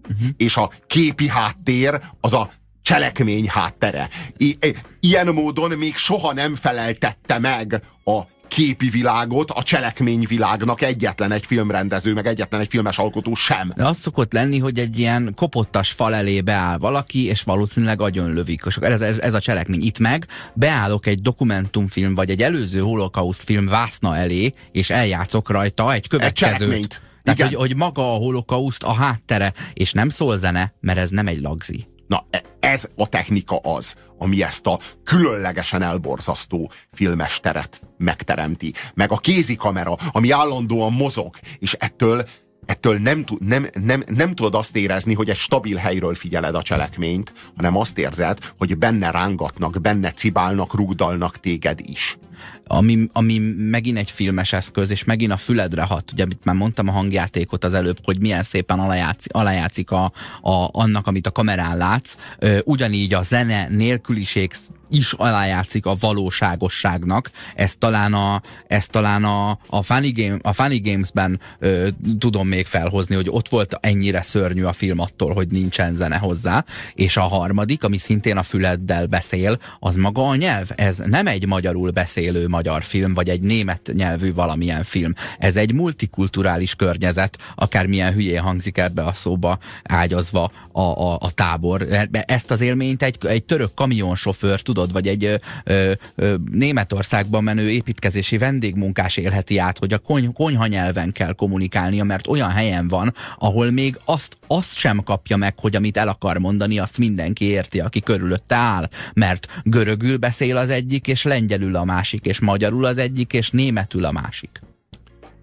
uh-huh. 0.09 0.27
és 0.37 0.57
a 0.57 0.69
képi 0.87 1.27
háttér 1.27 1.99
az 2.21 2.33
a 2.33 2.51
cselekmény 2.91 3.47
háttere. 3.47 4.09
I- 4.37 4.57
i- 4.61 4.75
ilyen 4.99 5.27
módon 5.27 5.71
még 5.77 5.95
soha 5.95 6.33
nem 6.33 6.55
feleltette 6.55 7.39
meg 7.39 7.81
a 8.03 8.21
képi 8.47 8.89
világot 8.89 9.51
a 9.51 9.63
cselekményvilágnak 9.63 10.81
egyetlen 10.81 11.31
egy 11.31 11.45
filmrendező, 11.45 12.13
meg 12.13 12.27
egyetlen 12.27 12.61
egy 12.61 12.67
filmes 12.67 12.97
alkotó 12.97 13.35
sem. 13.35 13.73
De 13.75 13.85
az 13.87 13.97
szokott 13.97 14.33
lenni, 14.33 14.59
hogy 14.59 14.79
egy 14.79 14.99
ilyen 14.99 15.33
kopottas 15.35 15.91
fal 15.91 16.13
elé 16.13 16.41
beáll 16.41 16.77
valaki, 16.77 17.25
és 17.25 17.41
valószínűleg 17.41 18.01
agyonlövik. 18.01 18.61
Ez, 18.81 19.01
ez, 19.01 19.17
ez 19.17 19.33
a 19.33 19.39
cselekmény. 19.39 19.81
Itt 19.81 19.99
meg 19.99 20.27
beállok 20.53 21.05
egy 21.05 21.21
dokumentumfilm, 21.21 22.15
vagy 22.15 22.29
egy 22.29 22.41
előző 22.41 22.79
holokauszt 22.79 23.43
film 23.43 23.65
vászna 23.65 24.17
elé, 24.17 24.53
és 24.71 24.89
eljátszok 24.89 25.49
rajta 25.49 25.93
egy 25.93 26.07
következőt. 26.07 26.57
cselekményt. 26.57 27.01
Tehát, 27.23 27.39
Igen. 27.39 27.51
hogy, 27.51 27.57
hogy 27.67 27.75
maga 27.75 28.13
a 28.13 28.17
holokauszt 28.17 28.83
a 28.83 28.93
háttere, 28.93 29.53
és 29.73 29.91
nem 29.91 30.09
szól 30.09 30.37
zene, 30.37 30.73
mert 30.79 30.99
ez 30.99 31.09
nem 31.09 31.27
egy 31.27 31.41
lagzi. 31.41 31.85
Na, 32.11 32.25
e- 32.29 32.43
ez 32.59 32.87
a 32.95 33.07
technika 33.07 33.57
az, 33.57 33.95
ami 34.17 34.43
ezt 34.43 34.67
a 34.67 34.79
különlegesen 35.03 35.81
elborzasztó 35.81 36.71
filmes 36.91 37.39
teret 37.39 37.87
megteremti. 37.97 38.73
Meg 38.93 39.11
a 39.11 39.17
kézikamera, 39.17 39.97
ami 40.11 40.31
állandóan 40.31 40.93
mozog, 40.93 41.35
és 41.59 41.73
ettől 41.73 42.23
ettől 42.65 42.97
nem, 42.97 43.23
nem, 43.39 43.67
nem, 43.81 44.03
nem 44.07 44.35
tudod 44.35 44.55
azt 44.55 44.75
érezni, 44.75 45.13
hogy 45.13 45.29
egy 45.29 45.37
stabil 45.37 45.77
helyről 45.77 46.15
figyeled 46.15 46.55
a 46.55 46.61
cselekményt, 46.61 47.33
hanem 47.55 47.77
azt 47.77 47.97
érzed, 47.97 48.37
hogy 48.57 48.77
benne 48.77 49.11
rángatnak, 49.11 49.81
benne 49.81 50.11
cibálnak, 50.11 50.73
rugdalnak 50.73 51.39
téged 51.39 51.79
is. 51.79 52.17
Ami, 52.67 53.07
ami 53.11 53.37
megint 53.57 53.97
egy 53.97 54.11
filmes 54.11 54.53
eszköz, 54.53 54.91
és 54.91 55.03
megint 55.03 55.31
a 55.31 55.37
füledre 55.37 55.81
hat. 55.81 56.11
Ugye, 56.11 56.23
amit 56.23 56.43
már 56.43 56.55
mondtam 56.55 56.87
a 56.87 56.91
hangjátékot 56.91 57.63
az 57.63 57.73
előbb, 57.73 57.97
hogy 58.03 58.19
milyen 58.19 58.43
szépen 58.43 58.79
alájátszik, 58.79 59.33
alájátszik 59.33 59.91
a, 59.91 60.03
a, 60.41 60.69
annak, 60.71 61.07
amit 61.07 61.27
a 61.27 61.31
kamerán 61.31 61.77
látsz. 61.77 62.15
Ugyanígy 62.63 63.13
a 63.13 63.21
zene 63.21 63.67
nélküliség 63.69 64.51
is 64.91 65.13
alájátszik 65.13 65.85
a 65.85 65.95
valóságosságnak. 65.99 67.31
Ez 67.55 67.75
talán 67.75 68.13
a, 68.13 68.41
ez 68.67 68.87
talán 68.87 69.23
a, 69.23 69.59
a, 69.67 69.81
Funny, 69.81 70.11
Game, 70.15 70.37
a 70.41 70.53
Funny 70.53 70.81
Games-ben 70.81 71.39
ö, 71.59 71.87
tudom 72.19 72.47
még 72.47 72.65
felhozni, 72.65 73.15
hogy 73.15 73.29
ott 73.29 73.49
volt 73.49 73.77
ennyire 73.79 74.21
szörnyű 74.21 74.63
a 74.63 74.73
film 74.73 74.99
attól, 74.99 75.33
hogy 75.33 75.47
nincsen 75.47 75.93
zene 75.93 76.17
hozzá. 76.17 76.65
És 76.93 77.17
a 77.17 77.21
harmadik, 77.21 77.83
ami 77.83 77.97
szintén 77.97 78.37
a 78.37 78.43
füleddel 78.43 79.05
beszél, 79.05 79.59
az 79.79 79.95
maga 79.95 80.27
a 80.27 80.35
nyelv. 80.35 80.69
Ez 80.75 80.97
nem 80.97 81.27
egy 81.27 81.47
magyarul 81.47 81.91
beszélő 82.31 82.47
magyar 82.47 82.83
film, 82.83 83.13
vagy 83.13 83.29
egy 83.29 83.41
német 83.41 83.91
nyelvű 83.93 84.33
valamilyen 84.33 84.83
film. 84.83 85.13
Ez 85.37 85.55
egy 85.55 85.73
multikulturális 85.73 86.75
környezet, 86.75 87.37
akármilyen 87.55 88.13
hülyén 88.13 88.41
hangzik 88.41 88.77
ebbe 88.77 89.03
a 89.03 89.13
szóba 89.13 89.57
ágyazva 89.83 90.51
a, 90.71 90.81
a, 90.81 91.17
a 91.19 91.31
tábor. 91.31 91.87
Ezt 92.11 92.51
az 92.51 92.61
élményt 92.61 93.03
egy, 93.03 93.17
egy 93.25 93.43
török 93.43 93.73
kamionsofőr, 93.73 94.61
tudod, 94.61 94.91
vagy 94.91 95.07
egy 95.07 95.25
ö, 95.25 95.35
ö, 95.63 95.91
ö, 96.15 96.35
Németországban 96.51 97.43
menő 97.43 97.69
építkezési 97.69 98.37
vendégmunkás 98.37 99.17
élheti 99.17 99.57
át, 99.57 99.77
hogy 99.77 99.93
a 99.93 99.97
kony, 99.97 100.33
konyha 100.33 100.67
nyelven 100.67 101.11
kell 101.11 101.33
kommunikálnia, 101.33 102.03
mert 102.03 102.27
olyan 102.27 102.49
helyen 102.49 102.87
van, 102.87 103.13
ahol 103.37 103.71
még 103.71 103.99
azt, 104.05 104.37
azt 104.47 104.77
sem 104.77 105.03
kapja 105.03 105.37
meg, 105.37 105.59
hogy 105.59 105.75
amit 105.75 105.97
el 105.97 106.07
akar 106.07 106.37
mondani, 106.37 106.79
azt 106.79 106.97
mindenki 106.97 107.45
érti, 107.45 107.79
aki 107.79 107.99
körülötte 107.99 108.55
áll. 108.55 108.89
Mert 109.13 109.47
görögül 109.63 110.17
beszél 110.17 110.57
az 110.57 110.69
egyik, 110.69 111.07
és 111.07 111.23
lengyelül 111.23 111.75
a 111.75 111.83
másik, 111.83 112.10
és 112.25 112.39
magyarul 112.39 112.85
az 112.85 112.97
egyik, 112.97 113.33
és 113.33 113.49
németül 113.49 114.05
a 114.05 114.11
másik. 114.11 114.61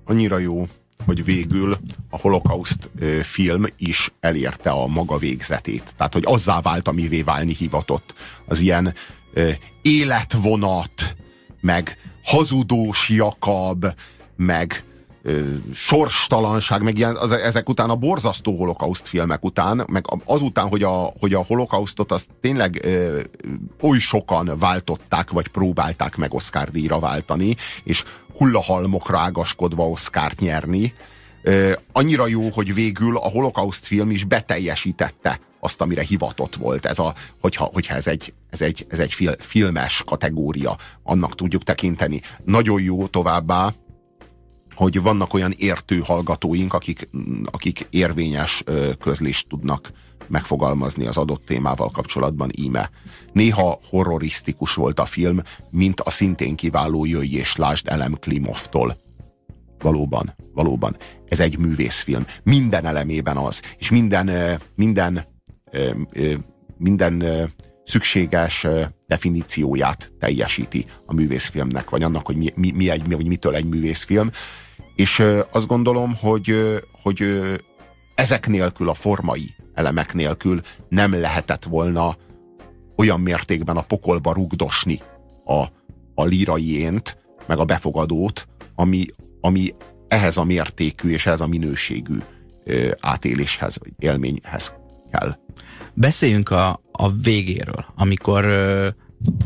Annyira 0.05 0.39
jó, 0.39 0.69
hogy 1.05 1.25
végül 1.25 1.77
a 2.11 2.19
holokauszt 2.19 2.91
film 3.23 3.65
is 3.77 4.11
elérte 4.21 4.71
a 4.71 4.87
maga 4.87 5.17
végzetét. 5.17 5.95
Tehát, 5.97 6.13
hogy 6.13 6.25
azzá 6.27 6.61
vált, 6.61 6.89
amivé 6.89 7.23
válni 7.23 7.55
hivatott. 7.55 8.15
Az 8.47 8.61
ilyen 8.61 8.95
ö, 9.33 9.51
életvonat, 9.83 11.17
meg 11.61 11.97
hazudós 12.23 13.09
Jakab, 13.09 13.87
meg 14.37 14.85
sorstalanság, 15.73 16.83
meg 16.83 16.99
ilyen, 16.99 17.17
az, 17.17 17.31
ezek 17.31 17.69
után 17.69 17.91
a 17.91 17.97
borzasztó 17.97 18.57
holokauszt 18.57 19.09
filmek 19.09 19.45
után, 19.45 19.85
meg 19.87 20.05
azután, 20.25 20.69
hogy 20.69 20.83
a, 20.83 21.13
hogy 21.19 21.35
a 21.35 21.45
holokausztot 21.45 22.13
azt 22.13 22.29
tényleg 22.41 22.81
ö, 22.85 23.21
oly 23.81 23.99
sokan 23.99 24.53
váltották, 24.59 25.31
vagy 25.31 25.49
próbálták 25.49 26.17
meg 26.17 26.35
Oscar 26.35 26.71
díjra 26.71 26.99
váltani, 26.99 27.57
és 27.85 28.05
hullahalmokra 28.37 29.19
ágaskodva 29.19 29.89
Oscárt 29.89 30.41
nyerni, 30.41 30.93
ö, 31.43 31.73
annyira 31.93 32.27
jó, 32.27 32.49
hogy 32.49 32.75
végül 32.75 33.17
a 33.17 33.29
holokauszt 33.31 33.87
film 33.87 34.11
is 34.11 34.25
beteljesítette 34.25 35.39
azt, 35.61 35.81
amire 35.81 36.03
hivatott 36.03 36.57
volt. 36.57 36.87
Ez 36.87 36.99
a, 36.99 37.15
hogyha, 37.41 37.65
hogyha 37.73 37.95
ez 37.95 38.07
egy, 38.07 38.33
ez 38.51 38.61
egy, 38.61 38.87
ez 38.89 38.99
egy 38.99 39.13
fil, 39.13 39.35
filmes 39.39 40.03
kategória, 40.07 40.77
annak 41.03 41.35
tudjuk 41.35 41.63
tekinteni. 41.63 42.21
Nagyon 42.45 42.81
jó 42.81 43.07
továbbá, 43.07 43.73
hogy 44.79 45.03
vannak 45.03 45.35
olyan 45.35 45.53
értő 45.57 45.99
hallgatóink, 46.05 46.75
akik, 46.75 47.09
akik 47.45 47.87
érvényes 47.91 48.65
közlést 49.01 49.49
tudnak 49.49 49.93
megfogalmazni 50.27 51.07
az 51.07 51.17
adott 51.17 51.45
témával 51.47 51.91
kapcsolatban 51.91 52.51
íme. 52.57 52.91
Néha 53.33 53.81
horrorisztikus 53.89 54.75
volt 54.75 55.01
a 55.01 55.05
film, 55.05 55.39
mint 55.71 56.01
a 56.01 56.11
szintén 56.11 56.57
kiváló 56.57 57.05
Jöjj 57.05 57.37
és 57.37 57.57
Lásd 57.57 57.89
Elem 57.89 58.17
Klimovtól. 58.21 58.97
Valóban, 59.79 60.35
valóban. 60.55 60.97
Ez 61.29 61.41
egy 61.41 61.59
művészfilm. 61.59 62.25
Minden 62.43 62.87
elemében 62.87 63.37
az. 63.37 63.63
És 63.79 63.91
minden, 63.91 64.61
minden, 64.75 65.25
minden 66.77 67.21
ö, 67.21 67.45
szükséges 67.89 68.67
definícióját 69.07 70.13
teljesíti 70.19 70.85
a 71.07 71.15
művészfilmnek, 71.15 71.91
vagy 71.91 72.03
annak, 72.03 72.27
hogy 72.27 72.37
mi, 72.37 72.53
mi, 72.55 72.71
mi 72.71 72.91
egy, 72.91 73.07
mi, 73.07 73.15
hogy 73.15 73.27
mitől 73.27 73.55
egy 73.55 73.65
művészfilm. 73.65 74.31
És 74.95 75.25
azt 75.51 75.67
gondolom, 75.67 76.15
hogy, 76.21 76.81
hogy 77.03 77.41
ezek 78.15 78.47
nélkül, 78.47 78.89
a 78.89 78.95
formai 78.95 79.55
elemek 79.75 80.15
nélkül 80.15 80.61
nem 80.89 81.21
lehetett 81.21 81.65
volna 81.65 82.17
olyan 82.97 83.21
mértékben 83.21 83.77
a 83.77 83.83
pokolba 83.83 84.33
rugdosni 84.33 85.01
a, 85.45 85.65
a 86.15 86.25
líraiént, 86.25 87.17
meg 87.47 87.59
a 87.59 87.65
befogadót, 87.65 88.49
ami, 88.75 89.07
ami 89.41 89.75
ehhez 90.09 90.37
a 90.37 90.45
mértékű 90.45 91.11
és 91.11 91.27
ehhez 91.27 91.41
a 91.41 91.47
minőségű 91.47 92.19
átéléshez, 93.01 93.79
vagy 93.79 93.93
élményhez 93.99 94.75
kell. 95.13 95.37
Beszéljünk 95.95 96.51
a, 96.51 96.81
a 96.93 97.13
végéről, 97.13 97.87
amikor 97.97 98.45
ö, 98.45 98.89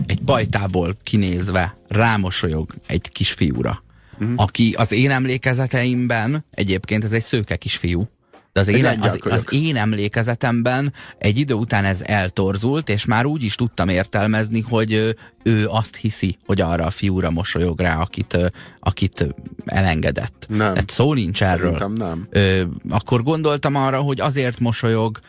egy 0.07 0.21
pajtából 0.25 0.97
kinézve 1.03 1.77
rámosolyog 1.89 2.75
egy 2.87 3.09
kisfiúra, 3.09 3.83
mm. 4.25 4.35
aki 4.37 4.75
az 4.79 4.93
én 4.93 5.11
emlékezeteimben 5.11 6.45
egyébként 6.51 7.05
ez 7.05 7.13
egy 7.13 7.23
szőke 7.23 7.57
kisfiú, 7.57 8.09
de 8.53 8.61
az 8.61 8.69
én, 8.69 8.87
az, 9.01 9.19
az 9.23 9.47
én 9.51 9.77
emlékezetemben 9.77 10.93
egy 11.19 11.39
idő 11.39 11.55
után 11.55 11.85
ez 11.85 12.03
eltorzult, 12.07 12.89
és 12.89 13.05
már 13.05 13.27
úgy 13.27 13.43
is 13.43 13.55
tudtam 13.55 13.89
értelmezni, 13.89 14.61
hogy 14.61 15.17
ő 15.43 15.67
azt 15.69 15.97
hiszi, 15.97 16.39
hogy 16.47 16.61
arra 16.61 16.85
a 16.85 16.91
fiúra 16.91 17.31
mosolyog 17.31 17.81
rá, 17.81 18.01
akit, 18.01 18.53
akit 18.81 19.35
elengedett. 19.65 20.47
Nem. 20.49 20.59
Tehát 20.59 20.91
szó 20.91 21.15
nincs 21.15 21.43
erről. 21.43 21.79
Szerintem 21.79 21.93
nem. 21.93 22.27
Ö, 22.31 22.63
akkor 22.89 23.23
gondoltam 23.23 23.75
arra, 23.75 24.01
hogy 24.01 24.21
azért 24.21 24.61
mosolyog, 24.61 25.21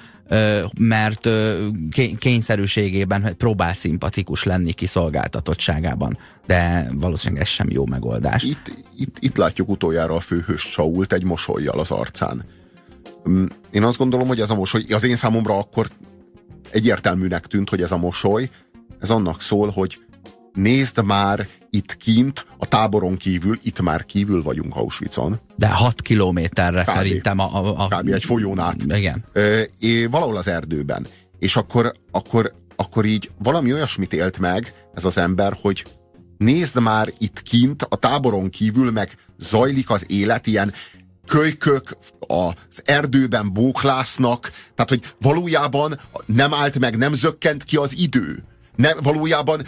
mert 0.79 1.29
kényszerűségében 2.19 3.35
próbál 3.37 3.73
szimpatikus 3.73 4.43
lenni 4.43 4.73
kiszolgáltatottságában. 4.73 6.17
De 6.45 6.87
valószínűleg 6.93 7.41
ez 7.41 7.49
sem 7.49 7.69
jó 7.69 7.85
megoldás. 7.85 8.43
Itt, 8.43 8.77
itt, 8.97 9.15
itt 9.19 9.37
látjuk 9.37 9.69
utoljára 9.69 10.15
a 10.15 10.19
főhős 10.19 10.61
Sault 10.61 11.13
egy 11.13 11.23
mosolyjal 11.23 11.79
az 11.79 11.91
arcán. 11.91 12.43
Mm, 13.29 13.45
Én 13.71 13.83
azt 13.83 13.97
gondolom, 13.97 14.27
hogy 14.27 14.39
ez 14.39 14.49
a 14.49 14.55
mosoly, 14.55 14.83
az 14.89 15.03
én 15.03 15.15
számomra 15.15 15.57
akkor 15.57 15.87
egyértelműnek 16.71 17.45
tűnt, 17.45 17.69
hogy 17.69 17.81
ez 17.81 17.91
a 17.91 17.97
mosoly, 17.97 18.49
ez 18.99 19.09
annak 19.09 19.41
szól, 19.41 19.69
hogy 19.69 19.99
nézd 20.53 21.03
már 21.03 21.47
itt 21.69 21.97
kint, 21.97 22.45
a 22.57 22.65
táboron 22.65 23.17
kívül, 23.17 23.57
itt 23.61 23.81
már 23.81 24.05
kívül 24.05 24.43
vagyunk 24.43 24.75
Auschwitzon, 24.75 25.39
De 25.55 25.67
6 25.67 26.01
kilométerre 26.01 26.85
szerintem 26.85 27.39
a, 27.39 27.55
a, 27.55 27.75
a... 27.77 27.87
kb. 27.87 28.07
egy 28.07 28.23
folyón 28.23 28.59
át. 28.59 28.75
Igen. 28.87 29.25
É, 29.79 30.05
valahol 30.05 30.37
az 30.37 30.47
erdőben. 30.47 31.07
És 31.39 31.55
akkor, 31.55 31.93
akkor, 32.11 32.53
akkor 32.75 33.05
így 33.05 33.31
valami 33.37 33.73
olyasmit 33.73 34.13
élt 34.13 34.39
meg 34.39 34.73
ez 34.93 35.05
az 35.05 35.17
ember, 35.17 35.57
hogy 35.61 35.85
nézd 36.37 36.81
már 36.81 37.09
itt 37.17 37.41
kint, 37.41 37.85
a 37.89 37.95
táboron 37.95 38.49
kívül 38.49 38.91
meg 38.91 39.17
zajlik 39.37 39.89
az 39.89 40.05
élet, 40.07 40.47
ilyen 40.47 40.73
kölykök 41.27 41.97
az 42.19 42.81
erdőben 42.83 43.53
bóklásznak, 43.53 44.51
tehát 44.75 44.89
hogy 44.89 45.03
valójában 45.21 45.99
nem 46.25 46.53
állt 46.53 46.79
meg, 46.79 46.97
nem 46.97 47.13
zökkent 47.13 47.63
ki 47.63 47.77
az 47.77 47.97
idő. 47.97 48.43
Nem, 48.75 48.97
valójában 49.01 49.61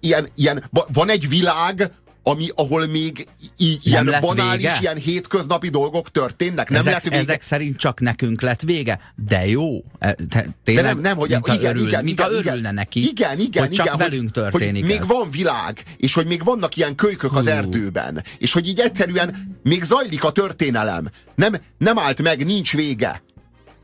ilyen, 0.00 0.28
ilyen, 0.34 0.64
va- 0.70 0.88
van 0.92 1.10
egy 1.10 1.28
világ, 1.28 1.90
ami, 2.28 2.48
ahol 2.54 2.86
még 2.86 3.26
így, 3.56 3.86
ilyen 3.86 4.14
banális, 4.20 4.80
ilyen 4.80 4.96
hétköznapi 4.96 5.68
dolgok 5.68 6.10
történnek. 6.10 6.70
Nem 6.70 6.80
ezek, 6.80 6.92
lett 6.92 7.02
vége. 7.02 7.16
ezek 7.16 7.42
szerint 7.42 7.76
csak 7.76 8.00
nekünk 8.00 8.40
lett 8.40 8.62
vége, 8.62 9.00
de 9.26 9.46
jó. 9.46 9.84
E, 9.98 10.14
Te, 10.28 10.46
tényleg, 10.64 10.84
De 10.84 10.92
nem, 10.92 11.00
nem, 11.00 11.16
hogy 11.16 11.30
mint 11.30 11.46
ha 11.46 11.54
igen, 11.54 11.76
örül, 11.76 11.86
igen, 11.86 12.04
mint 12.04 12.18
igen, 12.18 12.30
ha 12.30 12.38
igen. 12.38 12.52
örülne 12.52 12.70
neki, 12.70 13.08
igen, 13.08 13.38
igen, 13.40 13.66
hogy 13.66 13.74
csak 13.76 13.86
igen, 13.86 13.98
velünk 13.98 14.30
hogy, 14.34 14.42
történik 14.42 14.82
hogy 14.84 14.92
ez. 14.92 14.98
még 14.98 15.08
van 15.08 15.30
világ, 15.30 15.82
és 15.96 16.14
hogy 16.14 16.26
még 16.26 16.44
vannak 16.44 16.76
ilyen 16.76 16.94
kölykök 16.94 17.34
az 17.34 17.46
erdőben, 17.46 18.22
és 18.38 18.52
hogy 18.52 18.68
így 18.68 18.80
egyszerűen 18.80 19.58
még 19.62 19.82
zajlik 19.84 20.24
a 20.24 20.32
történelem. 20.32 21.08
Nem, 21.34 21.52
nem 21.78 21.98
állt 21.98 22.22
meg, 22.22 22.44
nincs 22.44 22.72
vége. 22.72 23.22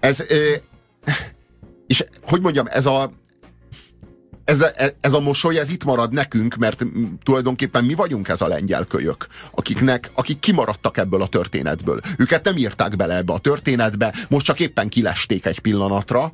Ez, 0.01 0.21
ö, 0.29 0.53
és 1.87 2.05
hogy 2.27 2.41
mondjam, 2.41 2.67
ez 2.71 2.87
a 2.87 3.13
ez 4.45 4.61
a, 4.61 4.71
ez 5.01 5.13
a 5.13 5.21
mosoly, 5.21 5.59
ez 5.59 5.69
itt 5.69 5.85
marad 5.85 6.13
nekünk, 6.13 6.55
mert 6.55 6.85
tulajdonképpen 7.23 7.85
mi 7.85 7.95
vagyunk 7.95 8.29
ez 8.29 8.41
a 8.41 8.47
lengyel 8.47 8.85
kölyök, 8.85 9.27
akiknek, 9.51 10.11
akik 10.15 10.39
kimaradtak 10.39 10.97
ebből 10.97 11.23
a 11.23 11.29
történetből. 11.29 12.01
Őket 12.19 12.45
nem 12.45 12.57
írták 12.57 12.97
bele 12.97 13.17
ebbe 13.17 13.33
a 13.33 13.39
történetbe, 13.39 14.15
most 14.29 14.45
csak 14.45 14.61
éppen 14.61 14.89
kilesték 14.89 15.47
egy 15.47 15.59
pillanatra, 15.59 16.33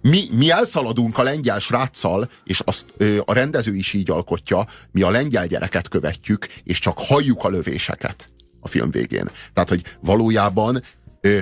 Mi, 0.00 0.24
mi 0.32 0.50
elszaladunk 0.50 1.18
a 1.18 1.22
lengyel 1.22 1.58
sráccal, 1.58 2.28
és 2.44 2.60
azt 2.64 2.86
ö, 2.96 3.18
a 3.24 3.32
rendező 3.32 3.74
is 3.74 3.92
így 3.92 4.10
alkotja, 4.10 4.66
mi 4.90 5.02
a 5.02 5.10
lengyel 5.10 5.46
gyereket 5.46 5.88
követjük, 5.88 6.46
és 6.64 6.78
csak 6.78 6.98
halljuk 6.98 7.44
a 7.44 7.48
lövéseket 7.48 8.26
a 8.60 8.68
film 8.68 8.90
végén. 8.90 9.30
Tehát, 9.52 9.68
hogy 9.68 9.82
valójában 10.00 10.82
ö, 11.20 11.38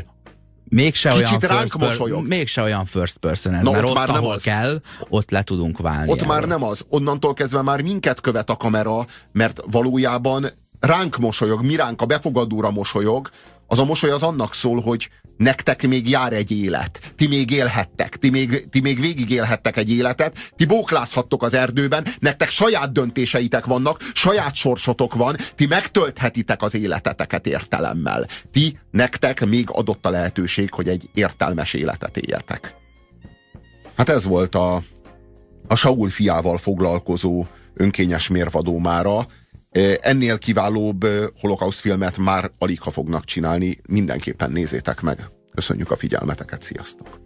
Mégse 0.75 1.09
Kicsit 1.09 1.27
olyan, 1.27 1.41
ránk 1.41 1.71
first 1.71 1.79
mosolyog. 1.79 2.27
mégse 2.27 2.63
olyan 2.63 2.85
first 2.85 3.17
person 3.17 3.55
ez, 3.55 3.63
Na, 3.63 3.71
mert 3.71 3.83
ott 3.83 3.91
ott, 3.91 3.97
már 3.97 4.09
nem 4.09 4.17
ahol 4.17 4.35
az. 4.35 4.43
kell, 4.43 4.81
ott 5.09 5.31
le 5.31 5.43
tudunk 5.43 5.79
válni. 5.79 6.11
Ott 6.11 6.27
már 6.27 6.45
nem 6.45 6.63
az. 6.63 6.85
Onnantól 6.89 7.35
kezdve 7.35 7.63
már 7.63 7.81
minket 7.81 8.21
követ 8.21 8.51
a 8.51 8.57
kamera, 8.57 9.07
mert 9.33 9.61
valójában 9.71 10.47
ránk 10.81 11.17
mosolyog, 11.17 11.65
mi 11.65 11.77
ránk 11.77 12.03
a 12.03 12.07
befogadóra 12.07 12.71
mosolyog, 12.71 13.29
az 13.67 13.79
a 13.79 13.85
mosoly 13.85 14.11
az 14.11 14.23
annak 14.23 14.55
szól, 14.55 14.81
hogy 14.81 15.09
nektek 15.37 15.87
még 15.87 16.09
jár 16.09 16.33
egy 16.33 16.51
élet. 16.51 17.13
Ti 17.17 17.27
még 17.27 17.51
élhettek. 17.51 18.17
Ti 18.17 18.31
még, 18.31 18.69
ti 18.71 18.81
még 18.81 19.01
végigélhettek 19.01 19.77
egy 19.77 19.91
életet. 19.91 20.53
Ti 20.57 20.65
bóklázhattok 20.65 21.43
az 21.43 21.55
erdőben. 21.55 22.07
Nektek 22.19 22.49
saját 22.49 22.93
döntéseitek 22.93 23.65
vannak, 23.65 24.01
saját 24.15 24.55
sorsotok 24.55 25.15
van. 25.15 25.37
Ti 25.55 25.67
megtölthetitek 25.67 26.63
az 26.63 26.75
életeteket 26.75 27.47
értelemmel. 27.47 28.27
Ti, 28.53 28.79
nektek 28.91 29.47
még 29.47 29.69
adott 29.71 30.07
a 30.07 30.11
lehetőség, 30.11 30.75
hogy 30.75 30.89
egy 30.89 31.09
értelmes 31.15 31.75
életet 31.75 32.17
éljetek. 32.17 32.75
Hát 33.97 34.09
ez 34.09 34.25
volt 34.25 34.55
a, 34.55 34.83
a 35.69 35.77
Saul 35.77 36.11
fiával 36.11 36.59
foglalkozó 36.59 37.47
önkényes 37.75 38.29
mérvadó 38.29 38.79
mára. 38.79 39.27
Ennél 40.01 40.39
kiválóbb 40.39 41.07
holokausz-filmet 41.41 42.19
már 42.19 42.51
alig 42.59 42.81
ha 42.81 42.91
fognak 42.91 43.25
csinálni, 43.25 43.79
mindenképpen 43.89 44.51
nézzétek 44.51 45.01
meg. 45.01 45.29
Köszönjük 45.55 45.91
a 45.91 45.97
figyelmeteket, 45.97 46.63
sziasztok! 46.63 47.21